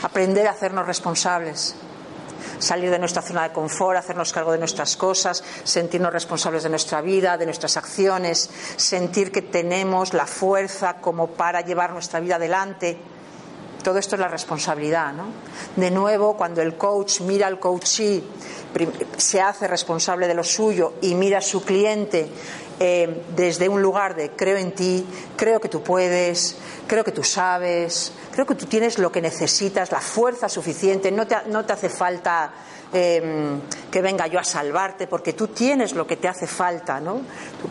Aprender 0.04 0.46
a 0.46 0.52
hacernos 0.52 0.86
responsables, 0.86 1.74
salir 2.60 2.92
de 2.92 3.00
nuestra 3.00 3.24
zona 3.24 3.42
de 3.42 3.54
confort, 3.54 3.98
hacernos 3.98 4.32
cargo 4.32 4.52
de 4.52 4.60
nuestras 4.60 4.96
cosas, 4.96 5.44
sentirnos 5.64 6.14
responsables 6.14 6.62
de 6.62 6.70
nuestra 6.70 7.02
vida, 7.02 7.38
de 7.38 7.46
nuestras 7.46 7.76
acciones, 7.76 8.52
sentir 8.76 9.32
que 9.32 9.42
tenemos 9.42 10.14
la 10.14 10.28
fuerza 10.28 10.98
como 11.02 11.26
para 11.26 11.62
llevar 11.62 11.94
nuestra 11.94 12.20
vida 12.20 12.36
adelante. 12.36 13.00
Todo 13.84 13.98
esto 13.98 14.14
es 14.14 14.22
la 14.22 14.28
responsabilidad, 14.28 15.14
¿no? 15.14 15.26
De 15.76 15.90
nuevo, 15.90 16.38
cuando 16.38 16.62
el 16.62 16.78
coach 16.78 17.22
mira 17.22 17.48
al 17.48 17.60
coachee, 17.60 18.24
se 19.18 19.42
hace 19.42 19.68
responsable 19.68 20.28
de 20.28 20.36
lo 20.36 20.44
suyo 20.44 20.94
y 21.02 21.16
mira 21.16 21.40
a 21.40 21.42
su 21.42 21.64
cliente 21.64 22.30
eh, 22.80 23.24
desde 23.36 23.70
un 23.70 23.82
lugar 23.82 24.16
de 24.16 24.32
creo 24.32 24.58
en 24.58 24.72
ti, 24.72 25.06
creo 25.36 25.60
que 25.60 25.70
tú 25.70 25.82
puedes, 25.82 26.58
creo 26.88 27.04
que 27.04 27.12
tú 27.12 27.24
sabes, 27.24 28.12
creo 28.32 28.46
que 28.46 28.56
tú 28.56 28.66
tienes 28.66 29.00
lo 29.00 29.12
que 29.12 29.22
necesitas, 29.22 29.92
la 29.92 30.02
fuerza 30.02 30.48
suficiente, 30.48 31.12
no 31.12 31.26
te, 31.26 31.36
no 31.48 31.66
te 31.66 31.74
hace 31.74 31.90
falta 31.90 32.54
eh, 32.94 33.60
que 33.92 34.02
venga 34.02 34.28
yo 34.28 34.40
a 34.40 34.44
salvarte, 34.44 35.08
porque 35.08 35.34
tú 35.34 35.48
tienes 35.48 35.94
lo 35.94 36.06
que 36.06 36.18
te 36.18 36.28
hace 36.28 36.48
falta, 36.48 37.00
¿no? 37.00 37.22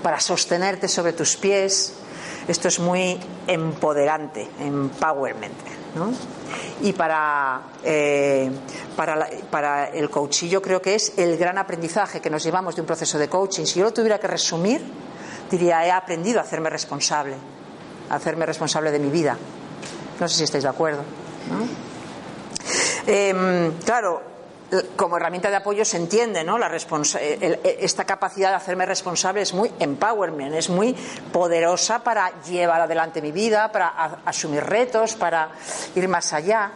Para 0.03 0.21
sostenerte 0.21 0.89
sobre 0.89 1.13
tus 1.13 1.37
pies. 1.37 1.95
Esto 2.49 2.69
es 2.69 2.79
muy 2.79 3.19
empoderante, 3.47 4.49
empowerment. 4.61 5.76
Y 6.83 6.93
para, 6.93 7.61
eh, 7.83 8.51
para, 8.97 9.17
la- 9.17 9.29
para 9.51 9.89
el 9.89 10.11
coaching 10.11 10.49
yo 10.49 10.61
creo 10.63 10.81
que 10.83 10.95
es 10.95 11.15
el 11.19 11.37
gran 11.39 11.59
aprendizaje 11.59 12.21
que 12.21 12.29
nos 12.31 12.43
llevamos 12.45 12.75
de 12.75 12.83
un 12.83 12.87
proceso 12.87 13.19
de 13.19 13.29
coaching. 13.29 13.65
Si 13.65 13.79
yo 13.81 13.87
lo 13.87 13.93
tuviera 13.93 14.19
que 14.19 14.27
resumir, 14.27 14.83
diría, 15.51 15.85
he 15.87 15.91
aprendido 15.91 16.39
a 16.41 16.43
hacerme 16.43 16.69
responsable, 16.71 17.35
a 18.11 18.15
hacerme 18.17 18.45
responsable 18.47 18.91
de 18.91 18.99
mi 18.99 19.09
vida. 19.11 19.37
No 20.21 20.29
sé 20.29 20.37
si 20.37 20.45
estáis 20.45 20.65
de 20.65 20.71
acuerdo. 20.71 21.03
Em, 23.07 23.73
claro, 23.85 24.21
como 24.97 25.17
herramienta 25.17 25.49
de 25.49 25.57
apoyo 25.57 25.85
se 25.85 25.97
entiende, 25.97 26.43
¿no? 26.43 26.59
La 26.59 26.67
el- 26.69 27.43
el- 27.43 27.61
esta 27.65 28.05
capacidad 28.05 28.51
de 28.51 28.57
hacerme 28.57 28.85
responsable 28.87 29.43
es 29.43 29.55
muy 29.55 29.71
empowerment, 29.79 30.55
es 30.55 30.69
muy 30.69 30.93
poderosa 31.33 32.01
para 32.01 32.43
llevar 32.43 32.81
adelante 32.81 33.23
mi 33.23 33.33
vida, 33.33 33.71
para 33.71 33.89
asumir 34.25 34.65
retos, 34.65 35.15
para 35.15 35.51
ir 35.95 36.09
más 36.09 36.33
allá. 36.33 36.73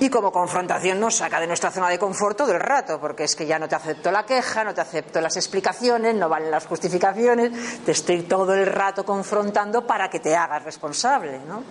Y 0.00 0.10
como 0.10 0.32
confrontación 0.32 0.98
nos 0.98 1.14
saca 1.16 1.38
de 1.40 1.46
nuestra 1.46 1.70
zona 1.70 1.88
de 1.88 1.98
confort 2.00 2.36
todo 2.36 2.52
el 2.52 2.60
rato, 2.60 3.00
porque 3.00 3.24
es 3.24 3.36
que 3.36 3.46
ya 3.46 3.58
no 3.60 3.68
te 3.68 3.76
acepto 3.76 4.10
la 4.10 4.26
queja, 4.26 4.64
no 4.64 4.74
te 4.74 4.80
acepto 4.80 5.20
las 5.20 5.36
explicaciones, 5.36 6.14
no 6.16 6.28
valen 6.28 6.50
las 6.50 6.66
justificaciones, 6.66 7.84
te 7.84 7.92
estoy 7.92 8.22
todo 8.22 8.54
el 8.54 8.66
rato 8.66 9.04
confrontando 9.04 9.86
para 9.86 10.10
que 10.10 10.18
te 10.18 10.34
hagas 10.36 10.64
responsable, 10.64 11.38
¿no? 11.46 11.62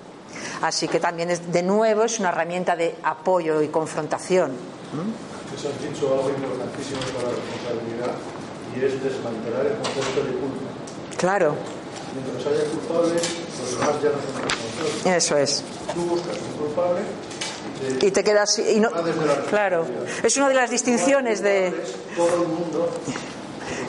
Así 0.62 0.88
que 0.88 1.00
también 1.00 1.30
es, 1.32 1.52
de 1.52 1.62
nuevo 1.64 2.04
es 2.04 2.18
una 2.20 2.30
herramienta 2.30 2.76
de 2.78 2.96
apoyo 3.04 3.62
y 3.62 3.68
confrontación. 3.68 4.83
Antes 4.94 5.66
has 5.66 5.82
dicho 5.82 6.14
algo 6.14 6.30
importantísimo 6.30 7.00
para 7.16 7.30
la 7.30 7.36
responsabilidad 7.36 8.14
y 8.76 8.86
es 8.86 9.04
desmantelar 9.04 9.66
el 9.66 9.74
concepto 9.78 10.24
de 10.24 10.34
culpa. 10.40 10.70
Claro, 11.18 11.56
Mientras 12.14 12.46
haya 12.46 12.70
culpables, 12.70 13.24
los 13.60 13.72
demás 13.72 13.96
ya 14.04 14.10
no 14.10 14.22
son 14.22 14.44
responsables. 14.44 15.06
eso 15.18 15.38
es. 15.38 15.64
Tú 15.94 16.02
buscas 16.02 16.38
un 16.38 16.66
culpable 16.66 17.02
y 18.02 18.12
te 18.12 18.24
quedas 18.24 18.60
y 18.60 18.80
no, 18.80 18.90
claro, 19.50 19.86
es 20.22 20.38
una 20.38 20.48
de 20.50 20.56
las 20.56 20.70
distinciones 20.70 21.42
de 21.42 21.74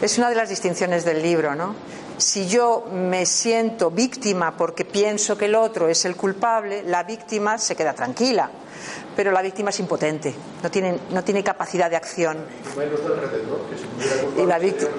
Es 0.01 0.19
una 0.19 0.31
de 0.31 0.35
las 0.35 0.49
distinciones 0.49 1.05
del 1.05 1.23
libro, 1.23 1.55
¿no? 1.55 1.75
Si 2.19 2.47
yo 2.47 2.87
me 2.93 3.27
siento 3.27 3.91
víctima 3.91 4.57
porque 4.57 4.85
pienso 4.85 5.37
que 5.37 5.47
el 5.47 5.55
otro 5.55 5.89
es 5.89 6.05
el 6.05 6.17
culpable, 6.17 6.83
la 6.85 7.03
víctima 7.03 7.59
se 7.59 7.75
queda 7.75 7.93
tranquila. 7.93 8.51
Pero 9.17 9.31
la 9.31 9.43
víctima 9.43 9.71
es 9.71 9.79
impotente, 9.79 10.35
no 10.63 10.71
tiene, 10.71 10.99
no 11.11 11.23
tiene 11.23 11.45
capacidad 11.45 11.89
de 11.89 11.97
acción. 11.97 12.37
Y 14.37 14.45
la, 14.45 14.59
víctima, 14.59 14.91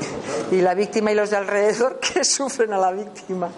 y 0.52 0.62
la 0.62 0.74
víctima 0.74 1.12
y 1.12 1.16
los 1.16 1.30
de 1.32 1.38
alrededor 1.38 2.00
que 2.14 2.24
sufren 2.24 2.72
a 2.74 2.78
la 2.78 2.92
víctima. 2.92 3.50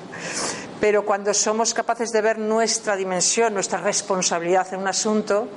Pero 0.80 1.06
cuando 1.06 1.34
somos 1.34 1.74
capaces 1.74 2.12
de 2.12 2.22
ver 2.22 2.40
nuestra 2.40 2.96
dimensión, 2.96 3.54
nuestra 3.54 3.80
responsabilidad 3.80 4.74
en 4.74 4.80
un 4.82 4.88
asunto, 4.88 5.48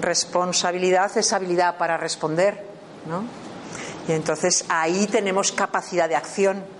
responsabilidad 0.00 1.16
es 1.16 1.32
habilidad 1.32 1.78
para 1.78 1.96
responder, 1.96 2.64
¿no? 3.08 3.22
Y 4.08 4.12
entonces 4.12 4.64
ahí 4.68 5.06
tenemos 5.06 5.52
capacidad 5.52 6.08
de 6.08 6.16
acción 6.16 6.79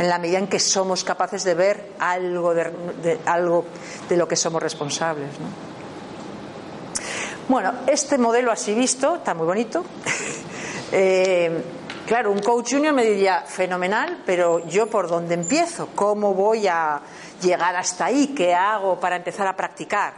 en 0.00 0.08
la 0.08 0.18
medida 0.18 0.38
en 0.38 0.48
que 0.48 0.58
somos 0.58 1.04
capaces 1.04 1.44
de 1.44 1.52
ver 1.52 1.92
algo 1.98 2.54
de, 2.54 3.20
algo 3.26 3.66
de 4.08 4.16
lo 4.16 4.26
que 4.26 4.34
somos 4.34 4.62
responsables. 4.62 5.28
Bueno, 7.46 7.74
este 7.86 8.16
modelo 8.16 8.50
así 8.50 8.72
visto 8.72 9.16
está 9.16 9.34
muy 9.34 9.46
bonito. 9.46 9.84
Eh, 10.92 11.62
claro, 12.04 12.32
un 12.32 12.40
coach 12.40 12.72
junior 12.72 12.92
me 12.92 13.04
diría 13.04 13.42
fenomenal, 13.46 14.24
pero 14.26 14.66
yo 14.66 14.88
por 14.88 15.06
dónde 15.06 15.34
empiezo, 15.34 15.90
cómo 15.94 16.34
voy 16.34 16.66
a 16.66 17.00
llegar 17.40 17.76
hasta 17.76 18.06
ahí, 18.06 18.34
qué 18.36 18.52
hago 18.52 18.98
para 18.98 19.14
empezar 19.14 19.46
a 19.46 19.54
practicar. 19.54 20.14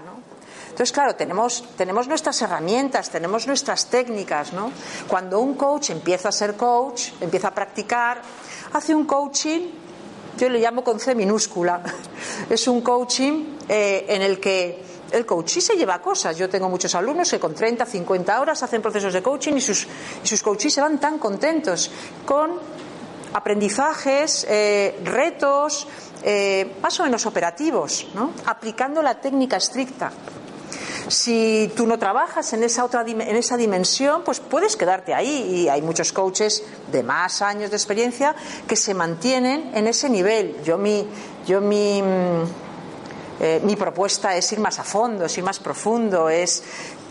Entonces, 0.65 0.91
claro, 0.91 1.15
tenemos, 1.15 1.63
tenemos 1.77 2.09
nuestras 2.09 2.41
herramientas, 2.41 3.11
tenemos 3.11 3.47
nuestras 3.47 3.89
técnicas. 3.89 4.51
Cuando 5.07 5.41
un 5.41 5.57
coach 5.57 5.91
empieza 5.91 6.31
a 6.31 6.33
ser 6.33 6.57
coach, 6.57 7.11
empieza 7.21 7.49
a 7.49 7.55
practicar, 7.55 8.23
hace 8.73 8.95
un 8.95 9.05
coaching, 9.05 9.61
yo 10.39 10.49
le 10.49 10.59
llamo 10.59 10.83
con 10.83 10.99
C 10.99 11.15
minúscula, 11.15 11.83
es 12.51 12.67
un 12.69 12.81
coaching 12.81 13.57
eh, 13.69 14.07
en 14.09 14.23
el 14.23 14.41
que 14.41 14.83
el 15.13 15.27
coach 15.27 15.51
sí 15.51 15.61
se 15.61 15.77
lleva 15.77 16.01
cosas. 16.01 16.37
Yo 16.39 16.49
tengo 16.49 16.69
muchos 16.69 16.95
alumnos 16.95 17.31
que 17.31 17.39
con 17.39 17.55
30, 17.55 17.85
50 17.85 18.41
horas 18.41 18.63
hacen 18.63 18.81
procesos 18.81 19.13
de 19.13 19.23
coaching 19.23 19.55
y 19.55 19.61
sus, 19.61 19.87
y 20.25 20.27
sus 20.27 20.43
coaches 20.43 20.73
se 20.73 20.81
van 20.81 20.99
tan 20.99 21.19
contentos 21.19 21.91
con 22.25 22.53
aprendizajes, 23.35 24.47
eh, 24.49 25.01
retos, 25.05 25.87
eh, 26.23 26.77
más 26.81 26.99
o 27.01 27.05
menos 27.05 27.27
operativos, 27.27 28.07
¿no? 28.15 28.33
aplicando 28.47 29.03
la 29.03 29.21
técnica 29.21 29.57
estricta. 29.57 30.13
Si 31.09 31.71
tú 31.77 31.87
no 31.87 31.99
trabajas 31.99 32.53
en 32.53 32.63
esa 32.63 32.85
otra 32.85 33.03
en 33.03 33.37
esa 33.37 33.57
dimensión, 33.57 34.23
pues 34.25 34.41
puedes 34.41 34.77
quedarte 34.77 35.15
ahí 35.15 35.63
y 35.63 35.69
hay 35.69 35.83
muchos 35.83 36.13
coaches 36.13 36.63
de 36.91 37.03
más 37.03 37.43
años 37.43 37.71
de 37.71 37.77
experiencia 37.77 38.35
que 38.67 38.77
se 38.77 38.95
mantienen 38.95 39.73
en 39.75 39.87
ese 39.87 40.09
nivel. 40.09 40.63
Yo 40.65 40.79
mi 40.79 41.07
yo 41.47 41.61
mi 41.61 42.01
mm, 42.03 42.43
eh, 43.41 43.61
mi 43.65 43.75
propuesta 43.77 44.37
es 44.37 44.53
ir 44.53 44.61
más 44.61 44.79
a 44.79 44.85
fondo, 44.85 45.25
es 45.25 45.37
ir 45.37 45.45
más 45.45 45.59
profundo, 45.59 46.29
es 46.29 46.63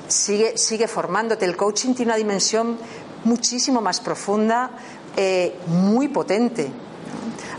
sigue 0.08 0.58
sigue 0.58 0.88
formándote. 0.88 1.46
El 1.46 1.58
coaching 1.58 1.94
tiene 1.94 2.12
una 2.12 2.18
dimensión 2.18 2.78
muchísimo 3.26 3.82
más 3.82 4.00
profunda, 4.00 4.72
eh, 5.16 5.56
muy 5.68 6.08
potente. 6.08 6.72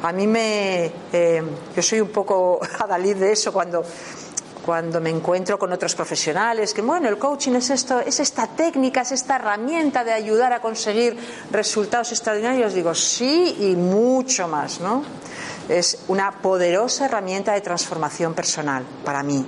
A 0.02 0.12
mí 0.12 0.26
me. 0.26 0.92
Eh, 1.12 1.42
yo 1.76 1.82
soy 1.82 2.00
un 2.00 2.08
poco 2.08 2.60
adalid 2.78 3.16
de 3.16 3.32
eso 3.32 3.52
cuando 3.52 3.84
cuando 4.64 5.00
me 5.00 5.10
encuentro 5.10 5.58
con 5.58 5.72
otros 5.72 5.94
profesionales, 5.94 6.72
que 6.72 6.82
bueno, 6.82 7.08
el 7.08 7.18
coaching 7.18 7.52
es 7.52 7.70
esto, 7.70 8.00
es 8.00 8.20
esta 8.20 8.46
técnica, 8.46 9.02
es 9.02 9.12
esta 9.12 9.36
herramienta 9.36 10.04
de 10.04 10.12
ayudar 10.12 10.52
a 10.52 10.60
conseguir 10.60 11.16
resultados 11.50 12.12
extraordinarios, 12.12 12.74
digo 12.74 12.94
sí 12.94 13.56
y 13.60 13.76
mucho 13.76 14.48
más, 14.48 14.80
¿no? 14.80 15.04
Es 15.68 15.98
una 16.08 16.30
poderosa 16.30 17.06
herramienta 17.06 17.52
de 17.52 17.60
transformación 17.60 18.34
personal 18.34 18.84
para 19.04 19.22
mí. 19.22 19.44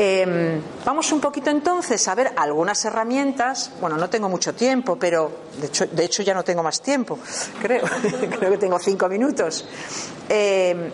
Em, 0.00 0.62
vamos 0.84 1.10
un 1.10 1.20
poquito 1.20 1.50
entonces 1.50 2.06
a 2.06 2.14
ver 2.14 2.32
algunas 2.36 2.84
herramientas. 2.84 3.72
Bueno, 3.80 3.96
no 3.96 4.08
tengo 4.08 4.28
mucho 4.28 4.54
tiempo, 4.54 4.96
pero 4.96 5.28
de 5.60 5.66
hecho, 5.66 5.86
de 5.86 6.04
hecho 6.04 6.22
ya 6.22 6.34
no 6.34 6.44
tengo 6.44 6.62
más 6.62 6.80
tiempo, 6.80 7.18
creo. 7.60 7.82
creo 8.38 8.52
que 8.52 8.58
tengo 8.58 8.78
cinco 8.78 9.08
minutos. 9.08 9.66
Em, 10.28 10.92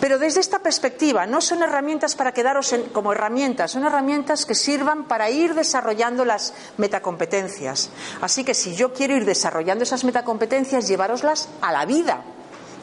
pero 0.00 0.18
desde 0.18 0.40
esta 0.40 0.58
perspectiva, 0.60 1.26
no 1.26 1.42
son 1.42 1.62
herramientas 1.62 2.14
para 2.14 2.32
quedaros 2.32 2.74
como 2.94 3.12
herramientas, 3.12 3.72
son 3.72 3.84
herramientas 3.84 4.46
que 4.46 4.54
sirvan 4.54 5.04
para 5.04 5.28
ir 5.28 5.52
desarrollando 5.52 6.24
las 6.24 6.54
metacompetencias. 6.78 7.90
Así 8.22 8.42
que 8.42 8.54
si 8.54 8.74
yo 8.74 8.94
quiero 8.94 9.16
ir 9.16 9.26
desarrollando 9.26 9.84
esas 9.84 10.04
metacompetencias, 10.04 10.88
llevároslas 10.88 11.50
a 11.60 11.72
la 11.72 11.84
vida, 11.84 12.22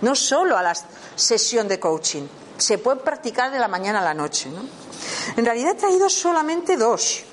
no 0.03 0.13
solo 0.13 0.55
a 0.55 0.61
la 0.61 0.75
sesión 1.15 1.67
de 1.67 1.79
coaching. 1.79 2.27
Se 2.57 2.77
puede 2.77 3.01
practicar 3.01 3.51
de 3.51 3.59
la 3.59 3.67
mañana 3.67 3.99
a 3.99 4.03
la 4.03 4.13
noche. 4.13 4.49
¿no? 4.49 4.61
En 5.37 5.45
realidad 5.45 5.71
he 5.71 5.75
traído 5.75 6.09
solamente 6.09 6.77
dos, 6.77 7.23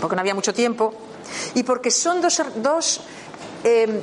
porque 0.00 0.16
no 0.16 0.20
había 0.20 0.34
mucho 0.34 0.54
tiempo 0.54 0.94
y 1.54 1.62
porque 1.62 1.90
son 1.90 2.20
dos, 2.20 2.42
dos 2.56 3.00
eh, 3.64 4.02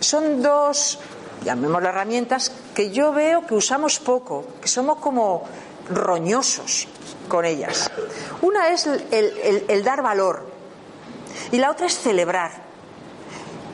son 0.00 0.42
dos, 0.42 0.98
llamémoslo 1.44 1.88
herramientas, 1.88 2.52
que 2.74 2.90
yo 2.90 3.12
veo 3.12 3.46
que 3.46 3.54
usamos 3.54 3.98
poco, 4.00 4.44
que 4.60 4.68
somos 4.68 4.98
como 4.98 5.44
roñosos 5.90 6.88
con 7.28 7.44
ellas. 7.44 7.90
Una 8.42 8.68
es 8.70 8.86
el, 8.86 9.84
dar 9.84 10.02
valor 10.02 10.46
y 11.52 11.58
la 11.58 11.70
otra 11.70 11.86
es 11.86 11.98
celebrar. 11.98 12.66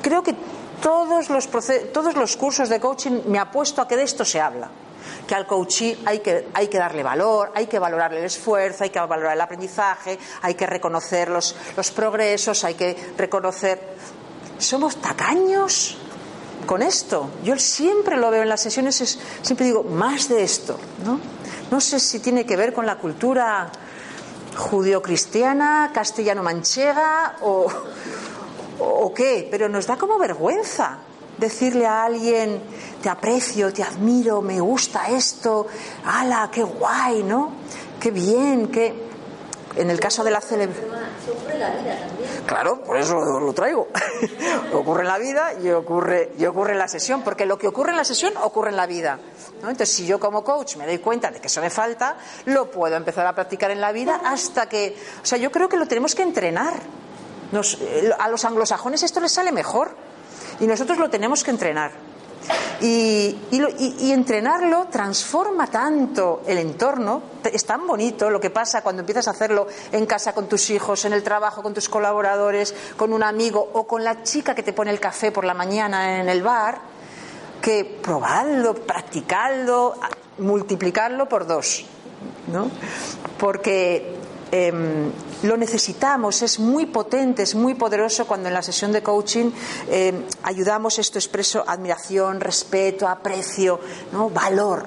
Creo 0.02 0.22
que 0.22 0.34
todos 0.82 1.30
los, 1.30 1.48
todos 1.92 2.14
los 2.14 2.36
cursos 2.36 2.68
de 2.68 2.78
coaching 2.78 3.22
me 3.26 3.38
apuesto 3.38 3.80
a 3.80 3.88
que 3.88 3.96
de 3.96 4.02
esto 4.02 4.24
se 4.24 4.40
habla 4.40 4.68
que 5.26 5.34
al 5.34 5.46
coachee 5.46 5.98
hay 6.04 6.20
que, 6.20 6.48
hay 6.54 6.68
que 6.68 6.78
darle 6.78 7.02
valor, 7.02 7.52
hay 7.54 7.66
que 7.66 7.78
valorar 7.78 8.12
el 8.14 8.24
esfuerzo, 8.24 8.84
hay 8.84 8.90
que 8.90 9.00
valorar 9.00 9.34
el 9.34 9.40
aprendizaje, 9.40 10.18
hay 10.42 10.54
que 10.54 10.66
reconocer 10.66 11.28
los, 11.28 11.54
los 11.76 11.90
progresos, 11.90 12.64
hay 12.64 12.74
que 12.74 12.96
reconocer. 13.16 13.80
Somos 14.58 14.96
tacaños 14.96 15.98
con 16.66 16.82
esto. 16.82 17.30
Yo 17.42 17.58
siempre 17.58 18.16
lo 18.16 18.30
veo 18.30 18.42
en 18.42 18.48
las 18.48 18.62
sesiones, 18.62 19.18
siempre 19.42 19.66
digo, 19.66 19.82
más 19.82 20.28
de 20.28 20.42
esto. 20.42 20.78
¿no? 21.04 21.20
no 21.70 21.80
sé 21.80 21.98
si 22.00 22.20
tiene 22.20 22.46
que 22.46 22.56
ver 22.56 22.72
con 22.72 22.86
la 22.86 22.96
cultura 22.98 23.70
judio-cristiana, 24.56 25.90
castellano-manchega 25.92 27.38
o, 27.42 27.66
o 28.78 29.12
qué, 29.12 29.48
pero 29.50 29.68
nos 29.68 29.86
da 29.86 29.96
como 29.96 30.18
vergüenza 30.18 30.98
decirle 31.44 31.86
a 31.86 32.04
alguien, 32.04 32.60
te 33.02 33.08
aprecio, 33.08 33.72
te 33.72 33.82
admiro, 33.82 34.42
me 34.42 34.60
gusta 34.60 35.08
esto, 35.08 35.66
ala, 36.04 36.50
qué 36.52 36.62
guay, 36.62 37.22
¿no? 37.22 37.52
Qué 38.00 38.10
bien, 38.10 38.68
qué... 38.68 39.04
En 39.76 39.90
el 39.90 39.98
caso 39.98 40.22
de 40.22 40.30
la 40.30 40.40
celebración... 40.40 40.88
Claro, 42.46 42.82
por 42.82 42.96
eso 42.96 43.18
lo, 43.18 43.52
traigo. 43.52 43.88
ocurre 44.72 45.02
en 45.02 45.08
la 45.08 45.18
vida 45.18 45.54
y 45.60 45.70
ocurre, 45.70 46.32
y 46.38 46.44
ocurre 46.46 46.72
en 46.72 46.78
la 46.78 46.86
sesión, 46.86 47.22
porque 47.22 47.44
lo 47.44 47.58
que 47.58 47.66
ocurre 47.66 47.90
en 47.90 47.96
la 47.96 48.04
sesión 48.04 48.34
ocurre 48.36 48.70
en 48.70 48.76
la 48.76 48.86
vida. 48.86 49.18
¿no? 49.62 49.70
Entonces, 49.70 49.90
si 49.90 50.06
yo 50.06 50.20
como 50.20 50.44
coach 50.44 50.76
me 50.76 50.86
doy 50.86 50.98
cuenta 50.98 51.30
de 51.30 51.40
que 51.40 51.48
eso 51.48 51.60
me 51.60 51.70
falta, 51.70 52.16
lo 52.44 52.70
puedo 52.70 52.94
empezar 52.94 53.26
a 53.26 53.34
practicar 53.34 53.70
en 53.70 53.80
la 53.80 53.90
vida 53.90 54.20
hasta 54.24 54.68
que... 54.68 54.96
O 55.22 55.26
sea, 55.26 55.38
yo 55.38 55.50
creo 55.50 55.68
que 55.68 55.76
lo 55.76 55.86
tenemos 55.86 56.14
que 56.14 56.22
entrenar. 56.22 56.74
Eh, 57.52 58.10
a 58.18 58.28
los 58.28 58.44
anglosajones 58.44 59.02
esto 59.02 59.20
les 59.20 59.32
sale 59.32 59.52
mejor 59.52 59.96
y 60.60 60.66
nosotros 60.66 60.98
lo 60.98 61.10
tenemos 61.10 61.42
que 61.42 61.50
entrenar. 61.50 61.92
Y, 62.80 63.36
entrenarlo 64.12 64.86
transforma 64.90 65.66
tanto 65.66 66.42
el 66.46 66.58
entorno, 66.58 67.22
es 67.42 67.64
tan 67.64 67.86
bonito 67.86 68.28
lo 68.28 68.38
que 68.38 68.50
pasa 68.50 68.82
cuando 68.82 69.00
empiezas 69.00 69.28
a 69.28 69.30
hacerlo 69.30 69.66
en 69.92 70.04
casa 70.06 70.34
con 70.34 70.48
tus 70.48 70.68
hijos, 70.70 71.04
en 71.04 71.14
el 71.14 71.22
trabajo 71.22 71.62
con 71.62 71.72
tus 71.72 71.88
colaboradores, 71.88 72.74
con 72.96 73.12
un 73.12 73.22
amigo 73.22 73.70
o 73.72 73.86
con 73.86 74.04
la 74.04 74.22
chica 74.22 74.54
que 74.54 74.62
te 74.62 74.72
pone 74.72 74.90
el 74.90 75.00
café 75.00 75.32
por 75.32 75.44
la 75.44 75.54
mañana 75.54 76.20
en 76.20 76.28
el 76.28 76.42
bar, 76.42 76.78
que 77.62 77.84
probadlo, 78.02 78.74
practicadlo, 78.74 79.94
multiplicarlo 80.38 81.26
por 81.26 81.46
dos, 81.46 81.86
¿no? 82.48 82.70
Porque 83.38 84.14
Em, 84.54 85.10
lo 85.44 85.56
necesitamos, 85.56 86.42
es 86.42 86.58
muy 86.58 86.86
potente, 86.86 87.42
es 87.42 87.54
muy 87.54 87.74
poderoso 87.74 88.26
cuando 88.26 88.48
en 88.48 88.54
la 88.54 88.62
sesión 88.62 88.92
de 88.92 89.02
coaching 89.02 89.50
em, 89.88 90.24
ayudamos 90.42 90.98
esto 90.98 91.18
expreso 91.18 91.64
admiración, 91.66 92.40
respeto, 92.40 93.06
aprecio, 93.08 93.80
¿no? 94.12 94.30
valor. 94.30 94.86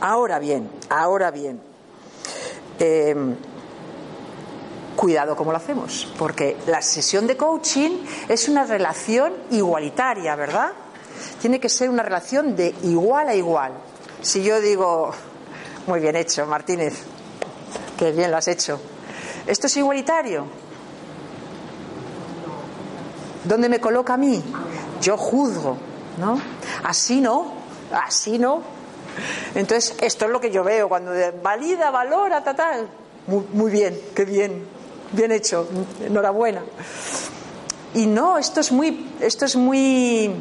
Ahora 0.00 0.38
bien, 0.38 0.68
ahora 0.88 1.30
bien, 1.30 1.60
em, 2.78 3.36
cuidado 4.96 5.36
cómo 5.36 5.52
lo 5.52 5.58
hacemos, 5.58 6.12
porque 6.18 6.56
la 6.66 6.82
sesión 6.82 7.26
de 7.26 7.36
coaching 7.36 8.04
es 8.28 8.48
una 8.48 8.64
relación 8.64 9.32
igualitaria, 9.50 10.34
¿verdad? 10.36 10.72
Tiene 11.40 11.60
que 11.60 11.68
ser 11.68 11.88
una 11.88 12.02
relación 12.02 12.56
de 12.56 12.74
igual 12.82 13.28
a 13.28 13.34
igual. 13.34 13.72
Si 14.22 14.42
yo 14.42 14.60
digo, 14.60 15.12
muy 15.86 16.00
bien 16.00 16.16
hecho, 16.16 16.46
Martínez, 16.46 16.94
Qué 18.02 18.10
bien 18.10 18.32
lo 18.32 18.36
has 18.36 18.48
hecho. 18.48 18.80
¿Esto 19.46 19.66
es 19.66 19.76
igualitario? 19.76 20.46
¿Dónde 23.44 23.68
me 23.68 23.80
coloca 23.80 24.14
a 24.14 24.16
mí? 24.16 24.42
yo 25.00 25.16
juzgo, 25.16 25.76
¿no? 26.18 26.40
Así 26.84 27.20
no, 27.20 27.54
así 27.92 28.38
no. 28.38 28.62
Entonces, 29.56 29.96
esto 30.00 30.26
es 30.26 30.30
lo 30.30 30.40
que 30.40 30.52
yo 30.52 30.62
veo 30.62 30.88
cuando 30.88 31.10
valida, 31.42 31.90
valora, 31.90 32.44
tal, 32.44 32.54
tal. 32.54 32.88
Muy, 33.26 33.44
muy 33.52 33.70
bien, 33.72 34.00
qué 34.14 34.24
bien, 34.24 34.64
bien 35.10 35.32
hecho, 35.32 35.68
enhorabuena. 36.04 36.62
Y 37.94 38.06
no, 38.06 38.38
esto 38.38 38.60
es 38.60 38.70
muy, 38.70 39.10
esto 39.20 39.44
es 39.44 39.56
muy, 39.56 40.32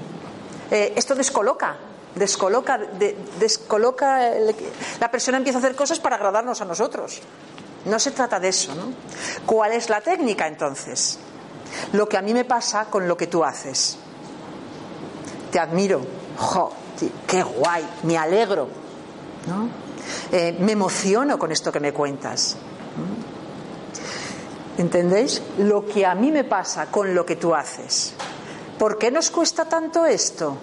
eh, 0.70 0.94
esto 0.96 1.16
descoloca, 1.16 1.76
descoloca, 2.14 2.78
de- 2.78 3.18
descoloca, 3.40 4.30
la 5.00 5.10
persona 5.10 5.38
empieza 5.38 5.58
a 5.58 5.62
hacer 5.62 5.76
cosas 5.76 6.00
para 6.00 6.18
agradarnos 6.18 6.62
a 6.62 6.66
nosotros. 6.66 7.20
No 7.86 8.00
se 8.00 8.12
trata 8.12 8.40
de 8.40 8.50
eso, 8.50 8.76
¿no? 8.76 8.94
¿Cuál 9.46 9.74
es 9.74 9.90
la 9.90 10.02
técnica 10.02 10.48
entonces? 10.48 11.18
Lo 11.94 12.08
que 12.08 12.18
a 12.18 12.22
mí 12.22 12.34
me 12.34 12.46
pasa 12.46 12.86
con 12.86 13.08
lo 13.08 13.18
que 13.18 13.28
tú 13.28 13.44
haces. 13.44 13.98
Te 15.52 15.60
admiro, 15.60 16.02
jo, 16.38 16.72
qué 17.28 17.44
guay, 17.44 17.88
me 18.04 18.18
alegro, 18.18 18.68
¿no? 19.48 19.70
Eh, 20.32 20.56
me 20.60 20.74
emociono 20.74 21.38
con 21.38 21.52
esto 21.52 21.72
que 21.72 21.80
me 21.80 21.94
cuentas. 21.94 22.56
¿Entendéis? 24.78 25.42
Lo 25.58 25.86
que 25.86 26.06
a 26.06 26.16
mí 26.16 26.32
me 26.32 26.44
pasa 26.44 26.88
con 26.88 27.14
lo 27.14 27.26
que 27.26 27.36
tú 27.36 27.54
haces. 27.54 28.14
¿Por 28.78 28.98
qué 28.98 29.12
nos 29.12 29.30
cuesta 29.30 29.66
tanto 29.66 30.06
esto? 30.06 30.58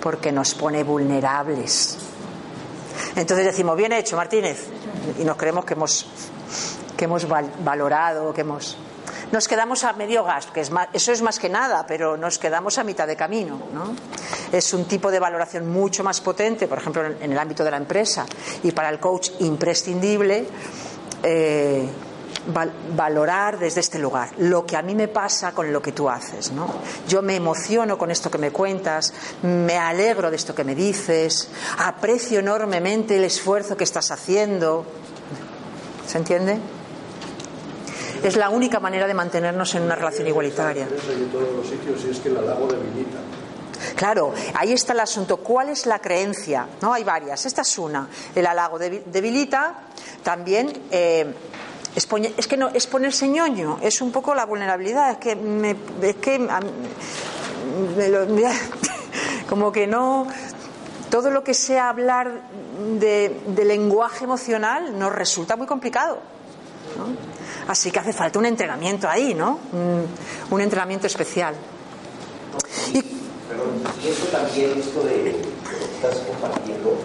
Porque 0.00 0.32
nos 0.32 0.54
pone 0.54 0.82
vulnerables. 0.82 1.96
Entonces 3.16 3.46
decimos, 3.46 3.76
bien 3.76 3.92
hecho, 3.92 4.16
Martínez. 4.16 4.66
Y 5.18 5.24
nos 5.24 5.36
creemos 5.36 5.64
que 5.64 5.74
hemos, 5.74 6.06
que 6.96 7.04
hemos 7.04 7.26
val- 7.28 7.50
valorado, 7.60 8.32
que 8.32 8.42
hemos... 8.42 8.76
Nos 9.32 9.48
quedamos 9.48 9.82
a 9.84 9.92
medio 9.94 10.22
gas, 10.24 10.46
que 10.46 10.60
es 10.60 10.70
más- 10.70 10.88
eso 10.92 11.10
es 11.12 11.20
más 11.22 11.38
que 11.38 11.48
nada, 11.48 11.84
pero 11.86 12.16
nos 12.16 12.38
quedamos 12.38 12.78
a 12.78 12.84
mitad 12.84 13.06
de 13.06 13.16
camino. 13.16 13.58
¿no? 13.72 13.94
Es 14.52 14.72
un 14.74 14.84
tipo 14.84 15.10
de 15.10 15.18
valoración 15.18 15.68
mucho 15.72 16.04
más 16.04 16.20
potente, 16.20 16.68
por 16.68 16.78
ejemplo, 16.78 17.04
en, 17.06 17.32
el 17.32 17.38
ámbito 17.38 17.64
de 17.64 17.70
la 17.70 17.76
empresa, 17.78 18.26
y 18.62 18.70
para 18.72 18.90
el 18.90 19.00
coach 19.00 19.30
imprescindible 19.40 20.46
eh, 21.22 21.88
val- 22.52 22.72
valorar 22.96 23.58
desde 23.58 23.80
este 23.80 23.98
lugar 23.98 24.30
lo 24.38 24.64
que 24.66 24.76
a 24.76 24.82
mí 24.82 24.94
me 24.94 25.08
pasa 25.08 25.52
con 25.52 25.72
lo 25.72 25.80
que 25.82 25.92
tú 25.92 26.08
haces. 26.10 26.52
¿no? 26.52 26.66
Yo 27.08 27.22
me 27.22 27.36
emociono 27.36 27.96
con 27.98 28.10
esto 28.10 28.30
que 28.30 28.38
me 28.38 28.50
cuentas, 28.50 29.12
me 29.42 29.76
alegro 29.78 30.30
de 30.30 30.36
esto 30.36 30.54
que 30.54 30.64
me 30.64 30.74
dices, 30.74 31.48
aprecio 31.78 32.40
enormemente 32.40 33.16
el 33.16 33.24
esfuerzo 33.24 33.76
que 33.76 33.84
estás 33.84 34.10
haciendo. 34.10 34.84
¿Se 36.06 36.18
entiende? 36.18 36.58
Es 38.22 38.36
la 38.36 38.48
única 38.48 38.80
manera 38.80 39.06
de 39.06 39.12
mantenernos 39.14 39.74
en 39.74 39.82
una 39.82 39.94
relación 39.94 40.26
igualitaria. 40.26 40.86
Claro, 43.96 44.32
ahí 44.54 44.72
está 44.72 44.94
el 44.94 45.00
asunto. 45.00 45.36
¿Cuál 45.38 45.68
es 45.68 45.84
la 45.84 45.98
creencia? 45.98 46.66
No 46.80 46.94
hay 46.94 47.04
varias. 47.04 47.44
Esta 47.44 47.62
es 47.62 47.76
una. 47.78 48.08
El 48.34 48.46
halago 48.46 48.78
debi- 48.78 49.04
debilita. 49.04 49.74
También 50.22 50.72
eh, 50.90 51.34
es, 51.94 52.08
es 52.36 52.46
que 52.46 52.56
no 52.56 52.68
es 52.68 52.86
ponerse 52.86 53.28
ñoño. 53.28 53.78
Es 53.82 54.00
un 54.00 54.10
poco 54.12 54.34
la 54.34 54.46
vulnerabilidad. 54.46 55.12
Es 55.12 55.18
que 55.18 55.36
me, 55.36 55.76
es 56.02 56.16
que 56.16 56.48
como 59.48 59.72
que 59.72 59.86
no 59.86 60.26
todo 61.10 61.30
lo 61.30 61.44
que 61.44 61.54
sea 61.54 61.88
hablar 61.90 62.42
de, 62.98 63.40
de 63.46 63.64
lenguaje 63.64 64.24
emocional 64.24 64.98
nos 64.98 65.12
resulta 65.12 65.56
muy 65.56 65.66
complicado. 65.66 66.18
Así 67.68 67.90
que 67.90 67.98
hace 67.98 68.12
falta 68.12 68.38
un 68.38 68.46
entrenamiento 68.46 69.08
ahí, 69.08 69.34
¿no? 69.34 69.58
Un, 69.72 70.06
un 70.50 70.60
entrenamiento 70.60 71.06
especial. 71.06 71.54
Y 72.92 73.00
Perdón, 73.48 73.82
eso 74.04 74.26
también, 74.26 74.78
esto 74.78 75.02
de 75.04 75.16
lo 75.16 75.22
que 75.68 75.84
estás 75.84 76.18
compartiendo, 76.26 76.96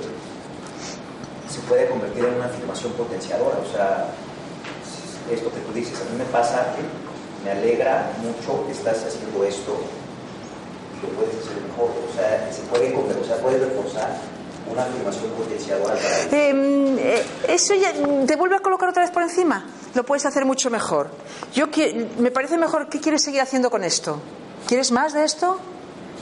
se 1.49 1.59
puede 1.61 1.87
convertir 1.89 2.25
en 2.25 2.35
una 2.35 2.45
afirmación 2.45 2.93
potenciadora. 2.93 3.57
O 3.57 3.71
sea, 3.71 4.11
esto 5.31 5.51
que 5.51 5.59
tú 5.61 5.73
dices, 5.73 5.99
a 6.01 6.03
mí 6.11 6.17
me 6.17 6.25
pasa 6.25 6.73
que 6.75 6.81
me 7.45 7.51
alegra 7.51 8.11
mucho 8.21 8.65
que 8.65 8.73
estás 8.73 9.03
haciendo 9.03 9.43
esto 9.43 9.77
y 10.97 11.05
lo 11.07 11.13
puedes 11.13 11.35
hacer 11.35 11.61
mejor. 11.61 11.89
O 12.09 12.13
sea, 12.15 12.49
se 12.51 12.61
puede, 12.63 12.93
o 12.95 13.23
sea, 13.25 13.37
puede 13.37 13.59
reforzar 13.59 14.17
una 14.69 14.83
afirmación 14.83 15.31
potenciadora 15.31 15.95
para 15.95 16.17
ti. 16.17 16.27
Eh, 16.31 17.23
eso 17.47 17.73
ya 17.75 17.93
te 18.25 18.35
vuelve 18.35 18.57
a 18.57 18.59
colocar 18.59 18.89
otra 18.89 19.03
vez 19.03 19.11
por 19.11 19.23
encima. 19.23 19.65
Lo 19.95 20.03
puedes 20.05 20.25
hacer 20.25 20.45
mucho 20.45 20.69
mejor. 20.69 21.09
Yo 21.53 21.67
qui- 21.71 22.07
me 22.17 22.29
parece 22.31 22.57
mejor. 22.57 22.89
¿Qué 22.89 22.99
quieres 22.99 23.23
seguir 23.23 23.41
haciendo 23.41 23.69
con 23.71 23.83
esto? 23.83 24.19
¿Quieres 24.67 24.91
más 24.91 25.13
de 25.13 25.23
esto? 25.23 25.57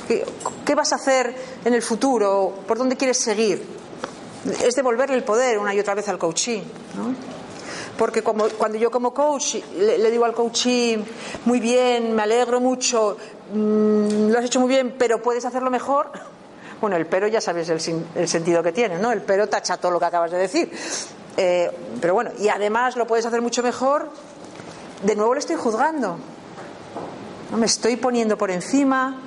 ¿Qué, 0.08 0.24
qué 0.66 0.76
vas 0.76 0.94
a 0.94 0.96
hacer 0.96 1.36
en 1.66 1.74
el 1.74 1.82
futuro? 1.82 2.54
¿Por 2.68 2.78
dónde 2.78 2.96
quieres 2.96 3.18
seguir? 3.18 3.62
Es 4.64 4.76
devolverle 4.76 5.16
el 5.18 5.24
poder 5.24 5.58
una 5.60 5.74
y 5.74 5.80
otra 5.82 5.96
vez 5.96 6.08
al 6.08 6.18
coaching, 6.18 6.62
¿no? 6.96 7.37
Porque 7.98 8.22
como, 8.22 8.50
cuando 8.50 8.78
yo 8.78 8.92
como 8.92 9.14
coach 9.14 9.56
le, 9.78 10.12
digo 10.12 10.26
al 10.26 10.34
coachee, 10.34 11.04
muy 11.46 11.60
bien, 11.60 12.16
me 12.16 12.24
alegro 12.24 12.60
mucho, 12.60 13.18
mm, 13.54 14.30
lo 14.30 14.40
has 14.40 14.46
hecho 14.46 14.60
muy 14.60 14.70
bien, 14.70 14.96
pero 14.98 15.22
puedes 15.22 15.46
hacerlo 15.46 15.70
mejor. 15.70 16.12
Bueno, 16.80 16.96
el 16.96 17.08
pero 17.08 17.26
ya 17.28 17.42
sabes 17.42 17.70
el, 17.70 17.80
el 18.14 18.28
sentido 18.28 18.62
que 18.62 18.72
tiene, 18.72 19.00
¿no? 19.00 19.12
El 19.12 19.24
pero 19.24 19.50
tacha 19.50 19.78
todo 19.78 19.92
lo 19.92 20.00
que 20.00 20.06
acabas 20.06 20.30
de 20.30 20.38
decir. 20.38 20.72
Eh, 21.36 21.72
pero 22.02 22.14
bueno, 22.16 22.32
y 22.40 22.50
además 22.50 22.96
lo 22.96 23.08
puedes 23.08 23.26
hacer 23.26 23.42
mucho 23.42 23.64
mejor. 23.64 24.10
De 25.04 25.16
nuevo 25.16 25.34
le 25.34 25.40
estoy 25.40 25.56
juzgando. 25.56 26.18
¿no? 27.52 27.58
Me 27.58 27.68
estoy 27.68 27.96
poniendo 27.96 28.38
por 28.38 28.52
encima, 28.52 29.22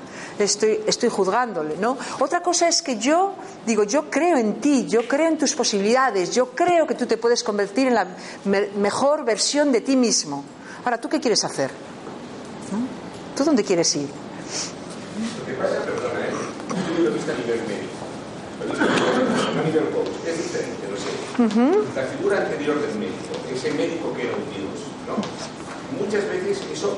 estoy, 0.45 0.81
estoy 0.87 1.09
juzgándole, 1.09 1.77
¿no? 1.79 1.97
Otra 2.21 2.43
cosa 2.43 2.69
es 2.69 2.83
que 2.83 2.97
yo 2.99 3.35
digo, 3.67 3.85
yo 3.85 4.11
creo 4.11 4.37
en 4.37 4.61
ti, 4.61 4.87
yo 4.87 5.07
creo 5.09 5.29
en 5.29 5.39
tus 5.39 5.55
posibilidades, 5.55 6.35
yo 6.35 6.51
creo 6.51 6.87
que 6.87 6.95
tú 6.95 7.07
te 7.07 7.17
puedes 7.17 7.43
convertir 7.43 7.89
en 7.89 7.95
la 7.95 8.07
me- 8.45 8.69
mejor 8.77 9.25
versión 9.25 9.73
de 9.73 9.81
ti 9.81 9.97
mismo. 9.97 10.45
Ahora, 10.85 10.99
¿tú 11.01 11.09
qué 11.09 11.21
quieres 11.21 11.45
hacer? 11.45 11.71
¿No? 12.73 12.79
¿Tú 13.37 13.45
dónde 13.45 13.65
quieres 13.65 13.95
ir? 13.97 14.09
Lo 14.09 15.47
que 15.47 15.53
pasa, 15.55 15.79
perdona, 15.85 16.21
¿eh? 16.21 16.33
Yo 16.97 17.05
lo 17.05 17.11
he 17.11 17.13
visto 17.15 17.33
a 17.33 17.35
nivel 17.35 17.61
médico. 17.69 17.91
A 18.61 19.63
nivel 19.67 19.85
coach. 19.91 20.09
Es 20.27 20.37
diferente, 20.39 20.89
lo 20.91 20.97
sé. 20.97 21.11
La 21.97 22.03
figura 22.07 22.39
anterior 22.39 22.81
del 22.81 22.95
médico, 22.99 23.33
ese 23.53 23.71
médico 23.73 24.13
que 24.15 24.25
era 24.29 24.37
un 24.37 24.45
dios, 24.51 24.77
¿no? 25.09 25.17
Muchas 26.05 26.25
veces 26.29 26.61
eso 26.73 26.97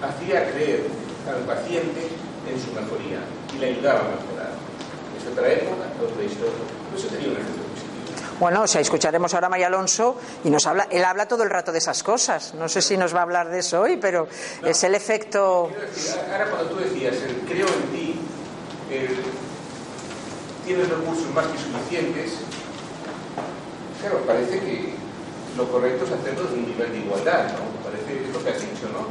hacía 0.00 0.50
creer 0.52 0.86
al 1.28 1.42
paciente 1.44 2.08
en 2.52 2.60
su 2.60 2.72
mejoría 2.72 3.20
y 3.54 3.58
le 3.58 3.66
ayudaba 3.70 4.00
a 4.00 4.02
mejorar. 4.02 4.52
Es 5.18 5.26
otra 5.30 5.52
época, 5.52 5.84
otra 6.02 6.24
historia. 6.24 6.52
Eso 6.96 7.06
tenía 7.08 7.28
un 7.28 7.34
efecto 7.34 7.62
positivo. 7.62 8.38
Bueno, 8.40 8.62
o 8.62 8.66
sea, 8.66 8.80
escucharemos 8.80 9.32
ahora 9.34 9.46
a 9.46 9.50
María 9.50 9.66
Alonso 9.68 10.16
y 10.44 10.50
nos 10.50 10.66
habla, 10.66 10.88
él 10.90 11.04
habla 11.04 11.26
todo 11.26 11.42
el 11.42 11.50
rato 11.50 11.72
de 11.72 11.78
esas 11.78 12.02
cosas. 12.02 12.54
No 12.54 12.68
sé 12.68 12.82
si 12.82 12.96
nos 12.96 13.14
va 13.14 13.20
a 13.20 13.22
hablar 13.22 13.48
de 13.48 13.60
eso 13.60 13.80
hoy, 13.80 13.98
pero 13.98 14.26
es 14.64 14.82
el 14.84 14.94
efecto. 14.94 15.70
Decir, 15.94 16.20
ahora 16.30 16.50
cuando 16.50 16.70
tú 16.70 16.76
decías, 16.76 17.14
el 17.22 17.36
creo 17.48 17.66
en 17.66 17.82
ti, 17.92 18.20
el 18.90 19.08
tienes 20.66 20.88
recursos 20.88 21.26
más 21.34 21.46
que 21.46 21.58
suficientes, 21.58 22.38
claro, 24.00 24.18
parece 24.26 24.60
que 24.60 24.94
lo 25.56 25.68
correcto 25.70 26.04
es 26.04 26.12
hacerlo 26.12 26.48
en 26.48 26.60
un 26.60 26.66
nivel 26.66 26.92
de 26.92 26.98
igualdad, 26.98 27.52
¿no? 27.52 27.82
Parece 27.84 28.24
es 28.24 28.32
lo 28.32 28.42
que 28.42 28.50
has 28.50 28.60
dicho, 28.60 28.86
¿no? 28.92 29.06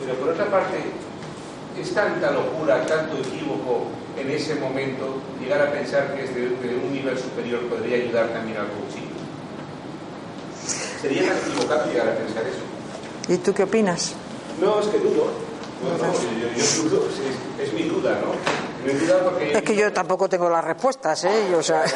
Pero 0.00 0.18
por 0.18 0.28
otra 0.30 0.46
parte, 0.50 0.78
es 1.80 1.94
tanta 1.94 2.30
locura, 2.30 2.84
tanto 2.86 3.18
equívoco 3.18 3.86
en 4.18 4.30
ese 4.30 4.54
momento 4.56 5.16
llegar 5.40 5.62
a 5.62 5.72
pensar 5.72 6.14
que 6.14 6.22
desde, 6.22 6.48
desde 6.56 6.76
un 6.76 6.92
nivel 6.92 7.18
superior 7.18 7.60
podría 7.68 7.96
ayudar 7.96 8.28
también 8.28 8.58
al 8.58 8.66
coaching. 8.68 9.08
Sería 11.00 11.28
tan 11.28 11.38
equivocado 11.38 11.90
llegar 11.90 12.08
a 12.08 12.14
pensar 12.14 12.42
eso. 12.46 13.32
¿Y 13.32 13.38
tú 13.38 13.52
qué 13.52 13.64
opinas? 13.64 14.14
No, 14.60 14.80
es 14.80 14.86
que 14.86 14.98
dudo. 14.98 15.30
No, 15.82 15.98
no, 15.98 16.12
yo, 16.12 16.48
yo 16.56 16.88
dudo, 16.90 17.08
es, 17.08 17.66
es 17.68 17.72
mi 17.74 17.82
duda, 17.88 18.16
¿no? 18.22 18.32
Mi 18.86 18.96
duda 18.98 19.18
porque... 19.24 19.52
Es 19.52 19.62
que 19.62 19.74
yo 19.74 19.92
tampoco 19.92 20.28
tengo 20.28 20.48
las 20.48 20.62
respuestas, 20.64 21.24
¿eh? 21.24 21.48
Yo, 21.50 21.58
o 21.58 21.62
sea, 21.62 21.84
Es- 21.84 21.92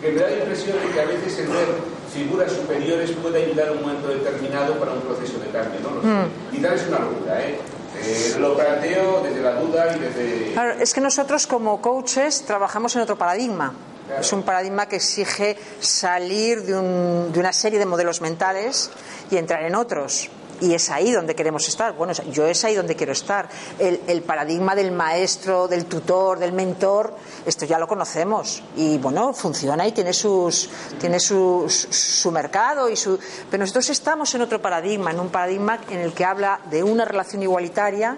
que 0.00 0.10
me 0.12 0.20
da 0.20 0.28
la 0.30 0.36
impresión 0.38 0.76
de 0.80 0.92
que 0.92 1.00
a 1.00 1.04
veces 1.04 1.38
el 1.40 1.48
ver 1.48 1.66
figuras 2.12 2.50
superiores 2.52 3.10
puede 3.12 3.44
ayudar 3.44 3.68
en 3.68 3.78
un 3.78 3.82
momento 3.82 4.08
determinado 4.08 4.74
para 4.74 4.92
un 4.92 5.00
proceso 5.00 5.38
de 5.38 5.46
cambio, 5.50 5.78
¿no? 5.82 5.90
Lo 5.96 6.02
sé. 6.02 6.08
Quizás 6.56 6.80
es 6.82 6.88
una 6.88 6.98
locura, 7.00 7.40
¿eh? 7.40 7.58
Eh, 8.02 8.36
Lo 8.38 8.56
planteo 8.56 9.22
desde 9.22 9.40
la 9.42 9.54
duda 9.54 9.96
y 9.96 9.98
desde... 9.98 10.52
Claro, 10.52 10.74
es 10.80 10.92
que 10.94 11.00
nosotros 11.00 11.46
como 11.46 11.80
coaches 11.82 12.42
trabajamos 12.46 12.94
en 12.96 13.02
otro 13.02 13.16
paradigma. 13.18 13.72
Claro. 14.06 14.20
Es 14.22 14.32
un 14.32 14.42
paradigma 14.42 14.86
que 14.86 14.96
exige 14.96 15.56
salir 15.80 16.62
de, 16.62 16.76
un- 16.76 17.30
de 17.32 17.40
una 17.40 17.52
serie 17.52 17.78
de 17.78 17.84
modelos 17.86 18.20
mentales 18.20 18.90
y 19.30 19.36
entrar 19.36 19.62
en 19.64 19.74
otros. 19.74 20.30
Y 20.60 20.74
es 20.74 20.90
ahí 20.90 21.12
donde 21.12 21.34
queremos 21.34 21.66
estar. 21.68 21.92
Bueno, 21.94 22.12
yo 22.32 22.46
es 22.46 22.64
ahí 22.64 22.74
donde 22.74 22.96
quiero 22.96 23.12
estar. 23.12 23.48
El, 23.78 24.00
el 24.06 24.22
paradigma 24.22 24.74
del 24.74 24.90
maestro, 24.92 25.68
del 25.68 25.84
tutor, 25.86 26.38
del 26.38 26.52
mentor, 26.52 27.14
esto 27.46 27.64
ya 27.64 27.78
lo 27.78 27.86
conocemos. 27.86 28.62
Y 28.76 28.98
bueno, 28.98 29.32
funciona 29.32 29.86
y 29.86 29.92
tiene, 29.92 30.12
sus, 30.12 30.68
tiene 31.00 31.20
su, 31.20 31.66
su- 31.68 31.92
su 31.92 32.30
mercado. 32.32 32.88
y 32.88 32.96
su 32.96 33.18
Pero 33.50 33.60
nosotros 33.62 33.88
estamos 33.90 34.34
en 34.34 34.42
otro 34.42 34.60
paradigma, 34.60 35.10
en 35.12 35.20
un 35.20 35.28
paradigma 35.28 35.78
en 35.90 36.00
el 36.00 36.12
que 36.12 36.24
habla 36.24 36.60
de 36.70 36.82
una 36.82 37.04
relación 37.04 37.42
igualitaria 37.42 38.16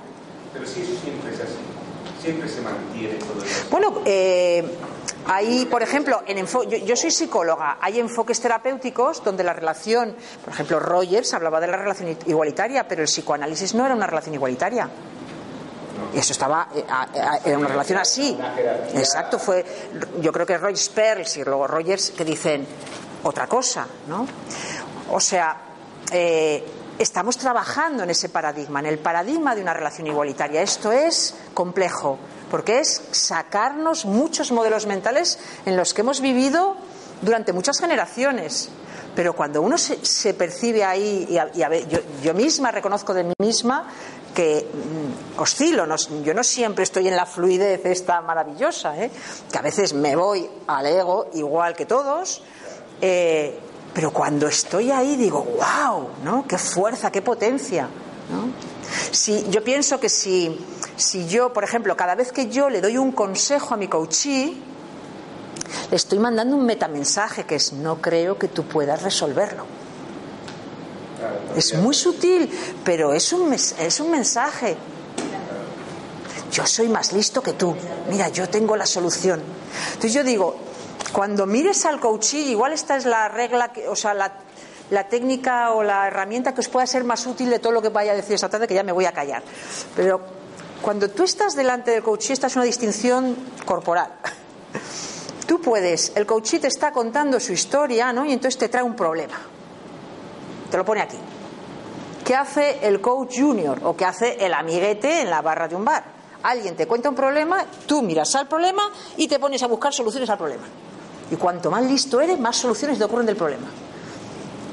Pero 0.53 0.67
si 0.67 0.81
eso 0.81 0.93
siempre 1.03 1.35
es 1.35 1.41
así, 1.41 2.23
siempre 2.23 2.49
se 2.49 2.61
mantiene 2.63 3.15
todo 3.17 3.45
eso. 3.45 3.67
Bueno, 3.71 4.01
eh, 4.05 4.65
Hay, 5.27 5.67
por 5.67 5.83
ejemplo, 5.83 6.23
en 6.27 6.47
yo, 6.47 6.65
yo 6.65 6.97
soy 6.97 7.11
psicóloga, 7.11 7.79
hay 7.81 8.01
enfoques 8.01 8.41
terapéuticos 8.41 9.23
donde 9.23 9.45
la 9.45 9.53
relación, 9.53 10.17
por 10.45 10.53
ejemplo, 10.53 10.81
Rogers 10.81 11.35
hablaba 11.35 11.61
de 11.61 11.67
la 11.67 11.77
relación 11.77 12.17
igualitaria, 12.27 12.89
pero 12.89 13.03
el 13.03 13.09
psicoanálisis 13.09 13.75
no 13.75 13.85
era 13.85 13.95
una 13.95 14.07
relación 14.07 14.35
igualitaria. 14.35 14.89
Eso 16.15 16.33
estaba, 16.33 16.69
eh, 16.75 16.85
era 17.45 17.59
una 17.59 17.69
relación 17.69 17.99
así. 17.99 18.37
Exacto, 18.95 19.39
fue, 19.39 19.65
yo 20.21 20.33
creo 20.33 20.47
que 20.47 20.59
Rogers 20.59 20.89
Perls 20.89 21.37
y 21.37 21.45
luego 21.45 21.67
Rogers 21.67 22.11
que 22.11 22.25
dicen 22.25 22.67
otra 23.23 23.47
cosa, 23.47 23.87
¿no? 24.09 24.27
O 25.11 25.21
sea, 25.21 25.57
eh, 26.11 26.65
estamos 26.99 27.37
trabajando 27.37 28.03
en 28.03 28.11
ese 28.11 28.29
paradigma, 28.29 28.81
en 28.81 28.87
el 28.87 28.99
paradigma 28.99 29.55
de 29.55 29.63
una 29.63 29.75
relación 29.75 30.07
igualitaria. 30.07 30.63
Esto 30.63 30.91
es 30.91 31.35
complejo, 31.55 32.19
porque 32.51 32.81
es 32.81 33.01
sacarnos 33.13 34.05
muchos 34.05 34.53
modelos 34.53 34.87
mentales 34.87 35.39
en 35.67 35.77
los 35.77 35.95
que 35.95 36.01
hemos 36.03 36.21
vivido 36.21 36.77
durante 37.23 37.53
muchas 37.53 37.79
generaciones. 37.79 38.71
Pero 39.15 39.35
cuando 39.35 39.61
uno 39.61 39.77
se, 39.77 40.35
percibe 40.35 40.85
ahí, 40.85 41.27
y, 41.29 41.37
a- 41.39 41.51
y 41.53 41.87
yo 42.23 42.33
misma 42.35 42.71
reconozco 42.71 43.13
de 43.13 43.25
mí 43.25 43.33
misma 43.39 43.89
que 44.35 44.69
mm, 44.73 45.41
oscilo, 45.41 45.85
no- 45.85 45.97
yo 46.23 46.33
no 46.33 46.45
siempre 46.45 46.85
estoy 46.85 47.09
en 47.09 47.17
la 47.17 47.27
fluidez 47.27 47.85
esta 47.85 48.21
maravillosa, 48.21 48.97
¿eh? 49.03 49.11
que 49.51 49.59
a 49.59 49.63
veces 49.63 49.95
me 49.95 50.15
voy 50.15 50.49
al 50.69 50.87
ego 50.87 51.27
igual 51.35 51.75
que 51.75 51.87
todos, 51.87 52.43
eh, 53.01 53.59
pero 53.93 54.13
cuando 54.13 54.47
estoy 54.47 54.93
ahí 54.93 55.17
digo, 55.17 55.43
wow, 55.43 56.09
¿no? 56.23 56.47
Qué 56.47 56.57
fuerza, 56.59 57.11
qué 57.11 57.21
potencia, 57.23 57.89
¿no? 58.31 58.70
Si, 59.13 59.47
yo 59.51 59.63
pienso 59.63 60.01
que 60.01 60.09
si, 60.09 60.57
si 60.97 61.27
yo, 61.29 61.53
por 61.53 61.65
ejemplo, 61.65 61.97
cada 61.97 62.15
vez 62.15 62.33
que 62.33 62.49
yo 62.49 62.69
le 62.71 62.81
doy 62.81 62.97
un 62.99 63.13
consejo 63.13 63.75
a 63.75 63.77
mi 63.77 63.89
coachee, 63.89 64.57
le 65.91 65.97
estoy 65.97 66.19
mandando 66.19 66.57
un 66.57 66.65
metamensaje 66.67 67.45
que 67.45 67.57
es 67.57 67.73
no 67.73 68.01
creo 68.01 68.39
que 68.39 68.49
tú 68.49 68.65
puedas 68.65 69.03
resolverlo. 69.03 69.65
Es 71.57 71.75
muy 71.75 71.95
sutil, 71.95 72.51
pero 72.85 73.13
es 73.13 73.33
un, 73.33 73.51
mes- 73.51 73.75
es 73.79 74.01
un 74.01 74.11
mensaje. 74.11 74.77
Yo 76.53 76.67
soy 76.67 76.89
más 76.89 77.13
listo 77.13 77.43
que 77.43 77.53
tú. 77.53 77.75
Mira, 78.09 78.29
yo 78.29 78.49
tengo 78.49 78.77
la 78.77 78.87
solución. 78.87 79.41
Entonces 79.89 80.13
yo 80.15 80.25
digo, 80.25 80.57
cuando 81.13 81.47
mires 81.47 81.85
al 81.87 82.01
coachee, 82.01 82.51
igual 82.51 82.73
esta 82.73 82.97
es 82.97 83.05
la 83.05 83.29
regla, 83.29 83.73
que, 83.73 83.87
o 83.89 83.95
sea, 83.95 84.15
la, 84.15 84.33
la 84.91 85.09
técnica 85.09 85.73
o 85.73 85.83
la 85.83 86.07
herramienta 86.07 86.53
que 86.53 86.61
os 86.61 86.69
pueda 86.69 86.87
ser 86.87 87.05
más 87.05 87.27
útil 87.27 87.49
de 87.51 87.59
todo 87.59 87.73
lo 87.73 87.83
que 87.83 87.89
vaya 87.89 88.13
a 88.13 88.15
decir 88.15 88.35
esta 88.35 88.49
tarde, 88.49 88.67
que 88.67 88.75
ya 88.75 88.83
me 88.83 88.93
voy 88.93 89.07
a 89.07 89.13
callar. 89.13 89.43
Pero 89.97 90.21
cuando 90.83 91.09
tú 91.11 91.25
estás 91.25 91.55
delante 91.55 91.91
del 91.91 92.03
coachee, 92.03 92.33
esta 92.33 92.49
es 92.49 92.57
una 92.57 92.65
distinción 92.65 93.37
corporal. 93.65 94.13
Tú 95.47 95.61
puedes, 95.61 96.13
el 96.15 96.27
coachee 96.27 96.61
te 96.61 96.69
está 96.69 96.93
contando 96.93 97.41
su 97.41 97.53
historia, 97.53 98.13
¿no? 98.13 98.25
Y 98.25 98.33
entonces 98.33 98.57
te 98.57 98.69
trae 98.69 98.85
un 98.85 98.95
problema. 98.95 99.35
Te 100.71 100.77
lo 100.77 100.85
pone 100.85 101.01
aquí. 101.01 101.19
¿Qué 102.25 102.37
hace 102.37 102.87
el 102.87 103.01
coach 103.01 103.41
junior 103.41 103.81
o 103.83 103.97
qué 103.97 104.05
hace 104.05 104.45
el 104.45 104.55
amiguete 104.55 105.23
en 105.23 105.31
la 105.31 105.43
barra 105.43 105.67
de 105.67 105.75
un 105.75 105.85
bar? 105.85 106.05
Alguien 106.45 106.77
te 106.77 106.87
cuenta 106.87 107.09
un 107.09 107.17
problema, 107.17 107.67
tú 107.87 108.01
miras 108.01 108.35
al 108.37 108.47
problema 108.47 108.83
y 109.17 109.27
te 109.27 109.41
pones 109.41 109.63
a 109.65 109.67
buscar 109.67 109.93
soluciones 109.93 110.31
al 110.31 110.39
problema. 110.39 110.63
Y 111.31 111.37
cuanto 111.37 111.71
más 111.71 111.83
listo 111.83 112.21
eres, 112.21 112.39
más 112.39 112.57
soluciones 112.57 112.99
te 112.99 113.05
ocurren 113.05 113.27
del 113.27 113.37
problema. 113.37 113.67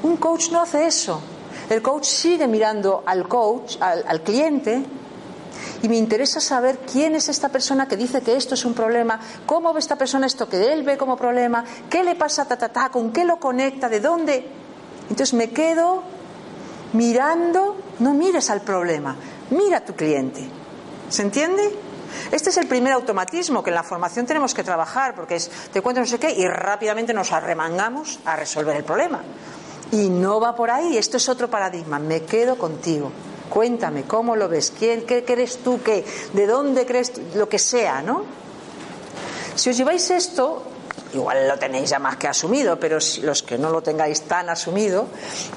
Un 0.02 0.16
coach 0.16 0.50
no 0.50 0.60
hace 0.60 0.86
eso. 0.86 1.20
El 1.68 1.82
coach 1.82 2.04
sigue 2.04 2.46
mirando 2.46 3.02
al 3.04 3.28
coach, 3.28 3.76
al, 3.80 4.22
cliente, 4.22 4.82
y 5.82 5.88
me 5.88 5.96
interesa 5.96 6.40
saber 6.40 6.78
quién 6.90 7.14
es 7.14 7.28
esta 7.28 7.48
persona 7.48 7.86
que 7.86 7.96
dice 7.96 8.22
que 8.22 8.36
esto 8.36 8.54
es 8.54 8.64
un 8.64 8.74
problema, 8.74 9.20
cómo 9.44 9.72
ve 9.72 9.80
esta 9.80 9.96
persona 9.96 10.26
esto 10.26 10.48
que 10.48 10.72
él 10.72 10.82
ve 10.82 10.96
como 10.96 11.16
problema, 11.16 11.64
qué 11.90 12.02
le 12.02 12.14
pasa 12.14 12.46
ta 12.46 12.56
ta 12.56 12.68
ta, 12.68 12.88
con 12.90 13.12
qué 13.12 13.24
lo 13.24 13.38
conecta, 13.38 13.88
de 13.88 14.00
dónde. 14.00 14.46
Entonces 15.10 15.34
me 15.34 15.50
quedo 15.50 16.02
mirando, 16.94 17.76
no 17.98 18.14
mires 18.14 18.50
al 18.50 18.62
problema, 18.62 19.16
mira 19.50 19.78
a 19.78 19.84
tu 19.84 19.94
cliente. 19.94 20.48
¿Se 21.10 21.22
entiende? 21.22 21.62
Este 22.32 22.50
es 22.50 22.56
el 22.56 22.66
primer 22.66 22.94
automatismo 22.94 23.62
que 23.62 23.70
en 23.70 23.74
la 23.74 23.82
formación 23.82 24.26
tenemos 24.26 24.54
que 24.54 24.64
trabajar, 24.64 25.14
porque 25.14 25.36
es 25.36 25.50
te 25.72 25.82
cuento 25.82 26.00
no 26.00 26.06
sé 26.06 26.18
qué 26.18 26.30
y 26.30 26.46
rápidamente 26.46 27.12
nos 27.12 27.32
arremangamos 27.32 28.20
a 28.24 28.36
resolver 28.36 28.76
el 28.76 28.84
problema. 28.84 29.20
Y 29.90 30.08
no 30.08 30.38
va 30.38 30.54
por 30.54 30.70
ahí, 30.70 30.96
esto 30.96 31.16
es 31.16 31.28
otro 31.28 31.48
paradigma, 31.48 31.98
me 31.98 32.22
quedo 32.22 32.58
contigo. 32.58 33.10
Cuéntame, 33.48 34.04
¿cómo 34.04 34.36
lo 34.36 34.48
ves? 34.48 34.72
¿Quién, 34.78 35.06
qué 35.06 35.24
crees 35.24 35.58
tú? 35.58 35.80
¿Qué? 35.82 36.04
¿De 36.34 36.46
dónde 36.46 36.84
crees? 36.84 37.12
Lo 37.34 37.48
que 37.48 37.58
sea, 37.58 38.02
¿no? 38.02 38.24
Si 39.54 39.70
os 39.70 39.76
lleváis 39.76 40.10
esto, 40.10 40.62
igual 41.14 41.48
lo 41.48 41.58
tenéis 41.58 41.90
ya 41.90 41.98
más 41.98 42.16
que 42.16 42.28
asumido, 42.28 42.78
pero 42.78 42.98
los 43.22 43.42
que 43.42 43.56
no 43.56 43.70
lo 43.70 43.82
tengáis 43.82 44.22
tan 44.22 44.50
asumido, 44.50 45.06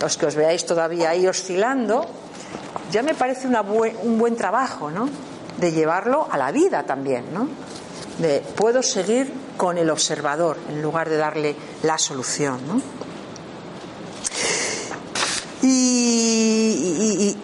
los 0.02 0.18
que 0.18 0.26
os 0.26 0.36
veáis 0.36 0.66
todavía 0.66 1.10
ahí 1.10 1.28
oscilando, 1.28 2.06
ya 2.92 3.04
me 3.04 3.14
parece 3.14 3.48
un 3.48 4.18
buen 4.18 4.36
trabajo, 4.38 4.90
¿no? 4.90 5.10
De 5.58 5.72
llevarlo 5.72 6.28
a 6.32 6.38
la 6.38 6.52
vida 6.52 6.84
también, 6.84 7.34
¿no? 7.34 7.48
De 8.20 8.40
puedo 8.56 8.82
seguir 8.82 9.32
con 9.58 9.78
el 9.78 9.90
observador 9.90 10.58
en 10.70 10.82
lugar 10.82 11.10
de 11.10 11.18
darle 11.18 11.56
la 11.84 11.98
solución, 11.98 12.60
¿no? 12.68 12.82
Y, 15.64 17.36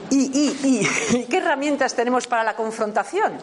¿qué 1.30 1.38
herramientas 1.38 1.94
tenemos 1.96 2.28
para 2.28 2.44
la 2.44 2.56
confrontación? 2.56 3.34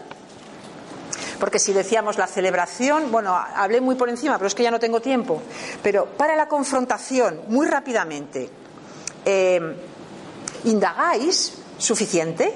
Porque 1.38 1.58
si 1.58 1.72
decíamos 1.72 2.16
la 2.18 2.26
celebración, 2.26 3.10
bueno, 3.10 3.34
hablé 3.34 3.80
muy 3.80 3.94
por 3.96 4.08
encima, 4.08 4.36
pero 4.38 4.48
es 4.48 4.54
que 4.54 4.62
ya 4.62 4.70
no 4.70 4.80
tengo 4.80 5.00
tiempo. 5.00 5.42
Pero 5.82 6.06
para 6.06 6.36
la 6.36 6.48
confrontación, 6.48 7.42
muy 7.48 7.66
rápidamente, 7.66 8.48
eh, 9.24 9.76
¿indagáis 10.64 11.58
suficiente? 11.78 12.52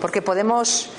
Porque 0.00 0.22
podemos. 0.22 0.90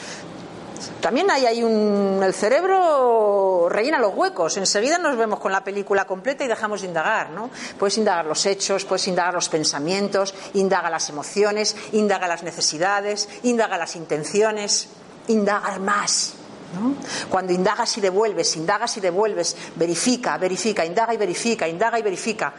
También 1.00 1.30
hay, 1.30 1.46
hay 1.46 1.64
un. 1.64 2.22
El 2.24 2.34
cerebro 2.34 3.68
rellena 3.70 4.00
los 4.00 4.14
huecos. 4.16 4.58
Enseguida 4.58 4.98
nos 4.98 5.18
vemos 5.18 5.40
con 5.40 5.52
la 5.52 5.64
película 5.64 6.06
completa 6.06 6.44
y 6.44 6.48
dejamos 6.48 6.82
de 6.82 6.88
indagar, 6.88 7.32
¿no? 7.32 7.50
Puedes 7.78 7.98
indagar 7.98 8.26
los 8.26 8.46
hechos, 8.46 8.86
puedes 8.86 9.08
indagar 9.08 9.34
los 9.34 9.50
pensamientos, 9.50 10.34
indaga 10.54 10.90
las 10.90 11.10
emociones, 11.10 11.76
indaga 11.92 12.28
las 12.28 12.44
necesidades, 12.44 13.30
indaga 13.44 13.78
las 13.78 13.96
intenciones, 13.96 14.90
indagar 15.28 15.80
más. 15.80 16.34
¿no? 16.74 16.96
Cuando 17.30 17.52
indagas 17.52 17.98
y 17.98 18.02
devuelves, 18.02 18.56
indagas 18.56 18.96
y 18.96 19.02
devuelves, 19.02 19.58
verifica, 19.76 20.38
verifica, 20.38 20.86
indaga 20.86 21.14
y 21.14 21.18
verifica, 21.18 21.68
indaga 21.68 22.00
y 22.00 22.02
verifica. 22.02 22.54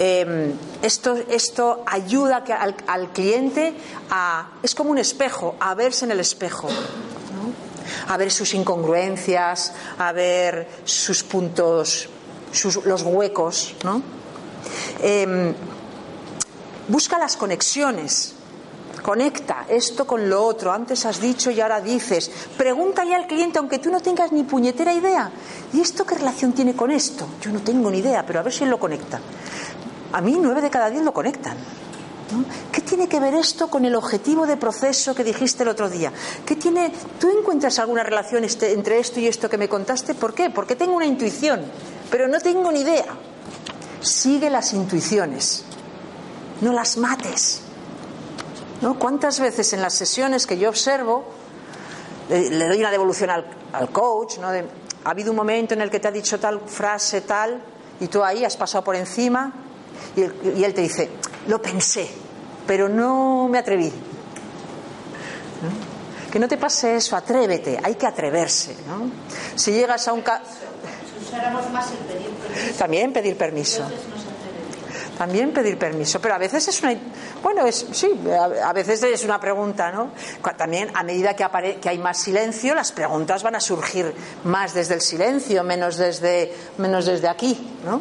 Eh, 0.00 0.52
esto, 0.80 1.16
esto 1.28 1.82
ayuda 1.86 2.44
al, 2.58 2.76
al 2.86 3.12
cliente 3.12 3.74
a. 4.10 4.50
Es 4.62 4.74
como 4.74 4.90
un 4.90 4.98
espejo, 4.98 5.56
a 5.58 5.74
verse 5.74 6.04
en 6.04 6.12
el 6.12 6.20
espejo. 6.20 6.68
A 8.06 8.16
ver 8.16 8.30
sus 8.30 8.54
incongruencias, 8.54 9.72
a 9.98 10.12
ver 10.12 10.68
sus 10.84 11.22
puntos, 11.24 12.08
sus, 12.52 12.84
los 12.84 13.02
huecos. 13.02 13.74
¿no? 13.84 14.02
Eh, 15.00 15.52
busca 16.88 17.18
las 17.18 17.36
conexiones. 17.36 18.34
Conecta 19.02 19.64
esto 19.68 20.06
con 20.06 20.28
lo 20.28 20.44
otro. 20.44 20.72
Antes 20.72 21.06
has 21.06 21.20
dicho 21.20 21.50
y 21.50 21.60
ahora 21.60 21.80
dices. 21.80 22.30
Pregúntale 22.56 23.14
al 23.14 23.26
cliente, 23.26 23.58
aunque 23.58 23.78
tú 23.78 23.90
no 23.90 24.00
tengas 24.00 24.32
ni 24.32 24.42
puñetera 24.42 24.92
idea. 24.92 25.30
¿Y 25.72 25.80
esto 25.80 26.04
qué 26.04 26.16
relación 26.16 26.52
tiene 26.52 26.74
con 26.74 26.90
esto? 26.90 27.26
Yo 27.40 27.50
no 27.50 27.60
tengo 27.60 27.90
ni 27.90 27.98
idea, 27.98 28.24
pero 28.26 28.40
a 28.40 28.42
ver 28.42 28.52
si 28.52 28.64
él 28.64 28.70
lo 28.70 28.78
conecta. 28.78 29.20
A 30.12 30.20
mí 30.20 30.38
nueve 30.40 30.60
de 30.60 30.70
cada 30.70 30.90
diez 30.90 31.02
lo 31.02 31.12
conectan. 31.12 31.56
¿Qué 32.72 32.80
tiene 32.82 33.08
que 33.08 33.20
ver 33.20 33.34
esto 33.34 33.68
con 33.68 33.84
el 33.84 33.94
objetivo 33.94 34.46
de 34.46 34.56
proceso 34.56 35.14
que 35.14 35.24
dijiste 35.24 35.62
el 35.62 35.70
otro 35.70 35.88
día? 35.88 36.12
¿Qué 36.44 36.56
tiene, 36.56 36.92
¿Tú 37.18 37.30
encuentras 37.30 37.78
alguna 37.78 38.02
relación 38.02 38.44
este- 38.44 38.72
entre 38.72 38.98
esto 38.98 39.18
y 39.20 39.26
esto 39.26 39.48
que 39.48 39.56
me 39.56 39.68
contaste? 39.68 40.14
¿Por 40.14 40.34
qué? 40.34 40.50
Porque 40.50 40.76
tengo 40.76 40.94
una 40.94 41.06
intuición, 41.06 41.62
pero 42.10 42.28
no 42.28 42.38
tengo 42.40 42.70
ni 42.70 42.80
idea. 42.80 43.06
Sigue 44.00 44.50
las 44.50 44.72
intuiciones, 44.74 45.64
no 46.60 46.72
las 46.72 46.96
mates. 46.98 47.62
¿Cuántas 48.98 49.40
veces 49.40 49.72
en 49.72 49.82
las 49.82 49.94
sesiones 49.94 50.46
que 50.46 50.56
yo 50.58 50.68
observo 50.68 51.24
le, 52.28 52.50
le 52.50 52.68
doy 52.68 52.78
una 52.78 52.90
devolución 52.90 53.30
al, 53.30 53.90
coach? 53.90 54.38
¿no? 54.38 54.48
Ha 54.48 55.10
habido 55.10 55.30
un 55.30 55.36
momento 55.36 55.74
en 55.74 55.80
el 55.80 55.90
que 55.90 55.98
te 55.98 56.08
ha 56.08 56.12
dicho 56.12 56.38
tal 56.38 56.60
frase, 56.66 57.22
tal, 57.22 57.60
y 58.00 58.06
tú 58.06 58.22
ahí 58.22 58.44
has 58.44 58.56
pasado 58.56 58.84
por 58.84 58.94
encima, 58.94 59.52
y 60.16 60.62
él 60.62 60.74
te 60.74 60.82
dice, 60.82 61.10
lo 61.48 61.60
pensé, 61.60 62.08
pero 62.66 62.88
no 62.88 63.48
me 63.48 63.58
atreví. 63.58 63.88
¿No? 63.88 66.30
Que 66.30 66.38
no 66.38 66.46
te 66.46 66.56
pase 66.58 66.96
eso, 66.96 67.16
atrévete, 67.16 67.78
hay 67.82 67.94
que 67.96 68.06
atreverse. 68.06 68.76
¿no? 68.86 69.10
Si 69.56 69.72
llegas 69.72 70.06
a 70.08 70.12
un... 70.12 70.20
ca- 70.22 70.42
Si 70.44 71.24
usáramos 71.26 71.68
más 71.70 71.90
el 71.90 71.98
pedir 71.98 72.28
permiso, 72.30 72.78
También 72.78 73.12
pedir 73.12 73.36
permiso. 73.36 73.82
también 75.16 75.52
pedir 75.52 75.78
permiso. 75.78 76.20
Pero 76.20 76.34
a 76.34 76.38
veces 76.38 76.68
es 76.68 76.82
una. 76.82 76.94
Bueno, 77.42 77.66
es, 77.66 77.86
sí, 77.92 78.08
a, 78.62 78.72
veces 78.72 79.02
es 79.02 79.24
una 79.24 79.40
pregunta, 79.40 79.90
¿no? 79.90 80.10
También 80.56 80.90
a 80.94 81.02
medida 81.02 81.34
que, 81.34 81.78
que 81.80 81.88
hay 81.88 81.98
más 81.98 82.18
silencio, 82.18 82.74
las 82.74 82.92
preguntas 82.92 83.42
van 83.42 83.56
a 83.56 83.60
surgir 83.60 84.12
más 84.44 84.74
desde 84.74 84.94
el 84.94 85.00
silencio, 85.00 85.64
menos 85.64 85.96
desde, 85.96 86.54
menos 86.78 87.06
desde 87.06 87.28
aquí, 87.28 87.78
¿no? 87.84 88.00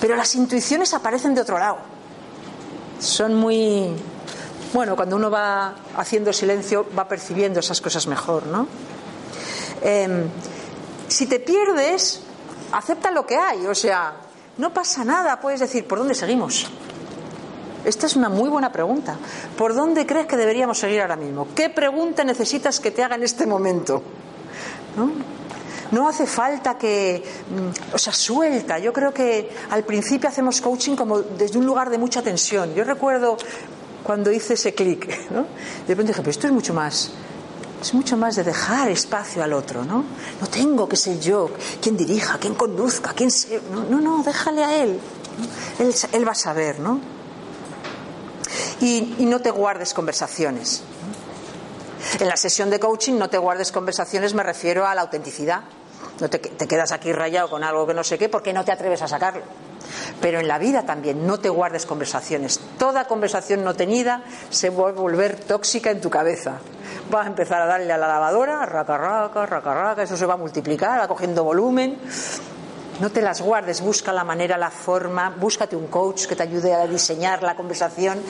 Pero 0.00 0.16
las 0.16 0.34
intuiciones 0.34 0.92
aparecen 0.94 1.34
de 1.34 1.40
otro 1.40 1.58
lado. 1.58 1.78
Son 3.02 3.34
muy. 3.34 3.90
Bueno, 4.72 4.94
cuando 4.94 5.16
uno 5.16 5.28
va 5.28 5.74
haciendo 5.96 6.32
silencio, 6.32 6.86
va 6.96 7.08
percibiendo 7.08 7.58
esas 7.58 7.80
cosas 7.80 8.06
mejor, 8.06 8.46
¿no? 8.46 8.68
Em, 9.82 10.28
si 11.08 11.26
te 11.26 11.40
pierdes, 11.40 12.20
acepta 12.70 13.10
lo 13.10 13.26
que 13.26 13.36
hay, 13.36 13.66
o 13.66 13.74
sea, 13.74 14.14
no 14.56 14.72
pasa 14.72 15.04
nada, 15.04 15.40
puedes 15.40 15.58
decir, 15.58 15.86
¿por 15.86 15.98
dónde 15.98 16.14
seguimos? 16.14 16.70
Esta 17.84 18.06
es 18.06 18.14
una 18.14 18.28
muy 18.28 18.48
buena 18.48 18.70
pregunta. 18.70 19.16
¿Por 19.58 19.74
dónde 19.74 20.06
crees 20.06 20.26
que 20.26 20.36
deberíamos 20.36 20.78
seguir 20.78 21.00
ahora 21.00 21.16
mismo? 21.16 21.48
¿Qué 21.56 21.68
pregunta 21.68 22.22
necesitas 22.22 22.78
que 22.78 22.92
te 22.92 23.02
haga 23.02 23.16
en 23.16 23.24
este 23.24 23.46
momento? 23.46 24.00
¿No? 24.96 25.10
Hace 26.08 26.26
falta 26.26 26.76
que, 26.76 27.22
mm, 27.22 27.94
o 27.94 27.98
sea, 27.98 28.12
suelta. 28.12 28.78
Yo 28.78 28.92
creo 28.92 29.12
que 29.12 29.50
al 29.70 29.84
principio 29.84 30.28
hacemos 30.28 30.60
coaching 30.60 30.96
como 30.96 31.20
desde 31.20 31.58
un 31.58 31.66
lugar 31.66 31.90
de 31.90 31.98
mucha 31.98 32.22
tensión. 32.22 32.74
Yo 32.74 32.82
recuerdo 32.84 33.36
cuando 34.02 34.32
hice 34.32 34.54
ese 34.54 34.74
clic, 34.74 35.30
¿no? 35.30 35.46
De 35.86 35.94
pronto 35.94 36.08
dije, 36.12 36.20
pero 36.20 36.30
esto 36.30 36.46
es 36.46 36.52
mucho 36.52 36.74
más, 36.74 37.10
es 37.80 37.94
mucho 37.94 38.16
más 38.16 38.36
de 38.36 38.44
dejar 38.44 38.88
espacio 38.88 39.42
al 39.42 39.52
otro, 39.52 39.84
¿no? 39.84 40.04
No 40.40 40.46
tengo 40.46 40.88
que 40.88 40.96
ser 40.96 41.18
yo 41.20 41.50
quien 41.80 41.96
dirija, 41.96 42.38
quien 42.38 42.54
conduzca, 42.54 43.12
quien. 43.12 43.30
No, 43.90 44.00
no, 44.00 44.22
déjale 44.22 44.64
a 44.64 44.82
él. 44.82 44.98
él. 46.12 46.26
va 46.26 46.32
a 46.32 46.36
saber, 46.36 46.80
¿no? 46.80 47.00
Y, 48.80 49.14
no 49.20 49.40
te 49.40 49.50
guardes 49.50 49.94
conversaciones. 49.94 50.82
En 52.18 52.28
la 52.28 52.36
sesión 52.36 52.68
de 52.68 52.80
coaching 52.80 53.14
no 53.14 53.30
te 53.30 53.38
guardes 53.38 53.70
conversaciones, 53.72 54.34
me 54.34 54.42
refiero 54.42 54.86
a 54.86 54.94
la 54.94 55.02
autenticidad. 55.02 55.62
No 56.22 56.30
te, 56.30 56.38
quedas 56.40 56.92
aquí 56.92 57.12
rayado 57.12 57.50
con 57.50 57.64
algo 57.64 57.84
que 57.84 57.94
no 57.94 58.04
sé 58.04 58.16
qué 58.16 58.28
porque 58.28 58.52
no 58.52 58.64
te 58.64 58.70
atreves 58.70 59.02
a 59.02 59.08
sacarlo. 59.08 59.42
Pero 60.20 60.38
en 60.38 60.46
la 60.46 60.56
vida 60.56 60.84
también 60.86 61.26
no 61.26 61.40
te 61.40 61.48
guardes 61.48 61.84
conversaciones. 61.84 62.60
Toda 62.78 63.08
conversación 63.08 63.64
no 63.64 63.74
tenida 63.74 64.22
se 64.48 64.70
va 64.70 64.90
a 64.90 64.92
volver 64.92 65.34
tóxica 65.40 65.90
en 65.90 66.00
tu 66.00 66.10
cabeza. 66.10 66.60
Vas 67.10 67.24
a 67.24 67.28
empezar 67.28 67.60
a 67.60 67.66
darle 67.66 67.92
a 67.92 67.98
la 67.98 68.06
lavadora, 68.06 68.64
raca, 68.66 68.96
raca, 68.96 69.46
raca, 69.46 69.74
raca, 69.74 70.02
eso 70.04 70.16
se 70.16 70.24
va 70.24 70.34
a 70.34 70.36
multiplicar, 70.36 71.00
va 71.00 71.08
cogiendo 71.08 71.42
volumen. 71.42 71.98
No 73.00 73.10
te 73.10 73.20
las 73.20 73.40
guardes, 73.40 73.80
busca 73.80 74.12
la 74.12 74.22
manera, 74.22 74.56
la 74.56 74.70
forma, 74.70 75.34
búscate 75.40 75.74
un 75.74 75.88
coach 75.88 76.26
que 76.26 76.36
te 76.36 76.44
ayude 76.44 76.72
a 76.72 76.86
diseñar 76.86 77.42
la 77.42 77.56
conversación. 77.56 78.22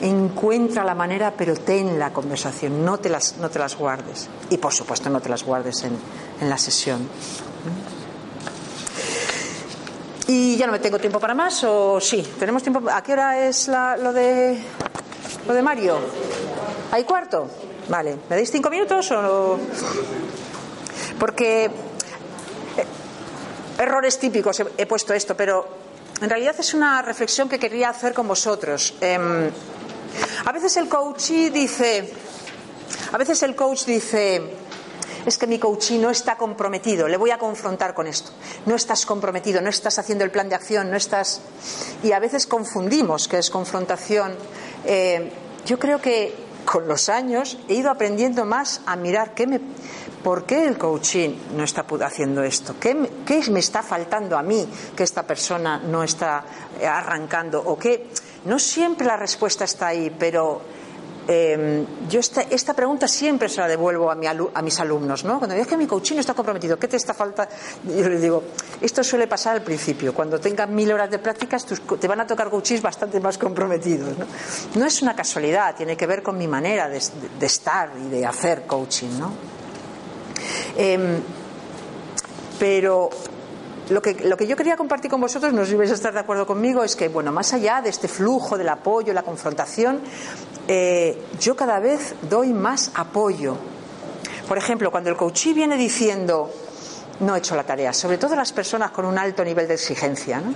Encuentra 0.00 0.82
la 0.84 0.94
manera, 0.94 1.34
pero 1.36 1.54
ten 1.54 1.98
la 1.98 2.12
conversación, 2.12 2.84
no 2.84 2.98
te 2.98 3.08
las, 3.08 3.36
no 3.36 3.50
te 3.50 3.58
las 3.58 3.76
guardes. 3.76 4.28
Y 4.48 4.56
por 4.56 4.72
supuesto, 4.72 5.10
no 5.10 5.20
te 5.20 5.28
las 5.28 5.44
guardes 5.44 5.84
en, 5.84 5.96
en 6.40 6.48
la 6.48 6.56
sesión. 6.56 7.06
Y 10.26 10.56
ya 10.56 10.66
no 10.66 10.72
me 10.72 10.78
tengo 10.78 10.98
tiempo 10.98 11.18
para 11.18 11.34
más, 11.34 11.64
o 11.64 12.00
sí, 12.00 12.22
tenemos 12.38 12.62
tiempo. 12.62 12.88
¿A 12.90 13.02
qué 13.02 13.12
hora 13.12 13.46
es 13.48 13.68
lo 13.68 14.12
de 14.12 14.62
lo 15.46 15.54
de 15.54 15.62
Mario? 15.62 15.98
¿Hay 16.92 17.04
cuarto? 17.04 17.48
Vale, 17.88 18.16
¿me 18.28 18.36
dais 18.36 18.50
cinco 18.50 18.70
minutos 18.70 19.10
o 19.10 19.58
Porque 21.18 21.64
eh, 21.66 21.70
errores 23.78 24.18
típicos 24.18 24.62
he, 24.78 24.86
puesto 24.86 25.12
esto, 25.14 25.36
pero 25.36 25.66
en 26.22 26.30
realidad 26.30 26.54
es 26.58 26.74
una 26.74 27.02
reflexión 27.02 27.48
que 27.48 27.58
quería 27.58 27.90
hacer 27.90 28.14
con 28.14 28.28
vosotros. 28.28 28.94
Em, 29.00 29.50
a 30.44 30.52
veces 30.52 30.76
el 30.76 30.88
coach 30.88 31.30
dice, 31.52 32.12
a 33.12 33.18
veces 33.18 33.42
el 33.42 33.54
coach 33.54 33.84
dice, 33.84 34.42
es 35.26 35.36
que 35.36 35.46
mi 35.46 35.58
coaching 35.58 36.00
no 36.00 36.10
está 36.10 36.36
comprometido, 36.36 37.08
le 37.08 37.16
voy 37.16 37.30
a 37.30 37.38
confrontar 37.38 37.94
con 37.94 38.06
esto. 38.06 38.32
No 38.66 38.74
estás 38.74 39.04
comprometido, 39.04 39.60
no 39.60 39.68
estás 39.68 39.98
haciendo 39.98 40.24
el 40.24 40.30
plan 40.30 40.48
de 40.48 40.54
acción, 40.54 40.90
no 40.90 40.96
estás. 40.96 41.40
Y 42.02 42.12
a 42.12 42.18
veces 42.18 42.46
confundimos 42.46 43.28
que 43.28 43.38
es 43.38 43.50
confrontación. 43.50 44.34
Eh, 44.84 45.30
yo 45.66 45.78
creo 45.78 46.00
que 46.00 46.34
con 46.64 46.88
los 46.88 47.08
años 47.08 47.58
he 47.68 47.74
ido 47.74 47.90
aprendiendo 47.90 48.44
más 48.44 48.80
a 48.86 48.96
mirar 48.96 49.34
qué 49.34 49.46
me, 49.46 49.60
por 50.22 50.44
qué 50.44 50.66
el 50.66 50.78
coaching 50.78 51.30
no 51.56 51.64
está 51.64 51.84
haciendo 52.02 52.42
esto, 52.42 52.76
¿Qué, 52.78 53.10
qué 53.26 53.42
me 53.50 53.60
está 53.60 53.82
faltando 53.82 54.38
a 54.38 54.42
mí 54.42 54.66
que 54.96 55.02
esta 55.02 55.26
persona 55.26 55.78
no 55.78 56.02
está 56.02 56.44
arrancando 56.82 57.60
o 57.60 57.78
qué. 57.78 58.08
No 58.44 58.58
siempre 58.58 59.06
la 59.06 59.16
respuesta 59.16 59.64
está 59.64 59.88
ahí, 59.88 60.14
pero 60.18 60.62
eh, 61.28 61.84
yo 62.08 62.18
esta, 62.18 62.42
esta, 62.42 62.74
pregunta 62.74 63.06
siempre 63.06 63.48
se 63.48 63.60
la 63.60 63.68
devuelvo 63.68 64.10
a, 64.10 64.14
mi 64.14 64.26
a 64.26 64.62
mis 64.62 64.80
alumnos, 64.80 65.24
¿no? 65.24 65.38
Cuando 65.38 65.54
digo 65.54 65.66
que 65.66 65.76
mi 65.76 65.86
coaching 65.86 66.16
está 66.16 66.34
comprometido, 66.34 66.78
¿qué 66.78 66.88
te 66.88 66.96
está 66.96 67.14
falta? 67.14 67.48
Yo 67.84 68.08
les 68.08 68.20
digo, 68.20 68.42
esto 68.80 69.04
suele 69.04 69.26
pasar 69.26 69.56
al 69.56 69.62
principio. 69.62 70.12
Cuando 70.14 70.40
tengas 70.40 70.68
mil 70.68 70.90
horas 70.90 71.10
de 71.10 71.18
prácticas, 71.18 71.64
te 71.66 72.08
van 72.08 72.20
a 72.20 72.26
tocar 72.26 72.50
coaches 72.50 72.82
bastante 72.82 73.20
más 73.20 73.38
comprometidos, 73.38 74.18
¿no? 74.18 74.26
No 74.74 74.86
es 74.86 75.02
una 75.02 75.14
casualidad, 75.14 75.76
tiene 75.76 75.96
que 75.96 76.06
ver 76.06 76.22
con 76.22 76.36
mi 76.36 76.48
manera 76.48 76.88
de, 76.88 76.98
estar 77.46 77.92
y 77.96 78.08
de 78.08 78.26
hacer 78.26 78.66
coaching, 78.66 79.18
¿no? 79.18 79.32
Em, 80.76 81.20
pero 82.58 83.10
lo 83.90 84.00
que, 84.00 84.14
lo 84.14 84.36
que, 84.36 84.46
yo 84.46 84.56
quería 84.56 84.76
compartir 84.76 85.10
con 85.10 85.20
vosotros, 85.20 85.52
no 85.52 85.66
si 85.66 85.74
vais 85.74 85.90
a 85.90 85.94
estar 85.94 86.14
de 86.14 86.20
acuerdo 86.20 86.46
conmigo, 86.46 86.84
es 86.84 86.94
que, 86.94 87.08
bueno, 87.08 87.32
más 87.32 87.52
allá 87.52 87.82
de 87.82 87.90
este 87.90 88.08
flujo 88.08 88.56
del 88.56 88.68
apoyo, 88.68 89.12
la 89.12 89.22
confrontación, 89.22 90.00
eh, 90.68 91.26
yo 91.40 91.56
cada 91.56 91.80
vez 91.80 92.14
doy 92.22 92.52
más 92.52 92.92
apoyo. 92.94 93.56
Por 94.48 94.58
ejemplo, 94.58 94.90
cuando 94.90 95.10
el 95.10 95.16
coachí 95.16 95.52
viene 95.52 95.76
diciendo, 95.76 96.50
no 97.20 97.34
he 97.34 97.38
hecho 97.38 97.56
la 97.56 97.64
tarea, 97.64 97.92
sobre 97.92 98.18
todo 98.18 98.36
las 98.36 98.52
personas 98.52 98.92
con 98.92 99.04
un 99.04 99.18
alto 99.18 99.44
nivel 99.44 99.66
de 99.66 99.74
exigencia, 99.74 100.40
¿no? 100.40 100.54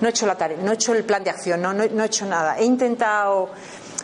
No 0.00 0.08
he 0.08 0.10
hecho 0.10 0.26
la 0.26 0.34
tarea, 0.34 0.58
no 0.60 0.72
he 0.72 0.74
hecho 0.74 0.92
el 0.92 1.04
plan 1.04 1.24
de 1.24 1.30
acción, 1.30 1.62
no, 1.62 1.72
no, 1.72 1.84
he 1.84 2.06
hecho 2.06 2.26
nada. 2.26 2.58
He 2.58 2.64
intentado, 2.64 3.48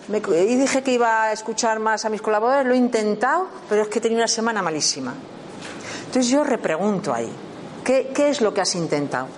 y 0.08 0.56
dije 0.56 0.82
que 0.82 0.92
iba 0.92 1.24
a 1.24 1.32
escuchar 1.32 1.80
más 1.80 2.04
a 2.04 2.08
mis 2.08 2.22
colaboradores, 2.22 2.66
lo 2.66 2.74
he 2.74 2.78
intentado, 2.78 3.48
pero 3.68 3.82
es 3.82 3.88
que 3.88 3.98
he 3.98 4.02
tenido 4.02 4.20
una 4.20 4.28
semana 4.28 4.62
malísima. 4.62 5.12
Entonces 6.06 6.30
yo 6.30 6.44
repregunto 6.44 7.12
ahí, 7.12 7.30
¿qué, 7.84 8.12
es 8.28 8.40
lo 8.40 8.52
que 8.52 8.60
has 8.60 8.74
intentado? 8.74 9.28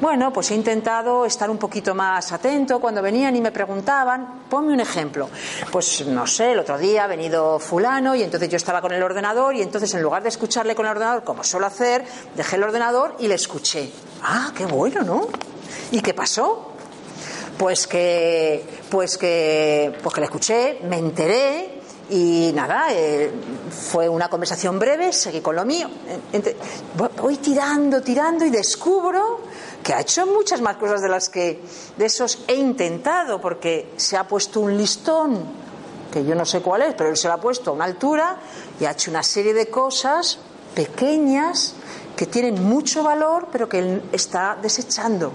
Bueno, 0.00 0.32
pues 0.32 0.50
he 0.50 0.54
intentado 0.54 1.26
estar 1.26 1.50
un 1.50 1.58
poquito 1.58 1.94
más 1.94 2.32
atento 2.32 2.80
cuando 2.80 3.02
venían 3.02 3.36
y 3.36 3.42
me 3.42 3.52
preguntaban, 3.52 4.44
ponme 4.48 4.72
un 4.72 4.80
ejemplo. 4.80 5.28
Pues 5.70 6.06
no 6.06 6.26
sé, 6.26 6.52
el 6.52 6.58
otro 6.58 6.78
día 6.78 7.04
ha 7.04 7.06
venido 7.06 7.58
fulano 7.58 8.14
y 8.14 8.22
entonces 8.22 8.48
yo 8.48 8.56
estaba 8.56 8.80
con 8.80 8.92
el 8.92 9.02
ordenador 9.02 9.54
y 9.54 9.62
entonces 9.62 9.92
en 9.92 10.02
lugar 10.02 10.22
de 10.22 10.30
escucharle 10.30 10.74
con 10.74 10.86
el 10.86 10.92
ordenador, 10.92 11.22
como 11.22 11.44
suelo 11.44 11.66
hacer, 11.66 12.04
dejé 12.34 12.56
el 12.56 12.62
ordenador 12.62 13.14
y 13.18 13.28
le 13.28 13.34
escuché. 13.34 13.90
Ah, 14.22 14.52
qué 14.56 14.64
bueno, 14.64 15.02
¿no? 15.02 15.28
¿Y 15.90 16.00
qué 16.00 16.14
pasó? 16.14 16.72
Pues 17.58 17.86
que, 17.86 18.64
pues 18.88 19.18
que, 19.18 19.94
pues 20.02 20.14
que 20.14 20.20
le 20.20 20.24
escuché, 20.24 20.80
me 20.84 20.96
enteré 20.96 21.79
y 22.10 22.52
nada, 22.54 22.88
eh, 22.90 23.30
fue 23.70 24.08
una 24.08 24.28
conversación 24.28 24.78
breve, 24.78 25.12
seguí 25.12 25.40
con 25.40 25.54
lo 25.54 25.64
mío. 25.64 25.88
Voy 27.20 27.36
tirando, 27.36 28.02
tirando 28.02 28.44
y 28.44 28.50
descubro 28.50 29.40
que 29.82 29.94
ha 29.94 30.00
hecho 30.00 30.26
muchas 30.26 30.60
más 30.60 30.76
cosas 30.76 31.00
de 31.00 31.08
las 31.08 31.28
que 31.28 31.62
de 31.96 32.04
esos 32.04 32.40
he 32.48 32.54
intentado, 32.54 33.40
porque 33.40 33.92
se 33.96 34.16
ha 34.16 34.26
puesto 34.26 34.60
un 34.60 34.76
listón, 34.76 35.44
que 36.12 36.24
yo 36.24 36.34
no 36.34 36.44
sé 36.44 36.60
cuál 36.60 36.82
es, 36.82 36.94
pero 36.94 37.10
él 37.10 37.16
se 37.16 37.28
lo 37.28 37.34
ha 37.34 37.40
puesto 37.40 37.70
a 37.70 37.74
una 37.74 37.84
altura 37.84 38.38
y 38.80 38.84
ha 38.84 38.90
hecho 38.90 39.10
una 39.10 39.22
serie 39.22 39.54
de 39.54 39.68
cosas 39.68 40.38
pequeñas 40.74 41.74
que 42.16 42.26
tienen 42.26 42.62
mucho 42.62 43.02
valor, 43.02 43.48
pero 43.52 43.68
que 43.68 43.78
él 43.78 44.02
está 44.12 44.58
desechando. 44.60 45.32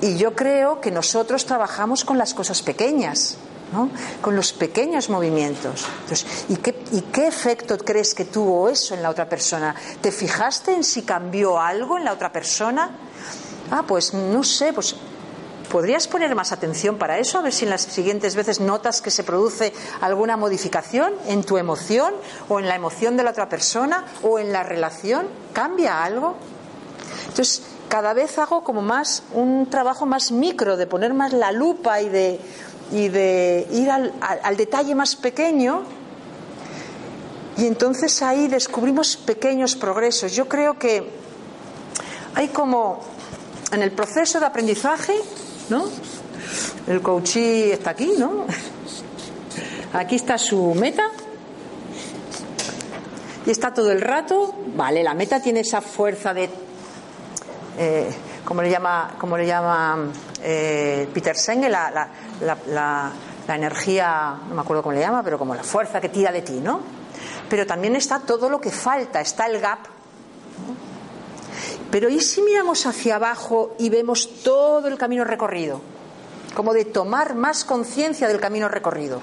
Y 0.00 0.16
yo 0.16 0.34
creo 0.34 0.80
que 0.80 0.90
nosotros 0.90 1.46
trabajamos 1.46 2.04
con 2.04 2.18
las 2.18 2.34
cosas 2.34 2.62
pequeñas, 2.62 3.38
con 4.20 4.36
los 4.36 4.52
pequeños 4.52 5.10
movimientos. 5.10 5.86
¿y, 6.48 6.56
qué, 6.56 6.82
¿Y 6.92 7.02
qué 7.02 7.26
efecto 7.26 7.76
crees 7.78 8.14
que 8.14 8.24
tuvo 8.24 8.68
eso 8.68 8.94
en 8.94 9.02
la 9.02 9.10
otra 9.10 9.28
persona? 9.28 9.74
¿Te 10.00 10.12
fijaste 10.12 10.72
en 10.72 10.84
si 10.84 11.02
cambió 11.02 11.60
algo 11.60 11.98
en 11.98 12.04
la 12.04 12.12
otra 12.12 12.32
persona? 12.32 12.90
Ah, 13.70 13.84
pues 13.86 14.14
no 14.14 14.44
sé, 14.44 14.72
pues 14.72 14.96
¿podrías 15.70 16.06
poner 16.08 16.34
más 16.34 16.52
atención 16.52 16.96
para 16.96 17.18
eso? 17.18 17.38
A 17.38 17.42
ver 17.42 17.52
si 17.52 17.64
en 17.64 17.70
las 17.70 17.82
siguientes 17.82 18.36
veces 18.36 18.60
notas 18.60 19.02
que 19.02 19.10
se 19.10 19.24
produce 19.24 19.72
alguna 20.00 20.36
modificación 20.36 21.12
en 21.26 21.42
tu 21.42 21.58
emoción 21.58 22.14
o 22.48 22.60
en 22.60 22.68
la 22.68 22.76
emoción 22.76 23.16
de 23.16 23.24
la 23.24 23.30
otra 23.30 23.48
persona 23.48 24.04
o 24.22 24.38
en 24.38 24.52
la 24.52 24.62
relación. 24.62 25.26
¿Cambia 25.52 26.04
algo? 26.04 26.36
Entonces, 27.28 27.62
cada 27.88 28.14
vez 28.14 28.38
hago 28.38 28.64
como 28.64 28.82
más 28.82 29.22
un 29.32 29.68
trabajo 29.70 30.06
más 30.06 30.32
micro, 30.32 30.76
de 30.76 30.86
poner 30.86 31.14
más 31.14 31.32
la 31.32 31.52
lupa 31.52 32.00
y 32.00 32.08
de, 32.08 32.40
y 32.92 33.08
de 33.08 33.66
ir 33.72 33.90
al, 33.90 34.12
al 34.20 34.56
detalle 34.56 34.94
más 34.94 35.16
pequeño. 35.16 35.82
Y 37.58 37.66
entonces 37.66 38.22
ahí 38.22 38.48
descubrimos 38.48 39.16
pequeños 39.16 39.76
progresos. 39.76 40.32
Yo 40.32 40.48
creo 40.48 40.78
que 40.78 41.10
hay 42.34 42.48
como 42.48 43.00
en 43.72 43.82
el 43.82 43.92
proceso 43.92 44.38
de 44.38 44.46
aprendizaje, 44.46 45.14
¿no? 45.70 45.84
El 46.86 47.00
coachí 47.00 47.70
está 47.70 47.90
aquí, 47.90 48.12
¿no? 48.18 48.44
Aquí 49.92 50.16
está 50.16 50.38
su 50.38 50.74
meta. 50.74 51.10
Y 53.46 53.50
está 53.50 53.72
todo 53.72 53.92
el 53.92 54.00
rato, 54.00 54.54
vale, 54.74 55.04
la 55.04 55.14
meta 55.14 55.40
tiene 55.40 55.60
esa 55.60 55.80
fuerza 55.80 56.34
de, 56.34 56.50
eh, 57.78 58.08
como 58.46 58.62
le 58.62 58.70
llama, 58.70 59.16
como 59.18 59.36
le 59.36 59.44
llama 59.44 60.08
eh, 60.40 61.08
Peter 61.12 61.36
Senge, 61.36 61.68
la, 61.68 63.12
energía, 63.48 64.38
no 64.48 64.54
me 64.54 64.60
acuerdo 64.60 64.84
cómo 64.84 64.94
le 64.94 65.00
llama, 65.00 65.22
pero 65.24 65.36
como 65.36 65.54
la 65.54 65.64
fuerza 65.64 66.00
que 66.00 66.08
tira 66.08 66.30
de 66.30 66.42
ti, 66.42 66.60
¿no? 66.60 66.80
Pero 67.50 67.66
también 67.66 67.96
está 67.96 68.20
todo 68.20 68.48
lo 68.48 68.60
que 68.60 68.70
falta, 68.70 69.20
está 69.20 69.46
el 69.46 69.60
gap. 69.60 69.80
Pero 71.90 72.08
¿y 72.08 72.20
si 72.20 72.40
miramos 72.42 72.86
hacia 72.86 73.16
abajo 73.16 73.74
y 73.80 73.90
vemos 73.90 74.42
todo 74.44 74.86
el 74.86 74.96
camino 74.96 75.24
recorrido? 75.24 75.80
Como 76.54 76.72
de 76.72 76.84
tomar 76.84 77.34
más 77.34 77.64
conciencia 77.64 78.28
del 78.28 78.38
camino 78.38 78.68
recorrido. 78.68 79.20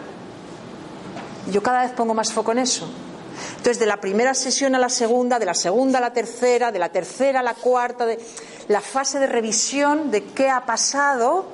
Yo 1.49 1.63
cada 1.63 1.84
vez 1.84 1.91
pongo 1.91 2.13
más 2.13 2.34
foco 2.34 2.51
en 2.51 2.59
eso. 2.59 2.89
Entonces, 3.51 3.80
de 3.80 3.86
la 3.86 3.97
primera 3.97 4.34
sesión 4.34 4.76
a 4.76 4.80
la 4.80 4.89
segunda, 4.89 5.39
de 5.39 5.45
la 5.45 5.53
segunda 5.53 5.99
a 5.99 6.01
la 6.01 6.13
tercera, 6.13 6.71
de 6.71 6.80
la 6.80 6.89
tercera 6.89 7.39
a 7.39 7.43
la 7.43 7.53
cuarta, 7.53 8.05
de 8.05 8.19
la 8.68 8.82
fase 8.82 9.20
de 9.20 9.28
revisión 9.28 10.11
de 10.11 10.24
qué 10.26 10.49
ha 10.49 10.66
pasado, 10.66 11.45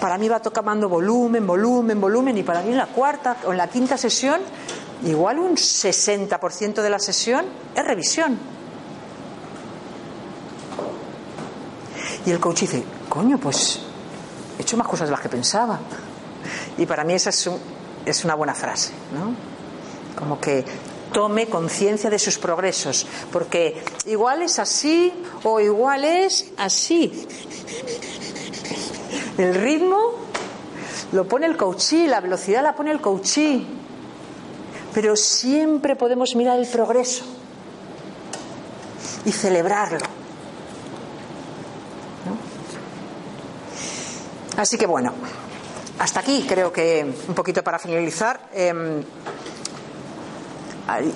para 0.00 0.18
mí 0.18 0.28
va 0.28 0.40
tomando 0.40 0.88
volumen, 0.88 1.46
volumen, 1.46 2.00
volumen, 2.00 2.38
y 2.38 2.42
para 2.42 2.62
mí 2.62 2.70
en 2.70 2.78
la 2.78 2.86
cuarta 2.86 3.36
o 3.46 3.52
en 3.52 3.58
la 3.58 3.68
quinta 3.68 3.96
sesión, 3.96 4.40
igual 5.04 5.38
un 5.38 5.56
60% 5.56 6.82
de 6.82 6.90
la 6.90 6.98
sesión 6.98 7.46
es 7.74 7.84
revisión. 7.84 8.38
Y 12.26 12.30
el 12.30 12.40
coach 12.40 12.60
dice, 12.60 12.84
coño, 13.08 13.38
pues 13.38 13.80
he 14.58 14.62
hecho 14.62 14.76
más 14.76 14.86
cosas 14.86 15.08
de 15.08 15.12
las 15.12 15.20
que 15.20 15.28
pensaba. 15.28 15.78
Y 16.76 16.86
para 16.86 17.04
mí 17.04 17.14
esa 17.14 17.30
es, 17.30 17.46
un, 17.46 17.58
es 18.04 18.24
una 18.24 18.34
buena 18.34 18.54
frase, 18.54 18.92
¿no? 19.12 19.34
Como 20.18 20.38
que 20.38 20.64
tome 21.12 21.46
conciencia 21.46 22.10
de 22.10 22.18
sus 22.18 22.38
progresos, 22.38 23.06
porque 23.32 23.82
igual 24.06 24.42
es 24.42 24.58
así 24.58 25.12
o 25.44 25.60
igual 25.60 26.04
es 26.04 26.52
así. 26.56 27.26
El 29.38 29.54
ritmo 29.54 30.14
lo 31.12 31.26
pone 31.26 31.46
el 31.46 31.56
coachí, 31.56 32.06
la 32.06 32.20
velocidad 32.20 32.62
la 32.62 32.74
pone 32.74 32.90
el 32.90 33.00
coachí, 33.00 33.66
pero 34.94 35.16
siempre 35.16 35.96
podemos 35.96 36.34
mirar 36.36 36.58
el 36.58 36.66
progreso 36.66 37.24
y 39.24 39.32
celebrarlo. 39.32 39.98
Así 44.56 44.76
que 44.76 44.86
bueno, 44.86 45.14
hasta 45.98 46.20
aquí 46.20 46.44
creo 46.46 46.72
que 46.72 47.14
un 47.28 47.34
poquito 47.34 47.64
para 47.64 47.78
finalizar. 47.78 48.48
Eh, 48.52 49.02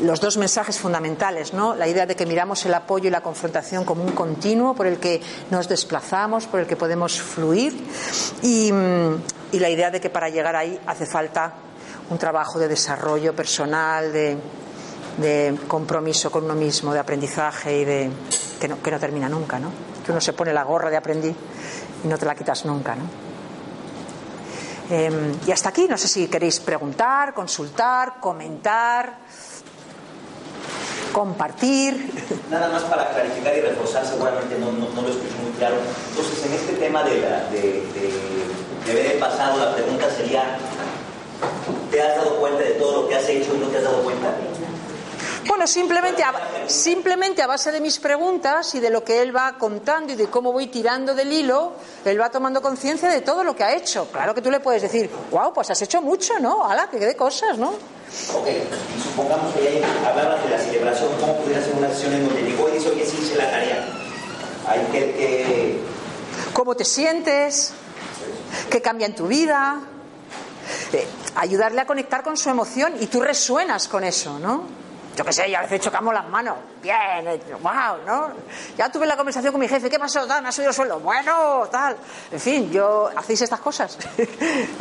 los 0.03 0.21
dos 0.21 0.37
mensajes 0.37 0.79
fundamentales, 0.79 1.53
¿no? 1.53 1.75
La 1.75 1.89
idea 1.89 2.07
de 2.07 2.15
que 2.15 2.27
miramos 2.27 2.65
el 2.67 2.75
apoyo 2.75 3.09
y 3.09 3.11
la 3.11 3.21
confrontación 3.21 3.85
como 3.85 4.05
un 4.05 4.12
continuo 4.12 4.75
por 4.75 4.87
el 4.87 4.99
que 4.99 5.21
nos 5.51 5.69
desplazamos, 5.69 6.47
por 6.47 6.61
el 6.61 6.67
que 6.67 6.77
podemos 6.77 7.21
fluir, 7.21 7.75
y, 8.43 8.71
y 9.53 9.59
la 9.59 9.69
idea 9.69 9.91
de 9.91 10.01
que 10.01 10.11
para 10.11 10.29
llegar 10.29 10.55
ahí 10.57 10.79
hace 10.87 11.07
falta 11.07 11.55
un 12.11 12.19
trabajo 12.19 12.59
de 12.59 12.69
desarrollo 12.69 13.35
personal, 13.35 14.12
de, 14.12 14.39
compromiso 15.69 16.31
con 16.31 16.45
uno 16.45 16.55
mismo, 16.55 16.93
de 16.93 16.99
aprendizaje 16.99 17.79
y 17.79 17.85
de 17.85 18.11
que 18.61 18.69
no, 18.69 18.77
termina 18.77 19.29
nunca, 19.29 19.59
¿no? 19.59 19.71
Que 20.05 20.11
uno 20.12 20.21
se 20.21 20.33
pone 20.33 20.53
la 20.53 20.65
gorra 20.65 20.91
de 20.91 20.97
aprendiz 20.97 21.37
y 22.05 22.09
no 22.09 22.19
te 22.19 22.27
la 22.27 22.35
quitas 22.35 22.65
nunca, 22.65 22.95
¿no? 22.97 23.05
Eh, 24.91 25.35
y 25.47 25.51
hasta 25.51 25.71
aquí, 25.71 25.87
no 25.89 25.97
sé 25.97 26.09
si 26.09 26.27
queréis 26.27 26.61
preguntar, 26.61 27.33
consultar, 27.33 28.21
comentar 28.21 29.24
compartir. 31.15 32.11
Nada 32.51 32.69
más 32.69 32.83
para 32.83 33.09
clarificar 33.11 33.57
y 33.57 33.61
reforzar, 33.61 34.05
seguramente 34.05 34.59
no, 34.59 34.73
no, 34.73 34.89
no 34.91 35.03
lo 35.03 35.09
escuché 35.09 35.37
muy 35.43 35.53
claro. 35.57 35.77
Entonces, 36.11 36.45
en 36.45 36.53
este 36.53 36.73
tema 36.75 37.05
de, 37.05 37.21
la, 37.21 37.45
de, 37.51 37.62
de, 37.95 38.12
de 38.85 38.91
haber 38.91 39.21
pasado, 39.21 39.59
la 39.65 39.75
pregunta 39.75 40.11
sería, 40.11 40.59
¿te 41.91 42.03
has 42.03 42.17
dado 42.17 42.37
cuenta 42.41 42.65
de 42.65 42.73
todo 42.73 43.03
lo 43.03 43.09
que 43.09 43.15
has 43.15 43.29
hecho 43.29 43.55
y 43.55 43.59
no 43.59 43.69
te 43.69 43.79
has 43.79 43.85
dado 43.85 44.03
cuenta? 44.03 44.35
Bueno, 45.47 45.67
simplemente 45.67 46.25
a, 46.25 46.33
simplemente 46.67 47.43
a 47.43 47.47
base 47.47 47.71
de 47.71 47.81
mis 47.81 47.99
preguntas 47.99 48.75
y 48.75 48.81
de 48.81 48.91
lo 48.91 49.05
que 49.05 49.21
él 49.23 49.37
va 49.37 49.57
contando 49.59 50.12
y 50.15 50.17
de 50.17 50.27
cómo 50.27 50.53
voy 50.53 50.67
tirando 50.67 51.15
del 51.15 51.33
hilo, 51.33 51.75
él 52.05 52.21
va 52.21 52.31
tomando 52.31 52.61
conciencia 52.61 53.09
de 53.09 53.21
todo 53.21 53.45
lo 53.45 53.55
que 53.55 53.62
ha 53.62 53.75
hecho. 53.75 54.09
Claro 54.11 54.35
que 54.35 54.41
tú 54.41 54.51
le 54.51 54.61
puedes 54.61 54.83
decir, 54.83 55.11
wow, 55.31 55.53
pues 55.53 55.71
has 55.71 55.81
hecho 55.83 56.03
mucho, 56.03 56.41
¿no? 56.41 56.65
¡Hala, 56.65 56.89
que 56.91 56.99
de 56.99 57.15
cosas, 57.15 57.57
¿no? 57.59 57.75
Ok, 58.34 58.46
y 58.48 59.00
supongamos 59.00 59.55
que 59.55 59.80
ya 59.80 60.09
hablabas 60.09 60.42
de 60.44 60.50
la 60.50 60.59
celebración, 60.59 61.11
¿cómo 61.20 61.36
pudiera 61.38 61.62
ser 61.62 61.74
una 61.74 61.88
sesión 61.88 62.14
en 62.14 62.26
donde 62.26 62.42
llegó 62.42 62.68
y 62.68 62.72
dice, 62.72 62.90
oye, 62.90 63.07
sí 63.07 63.18
hice 63.20 63.36
la 63.36 63.50
tarea? 63.50 63.88
Hay 64.68 64.80
que. 64.92 65.80
¿Cómo 66.52 66.74
te 66.74 66.84
sientes? 66.84 67.72
¿Qué 68.70 68.80
cambia 68.80 69.07
en 69.07 69.14
tu 69.14 69.26
vida? 69.26 69.80
Eh, 70.92 71.07
ayudarle 71.36 71.80
a 71.80 71.86
conectar 71.86 72.22
con 72.22 72.36
su 72.36 72.48
emoción 72.50 72.94
y 73.00 73.07
tú 73.07 73.20
resuenas 73.20 73.88
con 73.88 74.05
eso, 74.05 74.38
¿no? 74.38 74.84
Yo 75.17 75.25
qué 75.25 75.33
sé, 75.33 75.49
y 75.49 75.55
a 75.55 75.62
veces 75.62 75.81
chocamos 75.81 76.12
las 76.12 76.29
manos. 76.29 76.57
Bien, 76.83 77.25
wow, 77.62 78.05
¿no? 78.05 78.33
Ya 78.77 78.91
tuve 78.91 79.07
la 79.07 79.17
conversación 79.17 79.53
con 79.53 79.61
mi 79.61 79.69
jefe, 79.69 79.89
¿qué 79.89 79.99
pasó? 79.99 80.27
Me 80.27 80.49
ha 80.49 80.53
subido 80.53 80.71
el 80.71 80.75
sueldo. 80.75 80.99
Bueno, 81.01 81.69
tal. 81.71 81.97
En 82.33 82.41
fin, 82.41 82.71
yo 82.71 83.11
hacéis 83.15 83.43
estas 83.43 83.61
cosas. 83.61 83.97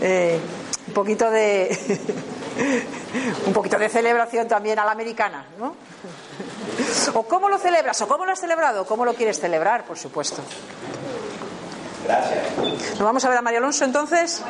eh, 0.01 0.39
un 0.87 0.93
poquito 0.93 1.29
de 1.29 1.99
un 3.45 3.53
poquito 3.53 3.77
de 3.77 3.89
celebración 3.89 4.47
también 4.47 4.79
a 4.79 4.85
la 4.85 4.91
americana, 4.91 5.45
¿no? 5.59 5.75
¿O 7.13 7.23
cómo 7.23 7.49
lo 7.49 7.57
celebras? 7.57 8.01
¿O 8.01 8.07
cómo 8.07 8.25
lo 8.25 8.31
has 8.31 8.39
celebrado? 8.39 8.85
¿Cómo 8.85 9.05
lo 9.05 9.13
quieres 9.13 9.39
celebrar, 9.39 9.85
por 9.85 9.97
supuesto? 9.97 10.41
Gracias. 12.05 12.57
¿Nos 12.91 12.99
vamos 12.99 13.23
a 13.23 13.29
ver 13.29 13.37
a 13.37 13.41
María 13.41 13.59
Alonso 13.59 13.85
entonces? 13.85 14.43